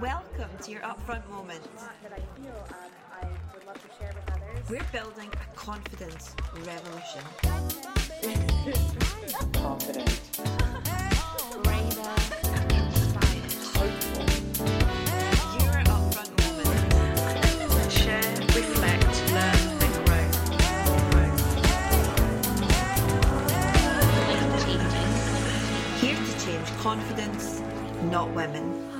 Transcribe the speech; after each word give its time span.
Welcome 0.00 0.48
to 0.62 0.70
your 0.70 0.80
upfront 0.80 1.28
moment. 1.28 1.62
that 2.02 2.12
I 2.12 2.16
feel 2.40 2.66
um, 2.70 2.76
I 3.12 3.26
would 3.52 3.66
love 3.66 3.76
to 3.76 3.88
share 3.98 4.12
with 4.14 4.30
others. 4.32 4.70
We're 4.70 4.82
building 4.90 5.30
a 5.34 5.54
confidence 5.54 6.34
revolution. 6.56 7.22
confident, 9.52 10.20
Braver, 11.62 12.14
inspired, 12.72 13.52
hopeful. 13.76 14.24
Your 15.60 15.76
upfront 15.84 16.32
moment. 16.40 17.92
Share, 17.92 18.34
reflect, 18.56 19.14
learn, 19.32 19.62
grow. 20.06 20.24
Here 26.00 26.16
to 26.16 26.32
change 26.44 26.68
confidence, 26.78 27.60
not 28.10 28.30
women. 28.34 28.91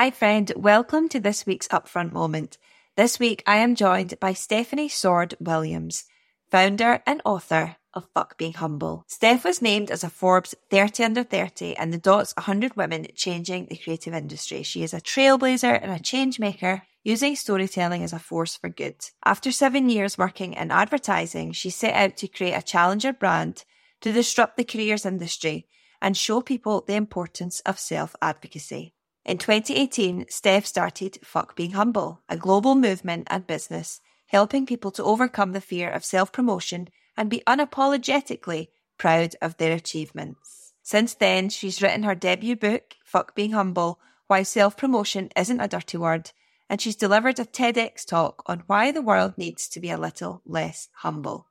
Hi, 0.00 0.10
friend. 0.10 0.50
Welcome 0.56 1.10
to 1.10 1.20
this 1.20 1.44
week's 1.44 1.68
Upfront 1.68 2.12
Moment. 2.12 2.56
This 2.96 3.18
week, 3.18 3.42
I 3.46 3.58
am 3.58 3.74
joined 3.74 4.18
by 4.18 4.32
Stefanie 4.32 4.90
Sword-Williams, 4.90 6.04
founder 6.50 7.02
and 7.06 7.20
author 7.26 7.76
of 7.92 8.08
Fuck 8.14 8.38
Being 8.38 8.54
Humble. 8.54 9.04
Stef 9.10 9.44
was 9.44 9.60
named 9.60 9.90
as 9.90 10.02
a 10.02 10.08
Forbes 10.08 10.54
30 10.70 11.04
under 11.04 11.22
30 11.22 11.76
and 11.76 11.92
the 11.92 11.98
Dots 11.98 12.32
100 12.38 12.78
Women 12.78 13.08
Changing 13.14 13.66
the 13.66 13.76
Creative 13.76 14.14
Industry. 14.14 14.62
She 14.62 14.82
is 14.82 14.94
a 14.94 15.02
trailblazer 15.02 15.78
and 15.82 15.92
a 15.92 15.98
change 15.98 16.40
maker 16.40 16.84
using 17.04 17.36
storytelling 17.36 18.02
as 18.02 18.14
a 18.14 18.18
force 18.18 18.56
for 18.56 18.70
good. 18.70 19.04
After 19.26 19.52
seven 19.52 19.90
years 19.90 20.16
working 20.16 20.54
in 20.54 20.70
advertising, 20.70 21.52
she 21.52 21.68
set 21.68 21.92
out 21.92 22.16
to 22.16 22.26
create 22.26 22.54
a 22.54 22.62
challenger 22.62 23.12
brand 23.12 23.66
to 24.00 24.12
disrupt 24.12 24.56
the 24.56 24.64
careers 24.64 25.04
industry 25.04 25.66
and 26.00 26.16
show 26.16 26.40
people 26.40 26.84
the 26.86 26.94
importance 26.94 27.60
of 27.66 27.78
self 27.78 28.16
advocacy. 28.22 28.94
In 29.24 29.36
2018, 29.36 30.26
Stef 30.26 30.64
started 30.64 31.18
Fuck 31.22 31.54
Being 31.54 31.72
Humble, 31.72 32.22
a 32.28 32.36
global 32.36 32.74
movement 32.74 33.28
and 33.30 33.46
business 33.46 34.00
helping 34.28 34.64
people 34.64 34.90
to 34.92 35.04
overcome 35.04 35.52
the 35.52 35.60
fear 35.60 35.90
of 35.90 36.04
self 36.04 36.32
promotion 36.32 36.88
and 37.16 37.28
be 37.28 37.42
unapologetically 37.46 38.68
proud 38.96 39.36
of 39.42 39.56
their 39.56 39.72
achievements. 39.72 40.72
Since 40.82 41.14
then, 41.14 41.50
she's 41.50 41.82
written 41.82 42.04
her 42.04 42.14
debut 42.14 42.56
book, 42.56 42.94
Fuck 43.04 43.34
Being 43.34 43.52
Humble 43.52 44.00
Why 44.26 44.42
Self 44.42 44.76
Promotion 44.76 45.28
Isn't 45.36 45.60
a 45.60 45.68
Dirty 45.68 45.98
Word, 45.98 46.30
and 46.70 46.80
she's 46.80 46.96
delivered 46.96 47.38
a 47.38 47.44
TEDx 47.44 48.06
talk 48.06 48.42
on 48.46 48.62
why 48.66 48.90
the 48.90 49.02
world 49.02 49.36
needs 49.36 49.68
to 49.68 49.80
be 49.80 49.90
a 49.90 49.98
little 49.98 50.40
less 50.46 50.88
humble. 50.94 51.46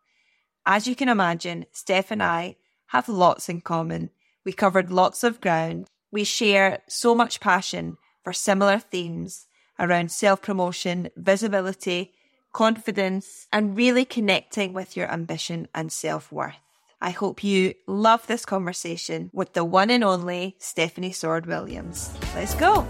As 0.65 0.87
you 0.87 0.95
can 0.95 1.09
imagine, 1.09 1.67
Stef 1.73 2.09
and 2.09 2.23
I 2.23 2.55
have 2.87 3.07
lots 3.07 3.47
in 3.47 3.61
common. 3.61 4.09
We 4.43 4.53
covered 4.53 4.91
lots 4.91 5.23
of 5.23 5.39
ground. 5.39 5.89
We 6.11 6.23
share 6.23 6.79
so 6.87 7.13
much 7.13 7.39
passion 7.39 7.97
for 8.23 8.33
similar 8.33 8.79
themes 8.79 9.47
around 9.79 10.11
self 10.11 10.41
promotion, 10.41 11.09
visibility, 11.15 12.13
confidence, 12.51 13.47
and 13.53 13.77
really 13.77 14.05
connecting 14.05 14.73
with 14.73 14.97
your 14.97 15.11
ambition 15.11 15.67
and 15.73 15.91
self 15.91 16.31
worth. 16.31 16.55
I 17.01 17.11
hope 17.11 17.43
you 17.43 17.75
love 17.87 18.27
this 18.27 18.45
conversation 18.45 19.29
with 19.33 19.53
the 19.53 19.63
one 19.63 19.89
and 19.89 20.03
only 20.03 20.57
Stefanie 20.59 21.15
Sword-Williams. 21.15 22.11
Let's 22.35 22.55
go. 22.55 22.85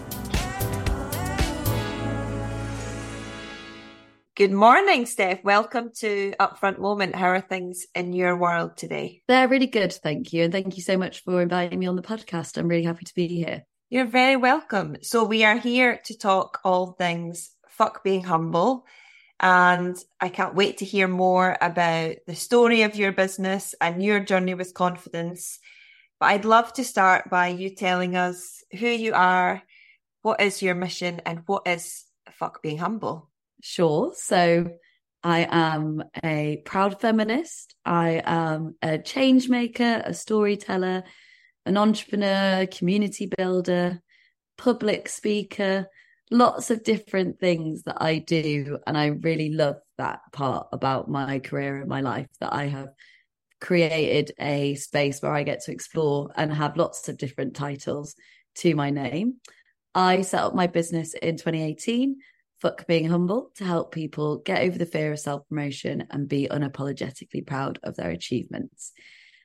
Good 4.40 4.54
morning, 4.54 5.04
Stef. 5.04 5.44
Welcome 5.44 5.92
to 5.98 6.34
Upfront 6.40 6.80
Moment. 6.80 7.14
How 7.14 7.28
are 7.28 7.42
things 7.42 7.86
in 7.94 8.14
your 8.14 8.38
world 8.38 8.78
today? 8.78 9.22
They're 9.28 9.50
really 9.50 9.68
good, 9.68 9.92
thank 9.92 10.31
you. 10.31 10.46
And 10.46 10.54
thank 10.54 10.78
you 10.78 10.81
so 10.81 10.98
much 10.98 11.26
for 11.26 11.42
inviting 11.42 11.78
me 11.78 11.88
on 11.88 11.98
the 11.98 12.02
podcast. 12.02 12.58
I'm 12.58 12.70
really 12.70 12.86
happy 12.86 13.04
to 13.04 13.14
be 13.14 13.28
here. 13.28 13.66
You're 13.90 14.06
very 14.06 14.38
welcome. 14.38 14.96
So, 15.02 15.26
we 15.26 15.44
are 15.44 15.58
here 15.58 16.00
to 16.06 16.18
talk 16.18 16.62
all 16.64 16.94
things 16.94 17.52
fuck 17.68 18.02
being 18.02 18.23
humble. 18.23 18.86
And 19.42 19.98
I 20.22 20.30
can't 20.30 20.56
wait 20.56 20.78
to 20.78 20.86
hear 20.86 21.09
more 21.09 21.58
about 21.59 22.16
the 22.25 22.36
story 22.36 22.84
of 22.84 22.96
your 22.96 23.12
business 23.12 23.75
and 23.81 24.02
your 24.02 24.22
journey 24.22 24.53
with 24.53 24.74
confidence. 24.74 25.59
But 26.18 26.28
I'd 26.28 26.46
love 26.46 26.72
to 26.75 26.86
start 26.86 27.30
by 27.30 27.50
you 27.50 27.75
telling 27.75 28.16
us 28.16 28.63
who 28.72 28.88
you 28.88 29.13
are, 29.16 29.63
what 30.22 30.40
is 30.40 30.62
your 30.62 30.75
mission, 30.75 31.19
and 31.25 31.42
what 31.46 31.63
is 31.68 32.06
fuck 32.31 32.62
being 32.63 32.78
humble. 32.78 33.28
Sure. 33.62 34.14
So 34.16 34.70
I 35.24 35.47
am 35.50 36.03
a 36.24 36.62
proud 36.66 37.02
feminist. 37.02 37.75
I 37.86 38.22
am 38.24 38.75
a 38.81 38.97
change 38.97 39.50
maker, 39.50 40.02
a 40.06 40.14
storyteller, 40.14 41.03
an 41.66 41.78
entrepreneur, 41.78 42.66
community 42.68 43.30
builder, 43.38 44.02
public 44.58 45.09
speaker, 45.09 45.88
lots 46.31 46.72
of 46.72 46.84
different 46.84 47.40
things 47.40 47.84
that 47.84 48.02
I 48.02 48.19
do. 48.19 48.78
And 48.88 48.98
I 48.98 49.08
really 49.08 49.52
love 49.52 49.75
that 49.98 50.22
part 50.31 50.68
about 50.72 51.09
my 51.09 51.40
career 51.40 51.80
and 51.81 51.90
my 51.90 52.02
life 52.02 52.28
that 52.40 52.53
I 52.53 52.66
have 52.68 52.90
created 53.59 54.31
a 54.40 54.75
space 54.75 55.22
where 55.22 55.34
I 55.34 55.44
get 55.44 55.64
to 55.66 55.72
explore 55.72 56.31
and 56.36 56.53
have 56.53 56.78
lots 56.78 57.09
of 57.09 57.18
different 57.18 57.56
titles 57.56 58.16
to 58.56 58.74
my 58.74 58.90
name. 58.90 59.36
I 59.94 60.22
set 60.22 60.42
up 60.44 60.56
my 60.56 60.68
business 60.68 61.14
in 61.14 61.36
2018 61.36 62.18
Fuck 62.62 62.88
Being 62.88 63.09
Humble 63.09 63.52
to 63.56 63.64
help 63.64 63.92
people 63.94 64.38
get 64.38 64.64
over 64.64 64.78
the 64.78 64.86
fear 64.86 65.14
of 65.14 65.20
self 65.20 65.47
promotion 65.47 66.08
and 66.09 66.28
be 66.28 66.47
unapologetically 66.50 67.46
proud 67.46 67.80
of 67.84 67.96
their 67.96 68.09
achievements. 68.09 68.92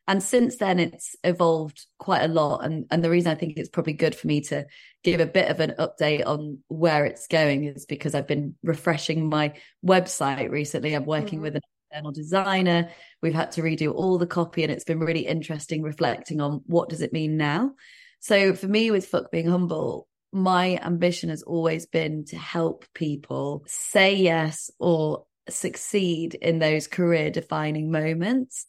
And 0.06 0.22
since 0.22 0.56
then, 0.56 0.78
it's 0.78 1.16
evolved 1.24 1.86
quite 1.98 2.22
a 2.22 2.28
lot. 2.28 2.64
And, 2.64 2.86
and 2.90 3.02
the 3.02 3.08
reason 3.08 3.32
I 3.32 3.36
think 3.36 3.54
it's 3.56 3.70
probably 3.70 3.94
good 3.94 4.14
for 4.14 4.26
me 4.26 4.42
to 4.42 4.66
give 5.02 5.20
a 5.20 5.26
bit 5.26 5.50
of 5.50 5.60
an 5.60 5.74
update 5.78 6.26
on 6.26 6.58
where 6.68 7.06
it's 7.06 7.26
going 7.26 7.64
is 7.64 7.86
because 7.86 8.14
I've 8.14 8.26
been 8.26 8.54
refreshing 8.62 9.28
my 9.28 9.54
website 9.84 10.50
recently. 10.50 10.92
I'm 10.92 11.06
working 11.06 11.38
mm-hmm. 11.38 11.42
with 11.42 11.56
an 11.56 11.62
external 11.90 12.12
designer. 12.12 12.90
We've 13.22 13.32
had 13.34 13.52
to 13.52 13.62
redo 13.62 13.94
all 13.94 14.18
the 14.18 14.26
copy, 14.26 14.62
and 14.62 14.70
it's 14.70 14.84
been 14.84 14.98
really 14.98 15.26
interesting 15.26 15.82
reflecting 15.82 16.40
on 16.42 16.62
what 16.66 16.90
does 16.90 17.00
it 17.00 17.12
mean 17.12 17.38
now. 17.38 17.72
So 18.20 18.52
for 18.54 18.66
me, 18.66 18.90
with 18.90 19.06
Fuck 19.06 19.30
Being 19.30 19.48
Humble, 19.48 20.06
my 20.34 20.80
ambition 20.82 21.30
has 21.30 21.44
always 21.44 21.86
been 21.86 22.24
to 22.24 22.36
help 22.36 22.84
people 22.92 23.64
say 23.68 24.16
yes 24.16 24.68
or 24.80 25.26
succeed 25.48 26.34
in 26.34 26.58
those 26.58 26.88
career 26.88 27.30
defining 27.30 27.90
moments. 27.90 28.66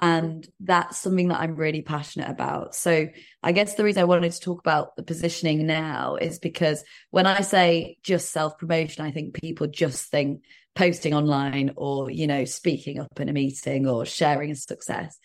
And 0.00 0.48
that's 0.60 0.96
something 0.96 1.28
that 1.28 1.40
I'm 1.40 1.56
really 1.56 1.82
passionate 1.82 2.30
about. 2.30 2.74
So 2.74 3.08
I 3.42 3.52
guess 3.52 3.74
the 3.74 3.84
reason 3.84 4.00
I 4.00 4.04
wanted 4.04 4.32
to 4.32 4.40
talk 4.40 4.60
about 4.60 4.96
the 4.96 5.02
positioning 5.02 5.66
now 5.66 6.16
is 6.16 6.38
because 6.38 6.82
when 7.10 7.26
I 7.26 7.42
say 7.42 7.98
just 8.02 8.30
self 8.30 8.56
promotion, 8.56 9.04
I 9.04 9.10
think 9.10 9.34
people 9.34 9.66
just 9.66 10.10
think 10.10 10.44
posting 10.74 11.12
online 11.12 11.72
or, 11.76 12.10
you 12.10 12.26
know, 12.26 12.46
speaking 12.46 13.00
up 13.00 13.20
in 13.20 13.28
a 13.28 13.34
meeting 13.34 13.86
or 13.86 14.06
sharing 14.06 14.50
a 14.50 14.56
success. 14.56 15.18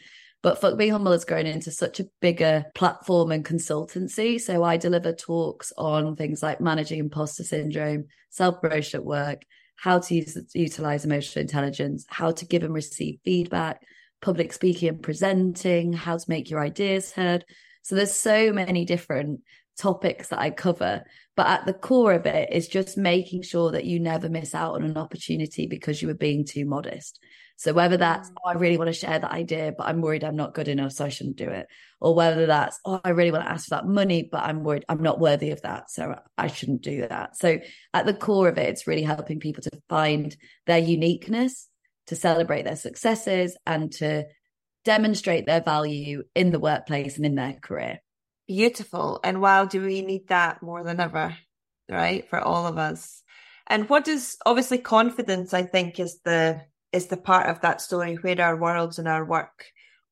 But 0.48 0.62
Fuck 0.62 0.80
Humble 0.80 1.12
has 1.12 1.26
grown 1.26 1.46
into 1.46 1.72
such 1.72 2.00
a 2.00 2.08
bigger 2.22 2.68
platform 2.74 3.34
and 3.34 3.44
consultancy. 3.44 4.40
So 4.40 4.64
I 4.64 4.78
deliver 4.78 5.12
talks 5.12 5.74
on 5.78 6.16
things 6.16 6.42
like 6.42 6.62
managing 6.62 7.00
imposter 7.00 7.44
syndrome, 7.44 8.06
self 8.30 8.62
promotion 8.62 9.02
at 9.02 9.06
work, 9.06 9.42
how 9.76 10.00
to 10.00 10.16
use, 10.16 10.38
utilize 10.54 11.04
emotional 11.04 11.42
intelligence, 11.42 12.06
how 12.08 12.32
to 12.32 12.46
give 12.46 12.64
and 12.64 12.74
receive 12.74 13.20
feedback, 13.26 13.82
public 14.22 14.54
speaking 14.54 14.88
and 14.88 15.04
presenting, 15.04 15.92
how 15.92 16.16
to 16.16 16.26
make 16.30 16.50
your 16.50 16.62
ideas 16.62 17.12
heard. 17.12 17.44
So 17.82 17.96
there's 17.96 18.14
so 18.14 18.54
many 18.54 18.86
different 18.86 19.42
topics 19.78 20.30
that 20.30 20.40
I 20.40 20.52
cover. 20.52 21.04
But 21.36 21.48
at 21.48 21.66
the 21.66 21.74
core 21.74 22.14
of 22.14 22.26
it 22.26 22.54
is 22.54 22.70
just 22.70 22.98
making 22.98 23.42
sure 23.42 23.72
that 23.72 23.84
you 23.84 24.00
never 24.00 24.30
miss 24.30 24.56
out 24.56 24.76
on 24.76 24.84
an 24.84 24.96
opportunity 24.96 25.68
because 25.68 26.02
you 26.02 26.08
were 26.08 26.14
being 26.14 26.46
too 26.46 26.64
modest. 26.64 27.20
So 27.58 27.74
whether 27.74 27.98
that's, 27.98 28.30
mm. 28.30 28.36
oh, 28.38 28.50
I 28.50 28.54
really 28.54 28.78
want 28.78 28.88
to 28.88 28.94
share 28.94 29.20
that 29.20 29.32
idea, 29.32 29.74
but 29.78 29.88
I'm 29.88 30.02
worried 30.02 30.24
I'm 30.24 30.36
not 30.36 30.54
good 30.54 30.68
enough, 30.68 30.94
so 30.94 31.06
I 31.06 31.10
shouldn't 31.10 31.36
do 31.36 31.50
it. 31.50 31.68
Or 32.00 32.16
whether 32.16 32.46
that's, 32.46 32.80
oh, 32.86 33.02
I 33.04 33.10
really 33.10 33.32
want 33.32 33.44
to 33.44 33.52
ask 33.52 33.68
for 33.68 33.76
that 33.76 33.88
money, 33.88 34.30
but 34.32 34.44
I'm 34.44 34.64
worried 34.64 34.86
I'm 34.88 35.02
not 35.02 35.20
worthy 35.20 35.50
of 35.50 35.62
that, 35.64 35.90
so 35.90 36.16
I 36.38 36.48
shouldn't 36.48 36.84
do 36.84 37.08
that. 37.08 37.36
So 37.36 37.60
at 37.94 38.06
the 38.06 38.14
core 38.14 38.48
of 38.48 38.58
it, 38.58 38.70
it's 38.70 38.88
really 38.88 39.04
helping 39.04 39.40
people 39.40 39.64
to 39.64 39.72
find 39.90 40.36
their 40.68 40.78
uniqueness, 40.78 41.68
to 42.08 42.16
celebrate 42.16 42.64
their 42.64 42.76
successes, 42.76 43.58
and 43.66 43.92
to 43.94 44.26
demonstrate 44.86 45.48
their 45.48 45.62
value 45.62 46.24
in 46.36 46.52
the 46.52 46.60
workplace 46.60 47.18
and 47.18 47.26
in 47.26 47.36
their 47.36 47.54
career. 47.54 48.00
Beautiful. 48.48 49.20
And 49.24 49.42
wow, 49.42 49.66
do 49.66 49.84
we 49.84 50.02
need 50.02 50.28
that 50.30 50.62
more 50.62 50.84
than 50.84 51.00
ever, 51.00 51.36
right? 51.90 52.30
For 52.30 52.40
all 52.40 52.68
of 52.68 52.78
us. 52.78 53.24
And 53.66 53.90
what 53.90 54.06
does 54.06 54.38
obviously 54.46 54.78
confidence, 54.78 55.54
I 55.54 55.64
think, 55.64 56.00
is 56.00 56.22
the 56.24 56.62
is 56.92 57.08
the 57.08 57.18
part 57.18 57.48
of 57.48 57.62
that 57.62 57.82
story 57.82 58.16
where 58.16 58.42
our 58.42 58.56
worlds 58.56 59.00
and 59.00 59.08
our 59.08 59.26
work 59.26 59.66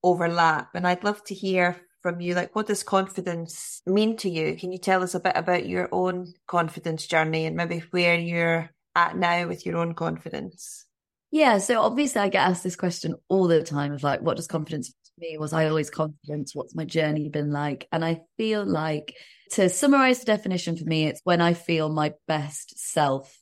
overlap. 0.04 0.70
And 0.76 0.88
I'd 0.88 1.04
love 1.04 1.24
to 1.26 1.36
hear 1.36 1.82
from 2.02 2.22
you, 2.22 2.36
like, 2.36 2.56
what 2.56 2.68
does 2.68 2.84
confidence 2.84 3.82
mean 3.86 4.18
to 4.18 4.30
you? 4.30 4.56
Can 4.56 4.72
you 4.72 4.78
tell 4.78 5.02
us 5.02 5.16
a 5.16 5.20
bit 5.20 5.34
about 5.36 5.66
your 5.66 5.90
own 5.92 6.34
confidence 6.48 7.08
journey 7.08 7.46
and 7.46 7.56
maybe 7.56 7.84
where 7.92 8.18
you're 8.18 8.70
at 8.96 9.18
now 9.18 9.48
with 9.48 9.66
your 9.66 9.78
own 9.78 9.96
confidence? 9.96 10.86
Yeah. 11.32 11.58
So 11.58 11.82
obviously, 11.82 12.22
I 12.22 12.30
get 12.30 12.48
asked 12.48 12.64
this 12.64 12.76
question 12.76 13.16
all 13.28 13.48
the 13.48 13.64
time 13.64 13.92
of 13.94 14.04
like, 14.04 14.22
what 14.22 14.38
does 14.38 14.48
confidence 14.48 14.94
me 15.18 15.38
was 15.38 15.54
I 15.54 15.68
always 15.68 15.90
confident? 15.90 16.52
What's 16.54 16.76
my 16.76 16.86
journey 16.86 17.30
been 17.30 17.52
like? 17.52 17.88
And 17.92 18.04
I 18.04 18.22
feel 18.38 18.66
like 18.66 19.16
to 19.52 19.70
summarize 19.70 20.20
the 20.20 20.26
definition 20.26 20.76
for 20.76 20.86
me, 20.86 21.08
it's 21.08 21.22
when 21.24 21.42
I 21.42 21.54
feel 21.54 21.90
my 21.90 22.14
best 22.28 22.78
self 22.78 23.38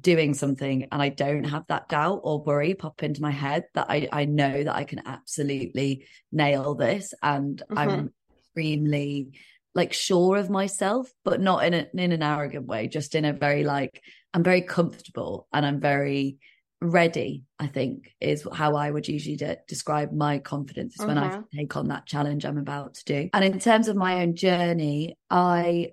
doing 0.00 0.34
something 0.34 0.86
and 0.90 1.02
I 1.02 1.08
don't 1.08 1.44
have 1.44 1.66
that 1.68 1.88
doubt 1.88 2.20
or 2.22 2.42
worry 2.42 2.74
pop 2.74 3.02
into 3.02 3.22
my 3.22 3.30
head 3.30 3.64
that 3.74 3.86
I, 3.88 4.08
I 4.12 4.24
know 4.24 4.64
that 4.64 4.74
I 4.74 4.84
can 4.84 5.02
absolutely 5.06 6.06
nail 6.30 6.74
this 6.74 7.14
and 7.22 7.58
mm-hmm. 7.58 7.78
I'm 7.78 8.12
extremely 8.38 9.32
like 9.74 9.92
sure 9.92 10.36
of 10.36 10.50
myself, 10.50 11.10
but 11.24 11.40
not 11.40 11.64
in 11.64 11.74
a, 11.74 11.86
in 11.94 12.12
an 12.12 12.22
arrogant 12.22 12.66
way, 12.66 12.88
just 12.88 13.14
in 13.14 13.24
a 13.24 13.32
very 13.32 13.64
like 13.64 14.02
I'm 14.34 14.42
very 14.42 14.62
comfortable 14.62 15.46
and 15.52 15.64
I'm 15.64 15.80
very 15.80 16.38
ready. 16.80 17.44
I 17.58 17.68
think 17.68 18.12
is 18.20 18.46
how 18.52 18.76
I 18.76 18.90
would 18.90 19.08
usually 19.08 19.36
de- 19.36 19.58
describe 19.68 20.12
my 20.12 20.38
confidence 20.38 20.96
mm-hmm. 20.98 21.08
when 21.08 21.18
I 21.18 21.30
mm-hmm. 21.30 21.58
take 21.58 21.76
on 21.76 21.88
that 21.88 22.06
challenge 22.06 22.44
I'm 22.44 22.58
about 22.58 22.94
to 22.94 23.04
do. 23.04 23.30
And 23.32 23.44
in 23.44 23.58
terms 23.58 23.88
of 23.88 23.96
my 23.96 24.22
own 24.22 24.36
journey, 24.36 25.16
I 25.30 25.92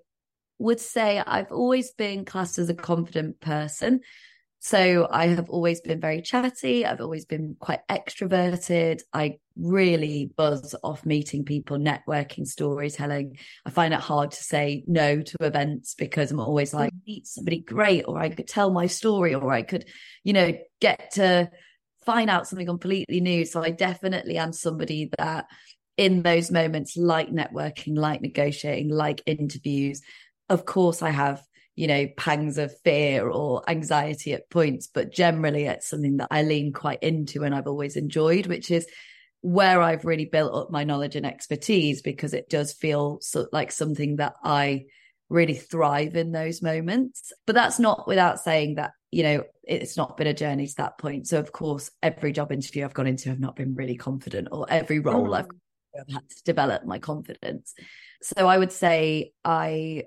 would 0.59 0.79
say 0.79 1.23
I've 1.25 1.51
always 1.51 1.91
been 1.91 2.25
classed 2.25 2.59
as 2.59 2.69
a 2.69 2.75
confident 2.75 3.39
person. 3.39 4.01
So 4.61 5.07
I 5.09 5.27
have 5.27 5.50
always 5.50 5.79
been 5.79 6.01
very 6.01 6.21
chatty. 6.21 6.85
I've 6.85 7.00
always 7.00 7.23
been 7.23 7.56
quite 7.57 7.79
extroverted. 7.88 9.00
I 9.13 9.38
really 9.56 10.31
buzz 10.35 10.75
off 10.83 11.06
meeting 11.06 11.45
people, 11.45 11.77
networking, 11.77 12.45
storytelling. 12.45 13.38
I 13.65 13.69
find 13.69 13.94
it 13.94 14.01
hard 14.01 14.31
to 14.31 14.44
say 14.44 14.83
no 14.85 15.21
to 15.21 15.38
events 15.39 15.95
because 15.95 16.29
I'm 16.31 16.41
always 16.41 16.73
like, 16.73 16.91
mm. 16.94 17.00
meet 17.07 17.27
somebody 17.27 17.61
great, 17.61 18.03
or 18.06 18.19
I 18.19 18.29
could 18.29 18.50
tell 18.50 18.69
my 18.69 18.88
story, 18.88 19.33
or 19.33 19.50
I 19.50 19.61
could, 19.61 19.85
you 20.25 20.33
know, 20.33 20.51
get 20.81 21.11
to 21.11 21.50
find 22.06 22.29
out 22.29 22.45
something 22.45 22.67
completely 22.67 23.21
new. 23.21 23.45
So 23.45 23.63
I 23.63 23.69
definitely 23.69 24.38
am 24.38 24.51
somebody 24.51 25.09
that 25.17 25.45
in 25.95 26.21
those 26.21 26.51
moments, 26.51 26.97
like 26.97 27.29
networking, 27.29 27.97
like 27.97 28.21
negotiating, 28.21 28.89
like 28.89 29.21
interviews, 29.25 30.01
of 30.50 30.66
course 30.66 31.01
I 31.01 31.12
have 31.12 31.44
you 31.80 31.88
know, 31.88 32.07
pangs 32.18 32.57
of 32.57 32.78
fear 32.81 33.30
or 33.30 33.63
anxiety 33.69 34.34
at 34.34 34.50
points, 34.50 34.88
but 34.88 35.13
generally 35.13 35.63
it's 35.63 35.88
something 35.88 36.18
that 36.18 36.28
I 36.30 36.44
lean 36.44 36.74
quite 36.74 37.01
into 37.01 37.46
and 37.46 37.56
I've 37.56 37.68
always 37.68 37.96
enjoyed, 37.96 38.48
which 38.48 38.69
is 38.69 38.86
where 39.40 39.81
I've 39.81 40.04
really 40.04 40.25
built 40.25 40.54
up 40.54 40.69
my 40.69 40.84
knowledge 40.84 41.16
and 41.16 41.25
expertise 41.25 42.01
because 42.01 42.34
it 42.34 42.50
does 42.50 42.74
feel 42.74 43.19
so, 43.22 43.48
like 43.54 43.72
something 43.72 44.18
that 44.18 44.34
I 44.44 44.88
really 45.30 45.54
thrive 45.54 46.18
in 46.18 46.34
those 46.34 46.62
moments. 46.62 47.31
But 47.48 47.56
that's 47.56 47.80
not 47.80 48.10
without 48.10 48.42
saying 48.42 48.75
that, 48.75 48.92
you 49.10 49.24
know, 49.24 49.44
it's 49.63 49.95
not 49.95 50.18
been 50.18 50.28
a 50.28 50.34
journey 50.34 50.68
to 50.68 50.75
that 50.80 50.98
point. 50.98 51.28
So, 51.28 51.40
of 51.40 51.54
course, 51.54 51.92
every 52.04 52.34
job 52.34 52.52
interview 52.52 52.84
I've 52.84 52.94
gone 52.94 53.07
into, 53.07 53.31
I've 53.31 53.40
not 53.40 53.56
been 53.56 53.74
really 53.75 53.95
confident, 53.95 54.50
or 54.52 54.66
every 54.69 55.00
role 55.00 55.30
mm. 55.30 55.38
I've, 55.38 55.48
I've 55.98 56.13
had 56.13 56.30
to 56.30 56.44
develop 56.44 56.84
my 56.84 57.00
confidence. 57.00 57.74
So, 58.22 58.48
I 58.48 58.57
would 58.57 58.74
say 58.74 59.31
I 59.45 60.04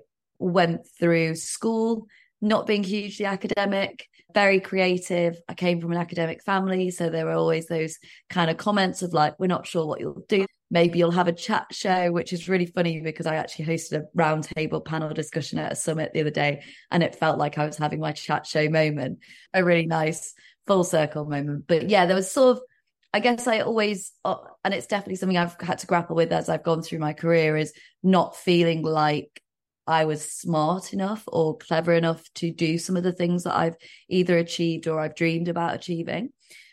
went 0.49 0.87
through 0.99 1.35
school 1.35 2.07
not 2.43 2.67
being 2.67 2.83
hugely 2.83 3.25
academic, 3.25 4.09
very 4.33 4.59
creative. 4.59 5.39
I 5.47 5.53
came 5.53 5.79
from 5.79 5.93
an 5.93 5.97
academic 5.97 6.43
family, 6.43 6.91
so 6.91 7.09
there 7.09 7.25
were 7.25 7.31
always 7.31 7.67
those 7.67 7.97
kind 8.29 8.51
of 8.51 8.57
comments 8.57 9.01
of 9.01 9.13
like, 9.13 9.39
we're 9.39 9.47
not 9.47 9.65
sure 9.65 9.87
what 9.87 10.01
you'll 10.01 10.25
do. 10.27 10.45
Maybe 10.69 10.99
you'll 10.99 11.11
have 11.11 11.29
a 11.29 11.33
chat 11.33 11.67
show, 11.71 12.11
which 12.11 12.33
is 12.33 12.49
really 12.49 12.65
funny 12.65 12.99
because 12.99 13.27
I 13.27 13.35
actually 13.35 13.65
hosted 13.65 14.01
a 14.01 14.17
roundtable 14.17 14.83
panel 14.83 15.13
discussion 15.13 15.57
at 15.57 15.71
a 15.71 15.75
summit 15.75 16.11
the 16.13 16.19
other 16.19 16.31
day, 16.31 16.63
and 16.91 17.01
it 17.01 17.15
felt 17.15 17.37
like 17.37 17.57
I 17.57 17.65
was 17.65 17.77
having 17.77 18.01
my 18.01 18.11
chat 18.11 18.45
show 18.45 18.67
moment, 18.67 19.19
a 19.53 19.63
really 19.63 19.85
nice 19.85 20.33
full 20.67 20.83
circle 20.83 21.23
moment. 21.23 21.65
But 21.65 21.89
yeah, 21.89 22.05
there 22.07 22.15
was 22.15 22.29
sort 22.29 22.57
of, 22.57 22.63
I 23.13 23.21
guess 23.21 23.47
I 23.47 23.59
always, 23.59 24.11
uh, 24.25 24.35
and 24.65 24.73
it's 24.73 24.87
definitely 24.87 25.15
something 25.15 25.37
I've 25.37 25.55
had 25.61 25.77
to 25.77 25.87
grapple 25.87 26.17
with 26.17 26.33
as 26.33 26.49
I've 26.49 26.63
gone 26.63 26.81
through 26.81 26.99
my 26.99 27.13
career, 27.13 27.55
is 27.55 27.71
not 28.01 28.35
feeling 28.35 28.81
like 28.81 29.41
I 29.85 30.05
was 30.05 30.31
smart 30.31 30.93
enough 30.93 31.23
or 31.27 31.57
clever 31.57 31.93
enough 31.93 32.23
to 32.35 32.51
do 32.51 32.77
some 32.77 32.95
of 32.95 33.03
the 33.03 33.11
things 33.11 33.43
that 33.43 33.55
I've 33.55 33.75
either 34.09 34.37
achieved 34.37 34.87
or 34.87 34.99
I've 34.99 35.15
dreamed 35.15 35.47
about 35.47 35.75
achieving. 35.75 36.29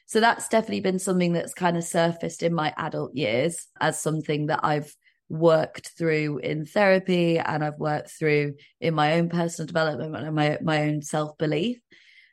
So 0.07 0.21
that's 0.21 0.49
definitely 0.49 0.81
been 0.81 0.99
something 0.99 1.33
that's 1.33 1.55
kind 1.55 1.77
of 1.77 1.85
surfaced 1.85 2.43
in 2.43 2.55
my 2.55 2.75
adult 2.77 3.15
years 3.15 3.69
as 3.81 4.01
something 4.01 4.47
that 4.47 4.61
I've 4.63 4.95
worked 5.29 5.93
through 5.97 6.39
in 6.39 6.67
therapy 6.67 7.39
and 7.39 7.65
I've 7.65 7.79
worked 7.79 8.11
through 8.11 8.55
in 8.81 8.95
my 8.95 9.15
own 9.15 9.29
personal 9.29 9.67
development 9.67 10.27
and 10.27 10.35
my 10.35 10.59
my 10.61 10.83
own 10.83 11.03
self-belief. 11.03 11.79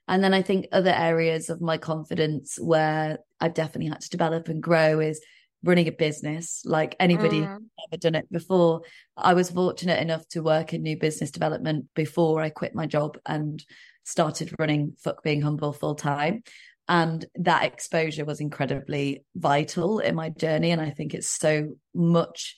And 0.07 0.23
then 0.23 0.33
I 0.33 0.41
think 0.41 0.68
other 0.71 0.94
areas 0.94 1.50
of 1.50 1.62
my 1.62 1.77
confidence 1.77 2.57
where 2.59 3.19
I've 3.39 3.53
definitely 3.53 3.89
had 3.89 4.01
to 4.01 4.09
develop 4.09 4.47
and 4.47 4.63
grow 4.63 5.00
is 5.00 5.21
running 5.63 5.88
a 5.88 5.92
business 5.92 6.62
like 6.65 6.95
anybody 7.00 7.42
mm. 7.42 7.57
ever 7.88 7.98
done 7.98 8.15
it 8.15 8.31
before 8.31 8.81
i 9.15 9.33
was 9.33 9.50
fortunate 9.50 10.00
enough 10.00 10.27
to 10.27 10.42
work 10.42 10.74
in 10.74 10.81
new 10.81 10.98
business 10.98 11.31
development 11.31 11.86
before 11.95 12.42
i 12.42 12.50
quit 12.50 12.75
my 12.75 12.86
job 12.86 13.18
and 13.25 13.63
started 14.04 14.54
running 14.59 14.94
fuck 15.00 15.24
being 15.24 15.42
humble 15.42 15.74
full 15.74 15.95
time 15.95 16.44
and 16.89 17.25
that 17.36 17.63
exposure 17.65 18.24
was 18.24 18.39
incredibly 18.39 19.25
vital 19.36 20.00
in 20.00 20.15
my 20.15 20.30
journey 20.30 20.71
and 20.71 20.81
i 20.81 20.89
think 20.89 21.13
it's 21.13 21.30
so 21.30 21.69
much 21.94 22.56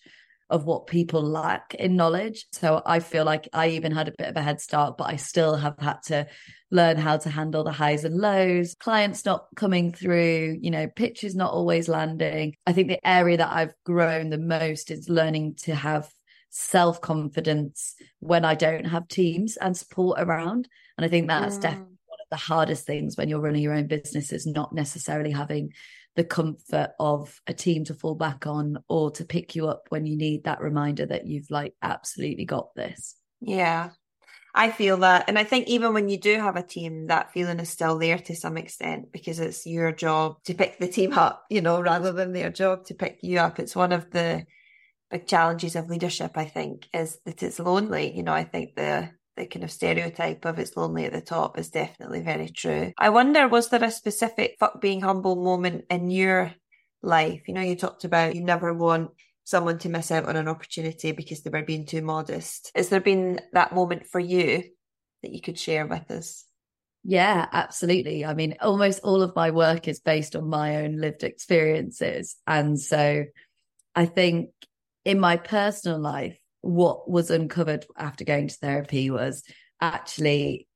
of 0.49 0.65
what 0.65 0.87
people 0.87 1.21
lack 1.21 1.75
in 1.75 1.95
knowledge. 1.95 2.47
So 2.53 2.81
I 2.85 2.99
feel 2.99 3.23
like 3.23 3.47
I 3.53 3.69
even 3.69 3.91
had 3.91 4.07
a 4.07 4.13
bit 4.17 4.29
of 4.29 4.35
a 4.35 4.41
head 4.41 4.59
start, 4.59 4.97
but 4.97 5.07
I 5.07 5.15
still 5.15 5.55
have 5.55 5.75
had 5.79 5.97
to 6.07 6.27
learn 6.71 6.97
how 6.97 7.17
to 7.17 7.29
handle 7.29 7.63
the 7.63 7.71
highs 7.71 8.03
and 8.03 8.17
lows, 8.17 8.75
clients 8.79 9.25
not 9.25 9.47
coming 9.55 9.91
through, 9.91 10.57
you 10.61 10.71
know, 10.71 10.87
pitches 10.87 11.35
not 11.35 11.51
always 11.51 11.87
landing. 11.87 12.55
I 12.67 12.73
think 12.73 12.87
the 12.87 13.07
area 13.07 13.37
that 13.37 13.51
I've 13.51 13.73
grown 13.85 14.29
the 14.29 14.37
most 14.37 14.91
is 14.91 15.09
learning 15.09 15.55
to 15.63 15.75
have 15.75 16.09
self 16.49 17.01
confidence 17.01 17.95
when 18.19 18.45
I 18.45 18.55
don't 18.55 18.85
have 18.85 19.07
teams 19.07 19.57
and 19.57 19.75
support 19.75 20.19
around. 20.19 20.67
And 20.97 21.05
I 21.05 21.07
think 21.07 21.27
that's 21.27 21.57
mm. 21.57 21.61
definitely 21.61 21.97
one 22.05 22.19
of 22.19 22.29
the 22.29 22.37
hardest 22.37 22.85
things 22.85 23.17
when 23.17 23.29
you're 23.29 23.41
running 23.41 23.63
your 23.63 23.73
own 23.73 23.87
business 23.87 24.31
is 24.31 24.45
not 24.45 24.73
necessarily 24.73 25.31
having 25.31 25.73
the 26.15 26.23
comfort 26.23 26.91
of 26.99 27.39
a 27.47 27.53
team 27.53 27.85
to 27.85 27.93
fall 27.93 28.15
back 28.15 28.45
on 28.45 28.77
or 28.89 29.11
to 29.11 29.23
pick 29.23 29.55
you 29.55 29.67
up 29.67 29.83
when 29.89 30.05
you 30.05 30.17
need 30.17 30.43
that 30.43 30.59
reminder 30.59 31.05
that 31.05 31.25
you've 31.27 31.49
like 31.49 31.73
absolutely 31.81 32.45
got 32.45 32.75
this. 32.75 33.15
Yeah. 33.41 33.91
I 34.53 34.71
feel 34.71 34.97
that. 34.97 35.25
And 35.27 35.37
I 35.37 35.43
think 35.43 35.67
even 35.67 35.93
when 35.93 36.09
you 36.09 36.19
do 36.19 36.35
have 36.39 36.55
a 36.55 36.63
team, 36.63 37.07
that 37.07 37.31
feeling 37.31 37.59
is 37.59 37.69
still 37.69 37.97
there 37.97 38.17
to 38.17 38.35
some 38.35 38.57
extent 38.57 39.11
because 39.11 39.39
it's 39.39 39.65
your 39.65 39.91
job 39.91 40.43
to 40.45 40.53
pick 40.53 40.79
the 40.79 40.87
team 40.87 41.13
up, 41.13 41.45
you 41.49 41.61
know, 41.61 41.81
rather 41.81 42.11
than 42.11 42.33
their 42.33 42.49
job 42.49 42.85
to 42.85 42.95
pick 42.95 43.19
you 43.21 43.39
up. 43.39 43.59
It's 43.59 43.75
one 43.75 43.91
of 43.91 44.09
the 44.11 44.45
big 45.11 45.27
challenges 45.27 45.75
of 45.75 45.89
leadership, 45.89 46.31
I 46.35 46.45
think, 46.45 46.87
is 46.93 47.19
that 47.25 47.43
it's 47.43 47.59
lonely. 47.59 48.15
You 48.15 48.23
know, 48.23 48.33
I 48.33 48.43
think 48.43 48.75
the 48.75 49.11
the 49.37 49.45
kind 49.45 49.63
of 49.63 49.71
stereotype 49.71 50.43
of 50.43 50.59
it's 50.59 50.75
lonely 50.75 51.05
at 51.05 51.13
the 51.13 51.21
top 51.21 51.57
is 51.57 51.69
definitely 51.69 52.19
very 52.21 52.49
true. 52.49 52.91
I 52.97 53.09
wonder, 53.09 53.47
was 53.47 53.69
there 53.69 53.83
a 53.83 53.89
specific 53.89 54.57
fuck 54.59 54.81
being 54.81 54.99
humble 54.99 55.37
moment 55.37 55.85
in 55.89 56.11
your 56.11 56.53
life? 57.01 57.43
You 57.47 57.53
know, 57.53 57.61
you 57.61 57.77
talked 57.77 58.03
about 58.03 58.35
you 58.35 58.43
never 58.43 58.73
want 58.73 59.11
someone 59.49 59.79
to 59.79 59.89
miss 59.89 60.11
out 60.11 60.25
on 60.25 60.35
an 60.35 60.47
opportunity 60.47 61.11
because 61.11 61.41
they 61.41 61.49
were 61.49 61.63
being 61.63 61.85
too 61.85 62.03
modest. 62.03 62.71
Has 62.75 62.89
there 62.89 63.01
been 63.01 63.41
that 63.53 63.73
moment 63.73 64.05
for 64.05 64.19
you 64.19 64.63
that 65.23 65.31
you 65.31 65.41
could 65.41 65.57
share 65.57 65.87
with 65.87 66.11
us? 66.11 66.45
Yeah, 67.03 67.47
absolutely. 67.51 68.25
I 68.25 68.35
mean, 68.35 68.57
almost 68.61 68.99
all 69.03 69.23
of 69.23 69.35
my 69.35 69.49
work 69.49 69.87
is 69.87 69.99
based 69.99 70.35
on 70.35 70.49
my 70.49 70.77
own 70.77 70.97
lived 70.97 71.23
experiences. 71.23 72.35
And 72.45 72.79
so 72.79 73.25
I 73.95 74.05
think 74.05 74.51
in 75.03 75.19
my 75.19 75.37
personal 75.37 75.99
life, 75.99 76.37
what 76.61 77.09
was 77.09 77.31
uncovered 77.31 77.87
after 77.97 78.25
going 78.25 78.49
to 78.49 78.55
therapy 78.55 79.09
was 79.09 79.43
actually 79.81 80.67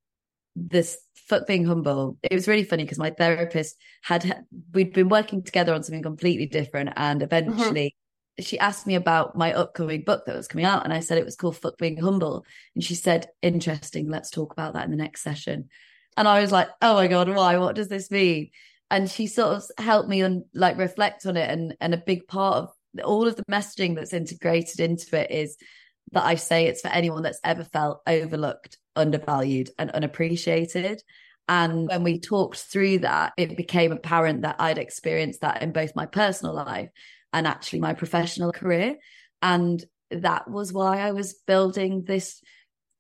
this 0.56 0.98
fuck 1.28 1.46
being 1.46 1.66
humble. 1.66 2.18
It 2.24 2.34
was 2.34 2.48
really 2.48 2.64
funny 2.64 2.84
because 2.84 2.98
my 2.98 3.12
therapist 3.12 3.76
had 4.02 4.46
we'd 4.74 4.94
been 4.94 5.10
working 5.10 5.44
together 5.44 5.74
on 5.74 5.84
something 5.84 6.02
completely 6.02 6.48
different, 6.48 6.92
and 6.96 7.22
mm-hmm. 7.22 7.26
eventually. 7.26 7.96
She 8.40 8.58
asked 8.58 8.88
me 8.88 8.96
about 8.96 9.38
my 9.38 9.54
upcoming 9.54 10.04
book 10.04 10.26
that 10.26 10.36
was 10.36 10.48
coming 10.48 10.66
out, 10.66 10.84
and 10.84 10.94
I 10.94 11.02
said 11.02 11.18
it 11.18 11.26
was 11.26 11.36
called 11.36 11.58
Fuck 11.58 11.78
Being 11.78 11.98
Humble. 11.98 12.46
And 12.76 12.84
she 12.84 12.96
said, 12.96 13.28
Interesting, 13.42 14.10
let's 14.10 14.32
talk 14.32 14.54
about 14.54 14.74
that 14.74 14.86
in 14.86 14.92
the 14.92 14.98
next 14.98 15.22
session. 15.22 15.70
And 16.18 16.28
I 16.28 16.42
was 16.42 16.52
like, 16.52 16.70
Oh 16.82 16.96
my 16.96 17.08
God, 17.08 17.30
why? 17.30 17.58
What 17.58 17.76
does 17.76 17.90
this 17.90 18.10
mean? 18.10 18.50
And 18.90 19.10
she 19.10 19.28
sort 19.28 19.58
of 19.58 19.64
helped 19.78 20.10
me 20.10 20.22
and 20.22 20.44
like 20.54 20.78
reflect 20.78 21.26
on 21.26 21.38
it. 21.38 21.50
And 21.50 21.76
and 21.80 21.94
a 21.94 21.98
big 21.98 22.28
part 22.28 22.58
of 22.58 22.70
all 23.04 23.28
of 23.28 23.36
the 23.36 23.46
messaging 23.46 23.96
that's 23.96 24.14
integrated 24.14 24.80
into 24.80 25.20
it 25.20 25.32
is 25.32 25.58
that 26.12 26.26
I 26.26 26.36
say 26.36 26.66
it's 26.68 26.82
for 26.82 26.90
anyone 26.90 27.24
that's 27.24 27.40
ever 27.44 27.64
felt 27.64 28.02
overlooked, 28.06 28.78
undervalued, 28.96 29.72
and 29.80 29.90
unappreciated. 29.92 31.02
And 31.50 31.88
when 31.88 32.04
we 32.04 32.20
talked 32.20 32.58
through 32.58 33.00
that, 33.00 33.34
it 33.38 33.58
became 33.58 33.92
apparent 33.92 34.44
that 34.44 34.58
I'd 34.60 34.78
experienced 34.78 35.42
that 35.42 35.62
in 35.62 35.72
both 35.72 35.96
my 35.96 36.06
personal 36.06 36.54
life 36.54 36.90
and 37.34 37.48
actually 37.48 37.80
my 37.80 37.94
professional 37.94 38.52
career. 38.52 38.96
And 39.42 39.84
that 40.12 40.50
was 40.50 40.72
why 40.72 41.00
I 41.00 41.12
was 41.12 41.34
building 41.34 42.04
this 42.04 42.42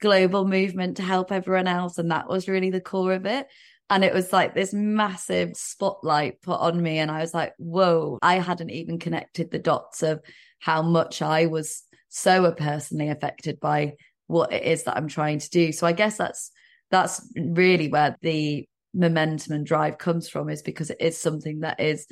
global 0.02 0.46
movement 0.46 0.98
to 0.98 1.04
help 1.04 1.32
everyone 1.32 1.68
else. 1.68 1.98
And 1.98 2.12
that 2.12 2.28
was 2.28 2.50
really 2.50 2.72
the 2.72 2.82
core 2.82 3.14
of 3.14 3.26
it. 3.26 3.48
And 3.90 4.04
it 4.04 4.14
was 4.14 4.34
like 4.34 4.54
this 4.54 4.74
massive 4.74 5.56
spotlight 5.56 6.42
put 6.42 6.60
on 6.60 6.82
me. 6.82 6.98
And 6.98 7.12
I 7.12 7.20
was 7.20 7.34
like, 7.34 7.54
whoa, 7.58 8.18
I 8.22 8.40
hadn't 8.40 8.72
even 8.72 8.98
connected 8.98 9.52
the 9.52 9.60
dots 9.60 10.02
of 10.04 10.22
how 10.60 10.82
much 10.82 11.22
I 11.22 11.46
was 11.46 11.84
so 12.10 12.52
personally 12.52 13.10
affected 13.10 13.60
by 13.60 13.94
what 14.28 14.52
it 14.52 14.64
is 14.64 14.84
that 14.84 14.98
I'm 14.98 15.08
trying 15.08 15.40
to 15.40 15.50
do. 15.50 15.72
So 15.72 15.86
I 15.86 15.92
guess 15.92 16.18
that's 16.18 16.52
that's 16.90 17.28
really 17.36 17.90
where 17.90 18.16
the 18.22 18.68
momentum 18.94 19.54
and 19.54 19.66
drive 19.66 19.98
comes 19.98 20.30
from 20.30 20.50
is 20.50 20.62
because 20.62 20.90
it 20.90 20.98
is 21.00 21.18
something 21.18 21.62
that 21.62 21.80
is 21.80 22.08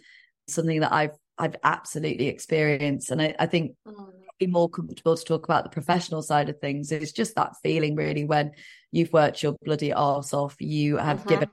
something 0.48 0.82
that 0.82 0.92
I've 0.92 1.16
I've 1.42 1.56
absolutely 1.64 2.28
experienced. 2.28 3.10
And 3.10 3.20
I, 3.20 3.36
I 3.40 3.48
think 3.48 3.76
mm. 3.86 4.12
be 4.40 4.46
more 4.46 4.70
comfortable 4.70 5.18
to 5.18 5.26
talk 5.26 5.44
about 5.44 5.64
the 5.64 5.72
professional 5.72 6.22
side 6.22 6.50
of 6.50 6.60
things. 6.60 6.92
It's 6.92 7.12
just 7.12 7.36
that 7.36 7.54
feeling 7.64 7.96
really 7.96 8.26
when 8.26 8.52
you've 8.92 9.12
worked 9.12 9.42
your 9.42 9.56
bloody 9.64 9.92
arse 9.92 10.36
off, 10.36 10.56
you 10.60 10.98
have 10.98 11.22
uh-huh. 11.22 11.30
given 11.30 11.50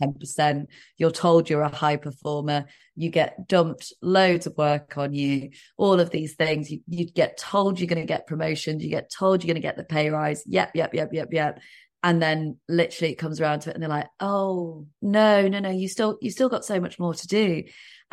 10%, 0.00 0.66
you're 0.96 1.10
told 1.10 1.50
you're 1.50 1.62
a 1.62 1.68
high 1.68 1.96
performer, 1.96 2.66
you 2.94 3.10
get 3.10 3.48
dumped 3.48 3.92
loads 4.00 4.46
of 4.46 4.56
work 4.56 4.96
on 4.96 5.12
you, 5.12 5.50
all 5.76 5.98
of 5.98 6.10
these 6.10 6.34
things. 6.34 6.70
You, 6.70 6.80
you 6.88 7.10
get 7.10 7.36
told 7.36 7.80
you're 7.80 7.88
going 7.88 8.00
to 8.00 8.06
get 8.06 8.28
promotions, 8.28 8.84
you 8.84 8.88
get 8.88 9.10
told 9.10 9.42
you're 9.42 9.52
going 9.52 9.60
to 9.60 9.66
get 9.66 9.76
the 9.76 9.84
pay 9.84 10.10
rise. 10.10 10.44
Yep, 10.46 10.70
yep, 10.74 10.94
yep, 10.94 11.10
yep, 11.12 11.28
yep. 11.32 11.60
And 12.04 12.22
then 12.22 12.58
literally 12.68 13.12
it 13.12 13.16
comes 13.16 13.40
around 13.40 13.60
to 13.60 13.70
it 13.70 13.74
and 13.74 13.82
they're 13.82 13.90
like, 13.90 14.08
oh 14.20 14.86
no, 15.02 15.48
no, 15.48 15.58
no, 15.58 15.70
you 15.70 15.88
still 15.88 16.18
you 16.20 16.30
still 16.30 16.50
got 16.50 16.64
so 16.64 16.78
much 16.78 16.98
more 16.98 17.14
to 17.14 17.26
do. 17.26 17.64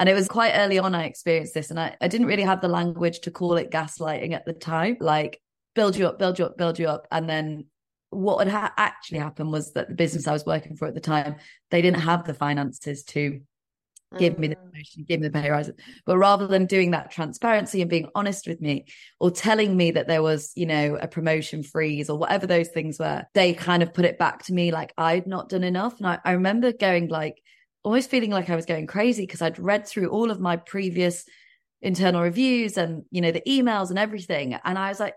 And 0.01 0.10
it 0.10 0.15
was 0.15 0.27
quite 0.27 0.53
early 0.55 0.79
on 0.79 0.96
I 0.96 1.03
experienced 1.03 1.53
this 1.53 1.70
and 1.70 1.79
I, 1.79 1.96
I 2.01 2.08
didn't 2.08 2.25
really 2.25 2.41
have 2.41 2.60
the 2.60 2.67
language 2.67 3.20
to 3.20 3.29
call 3.29 3.58
it 3.58 3.70
gaslighting 3.70 4.34
at 4.34 4.48
the 4.48 4.53
time. 4.53 4.98
Like 5.00 5.39
build 5.75 5.96
you 5.96 6.08
up, 6.08 6.17
build 6.17 6.39
you 6.39 6.46
up, 6.46 6.58
build 6.58 6.79
you 6.79 6.88
up. 6.88 7.05
And 7.12 7.29
then 7.29 7.67
what 8.10 8.48
had 8.48 8.51
ha- 8.51 8.74
actually 8.77 9.20
happened 9.20 9.51
was 9.51 9.74
that 9.74 9.89
the 9.89 9.93
business 9.93 10.25
I 10.25 10.34
was 10.34 10.43
working 10.43 10.75
for 10.75 10.88
at 10.88 10.96
the 10.96 11.01
time, 11.01 11.36
they 11.70 11.84
didn't 11.84 12.00
have 12.00 12.25
the 12.25 12.34
finances 12.34 13.03
to 13.03 13.41
give 14.17 14.39
me 14.39 14.48
the 14.48 14.55
mm. 14.55 14.72
promotion, 14.72 15.05
give 15.08 15.20
me 15.20 15.27
the 15.27 15.39
pay 15.39 15.51
rise. 15.51 15.70
But 16.08 16.17
rather 16.17 16.48
than 16.48 16.65
doing 16.65 16.89
that 16.91 17.12
transparency 17.12 17.81
and 17.81 17.89
being 17.89 18.10
honest 18.15 18.48
with 18.48 18.60
me 18.60 18.86
or 19.20 19.29
telling 19.29 19.77
me 19.77 19.91
that 19.91 20.08
there 20.08 20.24
was, 20.24 20.51
you 20.55 20.65
know, 20.65 20.98
a 21.00 21.08
promotion 21.08 21.62
freeze 21.62 22.10
or 22.10 22.17
whatever 22.17 22.48
those 22.48 22.70
things 22.70 22.98
were, 22.98 23.24
they 23.36 23.53
kind 23.53 23.84
of 23.84 23.93
put 23.93 24.05
it 24.05 24.17
back 24.17 24.46
to 24.46 24.53
me 24.53 24.72
like 24.72 24.96
I'd 24.98 25.27
not 25.27 25.50
done 25.50 25.63
enough. 25.63 26.00
And 26.00 26.08
I, 26.08 26.17
I 26.25 26.31
remember 26.31 26.74
going 26.74 27.08
like, 27.08 27.39
almost 27.83 28.09
feeling 28.09 28.31
like 28.31 28.50
I 28.50 28.55
was 28.55 28.65
going 28.65 28.88
crazy 28.88 29.23
because 29.23 29.41
I'd 29.41 29.59
read 29.59 29.88
through 29.88 30.09
all 30.09 30.31
of 30.31 30.39
my 30.39 30.55
previous 30.57 31.25
internal 31.81 32.21
reviews 32.21 32.77
and, 32.77 33.03
you 33.11 33.21
know, 33.21 33.31
the 33.31 33.41
emails 33.47 33.89
and 33.89 33.97
everything. 33.97 34.53
And 34.63 34.77
I 34.77 34.89
was 34.89 35.00
like, 35.00 35.15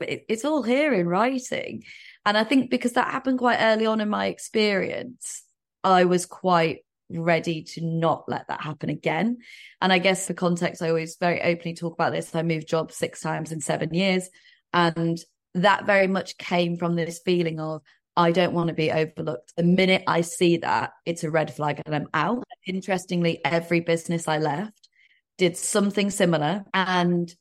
it, 0.00 0.24
it's 0.28 0.44
all 0.44 0.62
here 0.62 0.92
in 0.94 1.06
writing. 1.06 1.84
And 2.24 2.36
I 2.36 2.44
think 2.44 2.70
because 2.70 2.92
that 2.92 3.10
happened 3.10 3.38
quite 3.38 3.58
early 3.60 3.86
on 3.86 4.00
in 4.00 4.08
my 4.08 4.26
experience, 4.26 5.42
I 5.84 6.04
was 6.04 6.26
quite 6.26 6.78
ready 7.10 7.62
to 7.62 7.84
not 7.84 8.24
let 8.28 8.48
that 8.48 8.62
happen 8.62 8.90
again. 8.90 9.38
And 9.80 9.92
I 9.92 9.98
guess 9.98 10.26
for 10.26 10.34
context, 10.34 10.82
I 10.82 10.88
always 10.88 11.16
very 11.20 11.40
openly 11.40 11.74
talk 11.74 11.92
about 11.94 12.12
this. 12.12 12.34
I 12.34 12.42
moved 12.42 12.66
jobs 12.66 12.96
six 12.96 13.20
times 13.20 13.52
in 13.52 13.60
seven 13.60 13.94
years. 13.94 14.28
And 14.72 15.18
that 15.54 15.86
very 15.86 16.06
much 16.06 16.36
came 16.38 16.76
from 16.76 16.96
this 16.96 17.20
feeling 17.24 17.60
of, 17.60 17.82
I 18.16 18.32
don't 18.32 18.54
want 18.54 18.68
to 18.68 18.74
be 18.74 18.90
overlooked. 18.90 19.54
The 19.56 19.62
minute 19.62 20.02
I 20.06 20.22
see 20.22 20.58
that, 20.58 20.92
it's 21.04 21.24
a 21.24 21.30
red 21.30 21.52
flag 21.54 21.82
and 21.84 21.94
I'm 21.94 22.08
out. 22.14 22.44
Interestingly, 22.66 23.44
every 23.44 23.80
business 23.80 24.26
I 24.26 24.38
left 24.38 24.88
did 25.36 25.56
something 25.56 26.10
similar. 26.10 26.64
And 26.72 27.32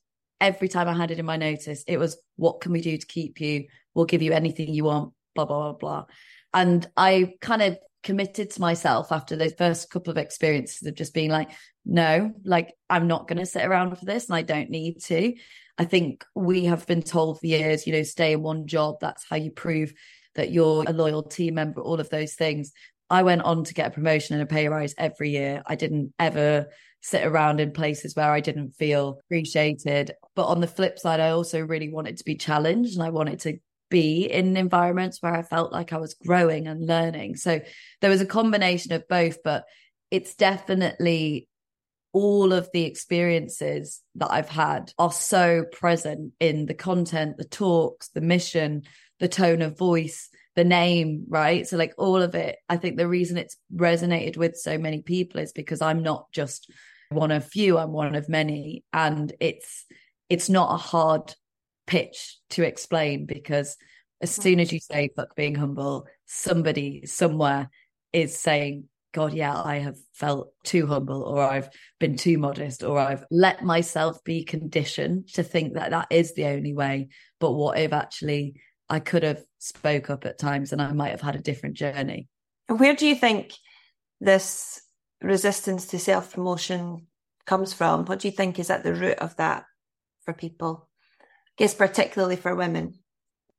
every 0.41 0.67
time 0.67 0.89
I 0.89 0.94
handed 0.94 1.20
in 1.20 1.25
my 1.25 1.38
notice, 1.38 1.84
it 1.88 1.98
was, 1.98 2.17
what 2.36 2.60
can 2.60 2.74
we 2.74 2.82
do 2.82 2.98
to 2.98 3.08
keep 3.08 3.39
you? 3.39 3.65
We'll 3.94 4.05
give 4.05 4.22
you 4.22 4.34
anything 4.34 4.74
you 4.74 4.84
want, 4.84 5.13
blah, 5.34 5.46
blah, 5.46 5.72
blah, 5.72 5.77
blah. 5.77 6.05
And 6.53 6.86
I 6.98 7.36
kind 7.39 7.62
of 7.62 7.77
committed 8.03 8.51
to 8.51 8.62
myself 8.62 9.12
after 9.12 9.36
those 9.36 9.53
first 9.58 9.89
couple 9.89 10.12
of 10.12 10.17
experiences 10.17 10.86
of 10.88 10.96
just 10.96 11.13
being 11.13 11.32
like, 11.32 11.51
no, 11.86 12.34
like 12.44 12.74
I'm 12.89 13.08
not 13.08 13.27
going 13.27 13.39
to 13.39 13.46
sit 13.46 13.65
around 13.65 13.98
for 13.98 14.05
this 14.05 14.27
and 14.27 14.36
I 14.36 14.41
don't 14.41 14.70
need 14.70 15.01
to. 15.03 15.34
I 15.77 15.86
think 15.86 16.25
we 16.36 16.65
have 16.65 16.86
been 16.86 17.01
told 17.01 17.39
for 17.39 17.48
years, 17.48 17.88
you 17.88 17.94
know, 17.94 18.03
stay 18.03 18.34
in 18.34 18.41
one 18.41 18.67
job. 18.67 18.98
That's 19.01 19.25
how 19.29 19.38
you 19.38 19.51
prove 19.51 19.94
that 20.36 20.51
you're 20.51 20.84
a 20.88 20.94
loyal 20.94 21.24
team 21.24 21.56
member, 21.56 21.82
all 21.82 22.00
of 22.00 22.10
those 22.10 22.34
things. 22.34 22.72
I 23.10 23.24
went 23.24 23.44
on 23.44 23.63
to 23.65 23.74
get 23.74 23.88
a 23.88 23.92
promotion 23.92 24.36
and 24.36 24.44
a 24.44 24.48
pay 24.48 24.68
rise 24.68 24.96
every 24.98 25.32
year. 25.32 25.62
I 25.65 25.75
didn't 25.75 26.13
ever 26.20 26.68
sit 27.01 27.24
around 27.24 27.60
in 27.60 27.72
places 27.72 28.15
where 28.15 28.32
I 28.32 28.39
didn't 28.39 28.72
feel 28.72 29.20
appreciated. 29.25 30.12
But 30.36 30.48
on 30.48 30.60
the 30.60 30.68
flip 30.68 30.98
side, 30.98 31.20
I 31.20 31.30
also 31.30 31.62
really 31.62 31.92
wanted 31.92 32.18
to 32.18 32.25
be 32.25 32.36
challenged 32.36 32.96
and 32.96 33.04
I 33.04 33.12
wanted 33.12 33.39
to 33.42 33.60
be 33.92 34.25
in 34.25 34.58
environments 34.58 35.22
where 35.22 35.36
I 35.36 35.44
felt 35.44 35.72
like 35.72 35.94
I 35.94 35.98
was 35.98 36.15
growing 36.15 36.68
and 36.68 36.88
learning. 36.88 37.36
So 37.36 37.62
there 38.01 38.10
was 38.10 38.22
a 38.22 38.25
combination 38.25 38.92
of 38.92 39.08
both, 39.08 39.38
but 39.44 39.65
it's 40.10 40.34
definitely 40.34 41.48
all 42.15 42.53
of 42.53 42.69
the 42.72 42.86
experiences 42.86 44.01
that 44.15 44.31
I've 44.31 44.48
had 44.48 44.93
are 44.98 45.12
so 45.12 45.65
present 45.74 46.31
in 46.39 46.65
the 46.65 46.74
content, 46.74 47.36
the 47.36 47.43
talks, 47.43 48.07
the 48.07 48.22
mission, 48.22 48.84
the 49.19 49.27
tone 49.27 49.62
of 49.62 49.77
voice, 49.77 50.29
the 50.55 50.63
name, 50.63 51.25
right? 51.27 51.67
So, 51.67 51.75
like 51.75 51.93
all 51.98 52.22
of 52.22 52.34
it, 52.34 52.55
I 52.69 52.77
think 52.77 52.95
the 52.95 53.10
reason 53.10 53.38
it's 53.38 53.57
resonated 53.75 54.38
with 54.38 54.55
so 54.55 54.77
many 54.77 55.01
people 55.01 55.41
is 55.41 55.51
because 55.51 55.81
I'm 55.81 56.03
not 56.03 56.31
just 56.31 56.72
one 57.10 57.31
of 57.31 57.45
few, 57.45 57.77
I'm 57.77 57.91
one 57.91 58.15
of 58.15 58.29
many. 58.29 58.86
And 58.93 59.34
it's, 59.41 59.84
it's 60.29 60.48
not 60.48 60.74
a 60.74 60.77
hard 60.77 61.36
pitch 61.86 62.39
to 62.51 62.63
explain 62.63 63.25
because 63.25 63.75
as 64.22 64.31
mm-hmm. 64.31 64.41
soon 64.41 64.60
as 64.62 64.72
you 64.72 64.79
say 64.79 65.10
fuck 65.13 65.36
being 65.36 65.55
humble, 65.55 66.07
somebody 66.25 67.05
somewhere 67.05 67.69
is 68.13 68.38
saying, 68.38 68.88
God, 69.15 69.34
yeah, 69.34 69.55
I 69.55 69.77
have 69.77 69.95
felt 70.12 70.51
too 70.65 70.88
humble, 70.88 71.24
or 71.24 71.41
I've 71.41 71.69
been 72.01 72.17
too 72.17 72.38
modest, 72.38 72.84
or 72.84 73.00
I've 73.00 73.24
let 73.31 73.63
myself 73.63 74.22
be 74.25 74.43
conditioned 74.43 75.29
to 75.36 75.43
think 75.43 75.75
that 75.75 75.91
that 75.91 76.07
is 76.10 76.34
the 76.34 76.48
only 76.48 76.74
way. 76.74 77.07
But 77.39 77.53
what 77.53 77.79
if 77.79 77.93
actually 77.93 78.55
I 78.89 79.00
could 79.00 79.24
have 79.24 79.41
spoke 79.57 80.10
up 80.10 80.25
at 80.25 80.38
times 80.38 80.74
and 80.74 80.81
I 80.81 80.91
might 80.91 81.12
have 81.12 81.22
had 81.22 81.38
a 81.38 81.41
different 81.41 81.75
journey. 81.75 82.27
Where 82.67 82.93
do 82.93 83.07
you 83.07 83.15
think 83.15 83.53
this 84.19 84.81
resistance 85.22 85.88
to 85.88 86.00
self 86.00 86.34
promotion 86.34 87.07
comes 87.45 87.74
from? 87.74 88.03
What 88.03 88.19
do 88.19 88.27
you 88.27 88.34
think 88.34 88.60
is 88.60 88.69
at 88.69 88.84
the 88.84 88.93
root 88.93 89.19
of 89.19 89.38
that 89.38 89.63
for 90.25 90.34
people? 90.34 90.89
I 91.22 91.53
guess 91.63 91.74
particularly 91.74 92.36
for 92.36 92.53
women. 92.53 92.95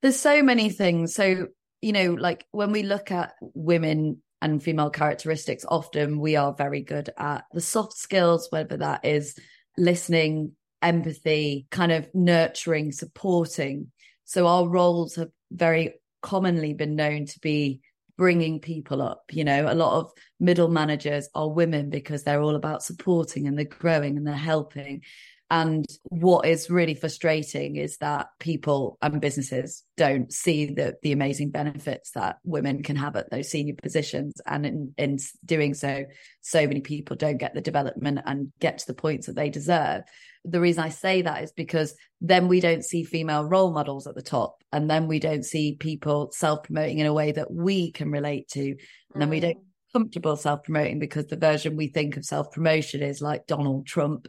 There's 0.03 0.21
so 0.21 0.43
many 0.43 0.69
things. 0.69 1.15
So, 1.15 1.47
you 1.81 1.93
know, 1.93 2.13
like 2.13 2.45
when 2.51 2.73
we 2.73 2.83
look 2.83 3.11
at 3.11 3.33
women 3.41 4.23
and 4.43 4.63
female 4.63 4.91
characteristics, 4.91 5.65
often 5.69 6.19
we 6.19 6.37
are 6.37 6.55
very 6.55 6.83
good 6.83 7.11
at 7.17 7.45
the 7.53 7.61
soft 7.61 7.95
skills, 7.95 8.49
whether 8.51 8.77
that 8.77 9.05
is 9.05 9.39
listening, 9.77 10.53
empathy, 10.83 11.67
kind 11.71 11.93
of 11.93 12.09
nurturing, 12.15 12.93
supporting. 12.93 13.91
So 14.25 14.47
our 14.47 14.69
roles 14.69 15.17
have 15.17 15.31
very 15.51 15.95
commonly 16.23 16.75
been 16.75 16.97
known 16.97 17.27
to 17.27 17.41
be 17.41 17.81
bringing 18.17 18.61
people 18.61 19.03
up. 19.03 19.25
You 19.31 19.45
know, 19.45 19.71
a 19.71 19.75
lot 19.75 20.01
of 20.01 20.11
middle 20.41 20.69
managers 20.69 21.29
are 21.35 21.49
women 21.49 21.91
because 21.91 22.23
they're 22.23 22.43
all 22.43 22.57
about 22.57 22.83
supporting 22.83 23.47
and 23.47 23.57
they're 23.57 23.65
growing 23.65 24.17
and 24.17 24.27
they're 24.27 24.35
helping. 24.35 25.03
And 25.49 25.87
what 26.05 26.45
is 26.47 26.71
really 26.71 26.95
frustrating 26.95 27.77
is 27.77 27.99
that 27.99 28.27
people 28.41 28.99
and 29.01 29.21
businesses 29.21 29.85
don't 29.97 30.33
see 30.33 30.67
the, 30.67 30.97
the 31.03 31.13
amazing 31.13 31.51
benefits 31.51 32.11
that 32.13 32.39
women 32.43 32.83
can 32.83 32.97
have 32.97 33.15
at 33.15 33.31
those 33.31 33.49
senior 33.49 33.75
positions. 33.81 34.41
And 34.45 34.67
in, 34.67 34.95
in 34.99 35.19
doing 35.45 35.75
so, 35.75 36.05
so 36.41 36.67
many 36.67 36.81
people 36.81 37.15
don't 37.15 37.37
get 37.37 37.55
the 37.55 37.61
development 37.61 38.21
and 38.27 38.53
get 38.59 38.79
to 38.79 38.87
the 38.89 38.95
points 38.95 39.29
that 39.29 39.37
they 39.37 39.49
deserve. 39.49 40.03
The 40.45 40.61
reason 40.61 40.83
I 40.83 40.89
say 40.89 41.23
that 41.23 41.45
is 41.45 41.53
because 41.53 41.95
then 42.21 42.49
we 42.49 42.59
don't 42.59 42.85
see 42.85 43.05
female 43.05 43.45
role 43.45 43.73
models 43.73 44.09
at 44.09 44.17
the 44.17 44.23
top. 44.23 44.57
And 44.73 44.91
then 44.91 45.07
we 45.07 45.21
don't 45.21 45.45
see 45.45 45.77
people 45.79 46.33
self 46.33 46.65
promoting 46.65 46.99
in 46.99 47.07
a 47.07 47.15
way 47.15 47.31
that 47.31 47.53
we 47.53 47.93
can 47.93 48.11
relate 48.11 48.49
to. 48.49 48.75
And 49.13 49.23
then 49.23 49.31
we 49.31 49.39
don't 49.39 49.59
mm. 49.59 49.93
comfortable 49.93 50.37
self 50.37 50.65
promoting 50.65 50.99
because 50.99 51.27
the 51.27 51.37
version 51.37 51.77
we 51.77 51.87
think 51.87 52.17
of 52.17 52.25
self 52.25 52.51
promotion 52.51 53.01
is 53.01 53.23
like 53.23 53.47
Donald 53.47 53.87
Trump 53.87 54.27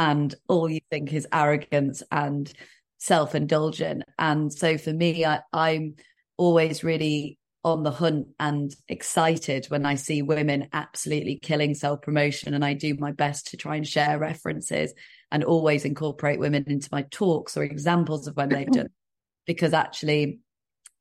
and 0.00 0.34
all 0.48 0.68
you 0.68 0.80
think 0.90 1.12
is 1.12 1.28
arrogance 1.30 2.02
and 2.10 2.50
self 2.96 3.34
indulgent. 3.34 4.02
And 4.18 4.50
so 4.50 4.78
for 4.78 4.92
me, 4.92 5.26
I, 5.26 5.40
I'm 5.52 5.96
always 6.38 6.82
really 6.82 7.38
on 7.62 7.82
the 7.82 7.90
hunt 7.90 8.28
and 8.40 8.74
excited 8.88 9.66
when 9.66 9.84
I 9.84 9.96
see 9.96 10.22
women 10.22 10.68
absolutely 10.72 11.38
killing 11.38 11.74
self 11.74 12.00
promotion. 12.00 12.54
And 12.54 12.64
I 12.64 12.72
do 12.72 12.96
my 12.98 13.12
best 13.12 13.48
to 13.48 13.58
try 13.58 13.76
and 13.76 13.86
share 13.86 14.18
references 14.18 14.94
and 15.30 15.44
always 15.44 15.84
incorporate 15.84 16.40
women 16.40 16.64
into 16.66 16.88
my 16.90 17.02
talks 17.10 17.58
or 17.58 17.62
examples 17.62 18.26
of 18.26 18.36
when 18.36 18.48
they've 18.48 18.66
done, 18.72 18.88
because 19.46 19.74
actually 19.74 20.40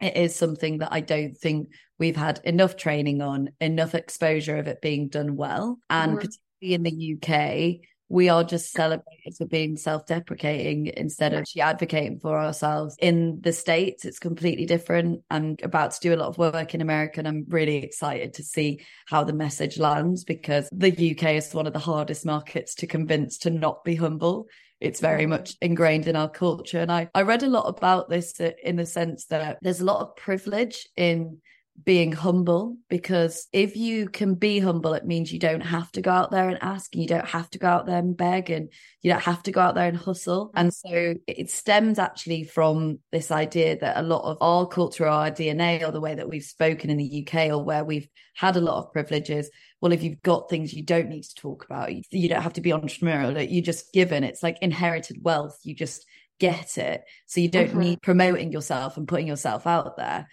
it 0.02 0.18
is 0.18 0.36
something 0.36 0.80
that 0.80 0.92
I 0.92 1.00
don't 1.00 1.38
think 1.38 1.70
we've 1.98 2.18
had 2.18 2.42
enough 2.44 2.76
training 2.76 3.22
on, 3.22 3.52
enough 3.62 3.96
exposure 3.96 4.58
of 4.58 4.68
it 4.68 4.82
being 4.82 5.08
done 5.08 5.38
well. 5.38 5.80
And 5.90 6.18
mm-hmm. 6.18 6.28
particularly 6.28 6.74
in 6.74 6.84
the 6.84 7.16
UK, 7.16 7.90
we 8.10 8.28
are 8.28 8.44
just 8.44 8.72
celebrated 8.72 9.36
for 9.38 9.46
being 9.46 9.78
self-deprecating 9.78 10.88
instead 10.98 11.34
of 11.34 11.46
advocating 11.60 12.20
for 12.20 12.38
ourselves. 12.38 12.96
In 13.00 13.40
the 13.42 13.54
States, 13.54 14.04
it's 14.04 14.20
completely 14.20 14.66
different. 14.66 15.22
I'm 15.30 15.56
about 15.64 15.92
to 15.92 16.00
do 16.00 16.14
a 16.14 16.18
lot 16.18 16.30
of 16.30 16.38
work 16.38 16.74
in 16.74 16.82
America 16.82 17.20
and 17.20 17.28
I'm 17.28 17.46
really 17.48 17.78
excited 17.78 18.34
to 18.34 18.44
see 18.44 18.82
how 19.08 19.24
the 19.24 19.34
message 19.34 19.78
lands 19.78 20.24
because 20.24 20.68
the 20.72 20.92
UK 20.92 21.36
is 21.36 21.54
one 21.54 21.68
of 21.68 21.74
the 21.74 21.80
hardest 21.80 22.26
markets 22.26 22.76
to 22.76 22.88
convince 22.88 23.38
to 23.40 23.50
not 23.50 23.84
be 23.84 23.96
humble 23.96 24.48
it's 24.82 25.02
very 25.02 25.26
much 25.26 25.56
ingrained 25.62 26.08
in 26.08 26.16
our 26.16 26.30
culture. 26.30 26.80
And 26.80 26.90
I, 26.90 27.10
I 27.14 27.24
read 27.24 27.44
a 27.44 27.50
lot 27.50 27.68
about 27.68 28.10
this 28.10 28.40
in 28.40 28.78
the 28.78 28.86
sense 28.86 29.26
that 29.26 29.58
there's 29.62 29.82
a 29.82 29.86
lot 29.86 30.02
of 30.02 30.16
privilege 30.16 30.88
in 30.96 31.40
being 31.84 32.12
humble 32.12 32.78
because 32.90 33.48
if 33.54 33.76
you 33.76 34.10
can 34.10 34.36
be 34.36 34.60
humble 34.60 34.94
it 34.94 35.06
means 35.06 35.32
you 35.32 35.40
don't 35.40 35.62
have 35.62 35.92
to 35.92 36.02
go 36.02 36.12
out 36.12 36.32
there 36.32 36.50
and 36.50 36.58
ask 36.62 36.94
and 36.94 37.02
you 37.02 37.08
don't 37.08 37.28
have 37.28 37.50
to 37.50 37.60
go 37.60 37.68
out 37.68 37.86
there 37.86 38.00
and 38.00 38.18
beg 38.18 38.50
and 38.50 38.72
you 39.02 39.12
don't 39.12 39.22
have 39.22 39.44
to 39.44 39.52
go 39.52 39.62
out 39.62 39.76
there 39.76 39.88
and 39.88 39.98
hustle 39.98 40.52
and 40.56 40.74
so 40.74 41.14
it 41.28 41.50
stems 41.50 42.00
actually 42.00 42.44
from 42.44 43.00
this 43.12 43.32
idea 43.32 43.78
that 43.80 43.98
a 43.98 44.02
lot 44.02 44.24
of 44.24 44.38
our 44.42 44.68
culture 44.68 45.08
our 45.08 45.32
dna 45.32 45.88
or 45.88 45.92
the 45.92 46.02
way 46.02 46.16
that 46.16 46.30
we've 46.30 46.44
spoken 46.44 46.90
in 46.90 46.98
the 46.98 47.26
uk 47.26 47.50
or 47.52 47.64
where 47.64 47.84
we've 47.84 48.08
had 48.36 48.56
a 48.56 48.62
lot 48.62 48.78
of 48.78 48.92
privileges 48.92 49.50
well, 49.82 49.94
if 49.94 50.04
you've 50.04 50.22
got 50.22 50.50
things 50.50 50.74
you 50.74 50.84
don't 50.84 51.08
need 51.08 51.24
to 51.24 51.36
talk 51.36 51.64
about, 51.64 51.94
you 52.12 52.30
don't 52.30 52.42
have 52.42 52.54
to 52.54 52.62
be 52.62 52.72
entrepreneurial. 52.72 53.48
You're 53.50 53.64
just 53.64 53.94
given. 53.94 54.26
It's 54.26 54.44
like 54.44 54.58
inherited 54.62 55.24
wealth. 55.24 55.58
You 55.64 55.74
just 55.74 56.06
get 56.40 56.78
it. 56.78 57.04
So 57.28 57.40
you 57.40 57.48
don't 57.48 57.70
mm-hmm. 57.70 57.80
need 57.80 58.02
promoting 58.02 58.52
yourself 58.52 58.98
and 58.98 59.08
putting 59.08 59.28
yourself 59.28 59.66
out 59.66 59.96
there. 59.98 60.28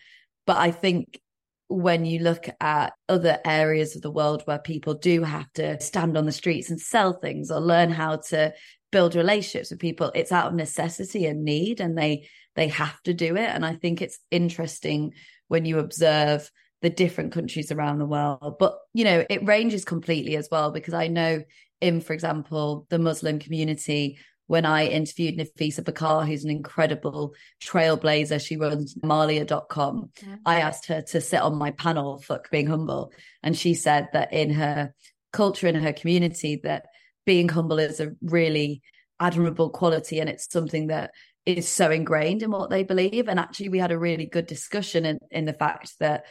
But 0.46 0.56
I 0.56 0.70
think 0.70 1.20
when 1.68 2.04
you 2.04 2.20
look 2.20 2.48
at 2.60 2.92
other 3.08 3.38
areas 3.44 3.96
of 3.96 4.02
the 4.02 4.10
world 4.10 4.42
where 4.44 4.58
people 4.58 4.94
do 4.94 5.22
have 5.22 5.50
to 5.54 5.80
stand 5.80 6.16
on 6.16 6.26
the 6.26 6.32
streets 6.32 6.70
and 6.70 6.80
sell 6.80 7.12
things 7.12 7.50
or 7.50 7.60
learn 7.60 7.90
how 7.90 8.16
to 8.16 8.52
build 8.92 9.16
relationships 9.16 9.70
with 9.70 9.80
people 9.80 10.12
it's 10.14 10.30
out 10.30 10.46
of 10.46 10.54
necessity 10.54 11.26
and 11.26 11.44
need 11.44 11.80
and 11.80 11.98
they 11.98 12.28
they 12.54 12.68
have 12.68 13.02
to 13.02 13.12
do 13.12 13.36
it 13.36 13.48
and 13.48 13.66
i 13.66 13.74
think 13.74 14.00
it's 14.00 14.20
interesting 14.30 15.12
when 15.48 15.64
you 15.64 15.78
observe 15.78 16.50
the 16.82 16.90
different 16.90 17.32
countries 17.32 17.72
around 17.72 17.98
the 17.98 18.06
world. 18.06 18.56
But, 18.58 18.78
you 18.92 19.04
know, 19.04 19.24
it 19.28 19.46
ranges 19.46 19.84
completely 19.84 20.36
as 20.36 20.48
well, 20.50 20.70
because 20.70 20.94
I 20.94 21.08
know 21.08 21.42
in, 21.80 22.00
for 22.00 22.12
example, 22.12 22.86
the 22.90 22.98
Muslim 22.98 23.38
community, 23.38 24.18
when 24.46 24.64
I 24.64 24.86
interviewed 24.86 25.38
Nafisa 25.38 25.80
Bakkar, 25.80 26.26
who's 26.26 26.44
an 26.44 26.50
incredible 26.50 27.34
trailblazer, 27.62 28.44
she 28.44 28.56
runs 28.56 28.94
Amaliah.com. 28.94 30.10
Yeah. 30.22 30.28
Mm-hmm. 30.28 30.34
I 30.46 30.60
asked 30.60 30.86
her 30.86 31.02
to 31.02 31.20
sit 31.20 31.40
on 31.40 31.56
my 31.56 31.72
panel, 31.72 32.18
Fuck 32.18 32.50
Being 32.50 32.68
Humble. 32.68 33.12
And 33.42 33.56
she 33.56 33.74
said 33.74 34.08
that 34.12 34.32
in 34.32 34.50
her 34.50 34.94
culture, 35.32 35.66
in 35.66 35.74
her 35.74 35.92
community, 35.92 36.60
that 36.64 36.86
being 37.24 37.48
humble 37.48 37.78
is 37.78 38.00
a 38.00 38.12
really 38.22 38.82
admirable 39.18 39.70
quality 39.70 40.20
and 40.20 40.28
it's 40.28 40.50
something 40.50 40.88
that 40.88 41.10
is 41.44 41.68
so 41.68 41.90
ingrained 41.90 42.42
in 42.42 42.50
what 42.50 42.70
they 42.70 42.84
believe. 42.84 43.28
And 43.28 43.40
actually, 43.40 43.70
we 43.70 43.78
had 43.78 43.92
a 43.92 43.98
really 43.98 44.26
good 44.26 44.46
discussion 44.46 45.04
in, 45.04 45.18
in 45.30 45.44
the 45.44 45.52
fact 45.52 45.98
that 45.98 46.24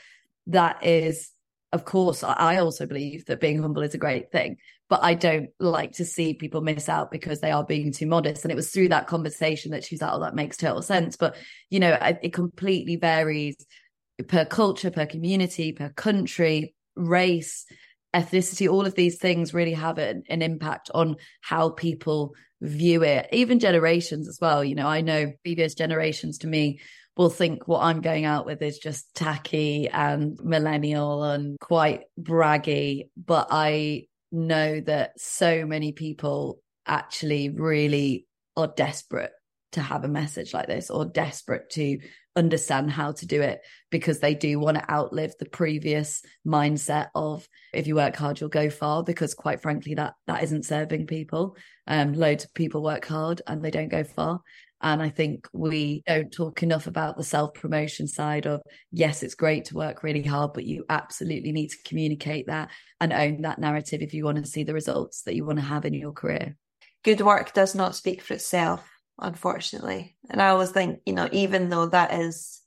that 0.47 0.85
is 0.85 1.31
of 1.71 1.85
course 1.85 2.23
i 2.23 2.57
also 2.57 2.85
believe 2.85 3.25
that 3.25 3.39
being 3.39 3.61
humble 3.61 3.81
is 3.81 3.93
a 3.93 3.99
great 3.99 4.31
thing 4.31 4.57
but 4.89 5.03
i 5.03 5.13
don't 5.13 5.49
like 5.59 5.93
to 5.93 6.05
see 6.05 6.33
people 6.33 6.61
miss 6.61 6.89
out 6.89 7.11
because 7.11 7.41
they 7.41 7.51
are 7.51 7.63
being 7.63 7.91
too 7.91 8.05
modest. 8.05 8.43
And 8.43 8.51
it 8.51 8.55
was 8.55 8.71
through 8.71 8.89
that 8.89 9.07
conversation 9.07 9.71
that 9.71 9.83
she's 9.83 10.01
like 10.01 10.11
oh 10.13 10.19
that 10.21 10.35
makes 10.35 10.57
total 10.57 10.81
sense. 10.81 11.15
But 11.15 11.35
you 11.69 11.79
know 11.79 11.97
it 12.01 12.33
completely 12.33 12.95
varies 12.95 13.57
per 14.27 14.45
culture 14.45 14.91
per 14.91 15.05
community 15.05 15.71
per 15.71 15.89
country 15.89 16.75
race 16.95 17.65
ethnicity. 18.15 18.69
All 18.69 18.85
of 18.85 18.95
these 18.95 19.17
things 19.17 19.53
really 19.53 19.73
have 19.73 19.97
an, 19.97 20.23
an 20.29 20.41
impact 20.41 20.89
on 20.93 21.17
how 21.41 21.69
people 21.69 22.33
view 22.61 23.03
it. 23.03 23.27
Even 23.33 23.59
generations 23.59 24.27
as 24.27 24.39
well. 24.39 24.63
You 24.63 24.75
know 24.75 24.87
i 24.87 25.01
know 25.01 25.31
previous 25.43 25.73
generations 25.73 26.39
to 26.39 26.47
me 26.47 26.79
will 27.17 27.29
think 27.29 27.67
what 27.67 27.81
I'm 27.81 28.01
going 28.01 28.25
out 28.25 28.45
with 28.45 28.61
is 28.61 28.77
just 28.77 29.13
tacky 29.15 29.87
and 29.87 30.37
millennial 30.43 31.23
and 31.23 31.57
quite 31.59 32.03
braggy. 32.19 33.09
But 33.15 33.47
I 33.51 34.07
know 34.35 34.81
that 34.81 35.19
so 35.19 35.65
many 35.65 35.91
people 35.91 36.59
actually 36.85 37.49
really 37.49 38.27
are 38.55 38.67
desperate 38.67 39.31
to 39.71 39.81
have 39.81 40.05
a 40.05 40.09
message 40.09 40.53
like 40.53 40.67
this 40.67 40.89
or 40.89 41.05
desperate 41.05 41.69
to 41.69 41.99
understand 42.37 42.91
how 42.91 43.11
to 43.13 43.25
do 43.25 43.41
it 43.41 43.61
because 43.89 44.19
they 44.19 44.33
do 44.33 44.59
want 44.59 44.77
to 44.77 44.91
outlive 44.91 45.33
the 45.39 45.45
previous 45.45 46.21
mindset 46.45 47.07
of 47.15 47.47
if 47.73 47.87
you 47.87 47.95
work 47.95 48.15
hard 48.15 48.39
you'll 48.39 48.49
go 48.49 48.69
far 48.69 49.03
because 49.03 49.33
quite 49.33 49.61
frankly 49.61 49.95
that 49.95 50.13
that 50.27 50.43
isn't 50.43 50.65
serving 50.65 51.07
people. 51.07 51.57
Um 51.87 52.13
loads 52.13 52.45
of 52.45 52.53
people 52.53 52.83
work 52.83 53.05
hard 53.05 53.41
and 53.47 53.63
they 53.63 53.71
don't 53.71 53.89
go 53.89 54.03
far 54.03 54.41
and 54.85 55.01
I 55.01 55.09
think 55.09 55.47
we 55.51 56.03
don't 56.05 56.31
talk 56.31 56.61
enough 56.61 56.85
about 56.85 57.17
the 57.17 57.23
self 57.23 57.55
promotion 57.55 58.07
side 58.07 58.45
of, 58.45 58.61
yes, 58.91 59.23
it's 59.23 59.33
great 59.33 59.65
to 59.65 59.73
work 59.73 60.03
really 60.03 60.21
hard, 60.21 60.53
but 60.53 60.63
you 60.63 60.85
absolutely 60.87 61.51
need 61.51 61.69
to 61.69 61.83
communicate 61.83 62.45
that 62.45 62.69
and 63.01 63.11
own 63.11 63.41
that 63.41 63.57
narrative 63.57 64.03
if 64.03 64.13
you 64.13 64.23
want 64.23 64.37
to 64.37 64.45
see 64.45 64.63
the 64.63 64.75
results 64.75 65.23
that 65.23 65.33
you 65.33 65.43
want 65.43 65.57
to 65.57 65.65
have 65.65 65.85
in 65.85 65.95
your 65.95 66.11
career. 66.11 66.55
Good 67.03 67.21
work 67.21 67.51
does 67.51 67.73
not 67.73 67.95
speak 67.95 68.21
for 68.21 68.35
itself, 68.35 68.87
unfortunately. 69.19 70.17
And 70.29 70.39
I 70.39 70.49
always 70.49 70.69
think, 70.69 70.99
you 71.07 71.13
know, 71.13 71.29
even 71.31 71.69
though 71.69 71.87
that 71.87 72.13
is 72.13 72.61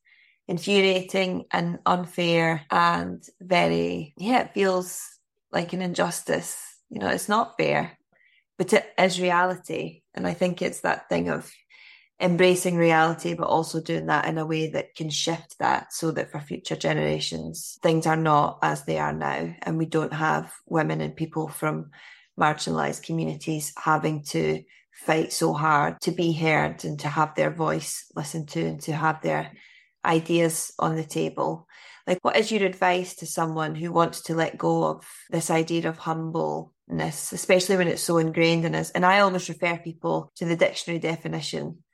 infuriating 0.49 1.45
and 1.53 1.79
unfair 1.87 2.63
and 2.69 3.23
very, 3.41 4.13
yeah, 4.17 4.41
it 4.41 4.55
feels 4.55 5.01
like 5.53 5.73
an 5.73 5.83
injustice. 5.83 6.61
You 6.91 6.99
know, 6.99 7.11
it's 7.11 7.29
not 7.29 7.57
fair, 7.57 7.97
but 8.57 8.73
it 8.73 8.87
is 8.99 9.21
reality. 9.21 10.03
And 10.15 10.27
I 10.27 10.35
think 10.35 10.63
it's 10.63 10.81
that 10.81 11.09
thing 11.09 11.29
of 11.29 11.49
embracing 12.21 12.77
reality, 12.77 13.35
but 13.35 13.47
also 13.47 13.81
doing 13.81 14.07
that 14.07 14.27
in 14.27 14.39
a 14.39 14.47
way 14.47 14.71
that 14.71 14.95
can 14.95 15.09
shift 15.09 15.57
that 15.59 15.93
so 15.93 16.11
that 16.11 16.33
for 16.33 16.41
future 16.41 16.77
generations, 16.77 17.79
things 17.83 18.07
are 18.07 18.17
not 18.17 18.59
as 18.63 18.85
they 18.85 18.99
are 18.99 19.13
now. 19.13 19.55
And 19.63 19.79
we 19.79 19.87
don't 19.87 20.13
have 20.13 20.53
women 20.67 21.01
and 21.01 21.15
people 21.15 21.49
from 21.49 21.91
marginalized 22.39 23.05
communities 23.05 23.73
having 23.77 24.25
to 24.25 24.63
fight 24.93 25.33
so 25.33 25.53
hard 25.53 26.01
to 26.01 26.11
be 26.11 26.33
heard 26.33 26.85
and 26.85 26.99
to 27.01 27.09
have 27.09 27.35
their 27.35 27.51
voice 27.51 28.11
listened 28.17 28.49
to 28.49 28.65
and 28.65 28.81
to 28.81 28.93
have 28.93 29.23
their 29.23 29.53
ideas 30.05 30.73
on 30.79 30.97
the 30.97 31.05
table. 31.05 31.69
Like, 32.07 32.19
what 32.23 32.37
is 32.37 32.51
your 32.51 32.65
advice 32.65 33.15
to 33.17 33.27
someone 33.27 33.75
who 33.75 33.93
wants 33.93 34.23
to 34.23 34.35
let 34.35 34.59
go 34.59 34.85
of 34.85 35.07
this 35.31 35.51
idea 35.51 35.89
of 35.89 35.99
humbleness, 35.99 37.33
especially 37.33 37.77
when 37.77 37.87
it's 37.87 38.03
so 38.03 38.19
ingrained 38.19 38.65
in 38.65 38.75
us? 38.75 38.91
And 38.91 39.07
I 39.07 39.21
almost 39.21 39.49
refer 39.49 39.77
people 39.77 40.33
to 40.37 40.47
the 40.47 40.57
dictionary 40.57 40.99
definition 40.99 41.85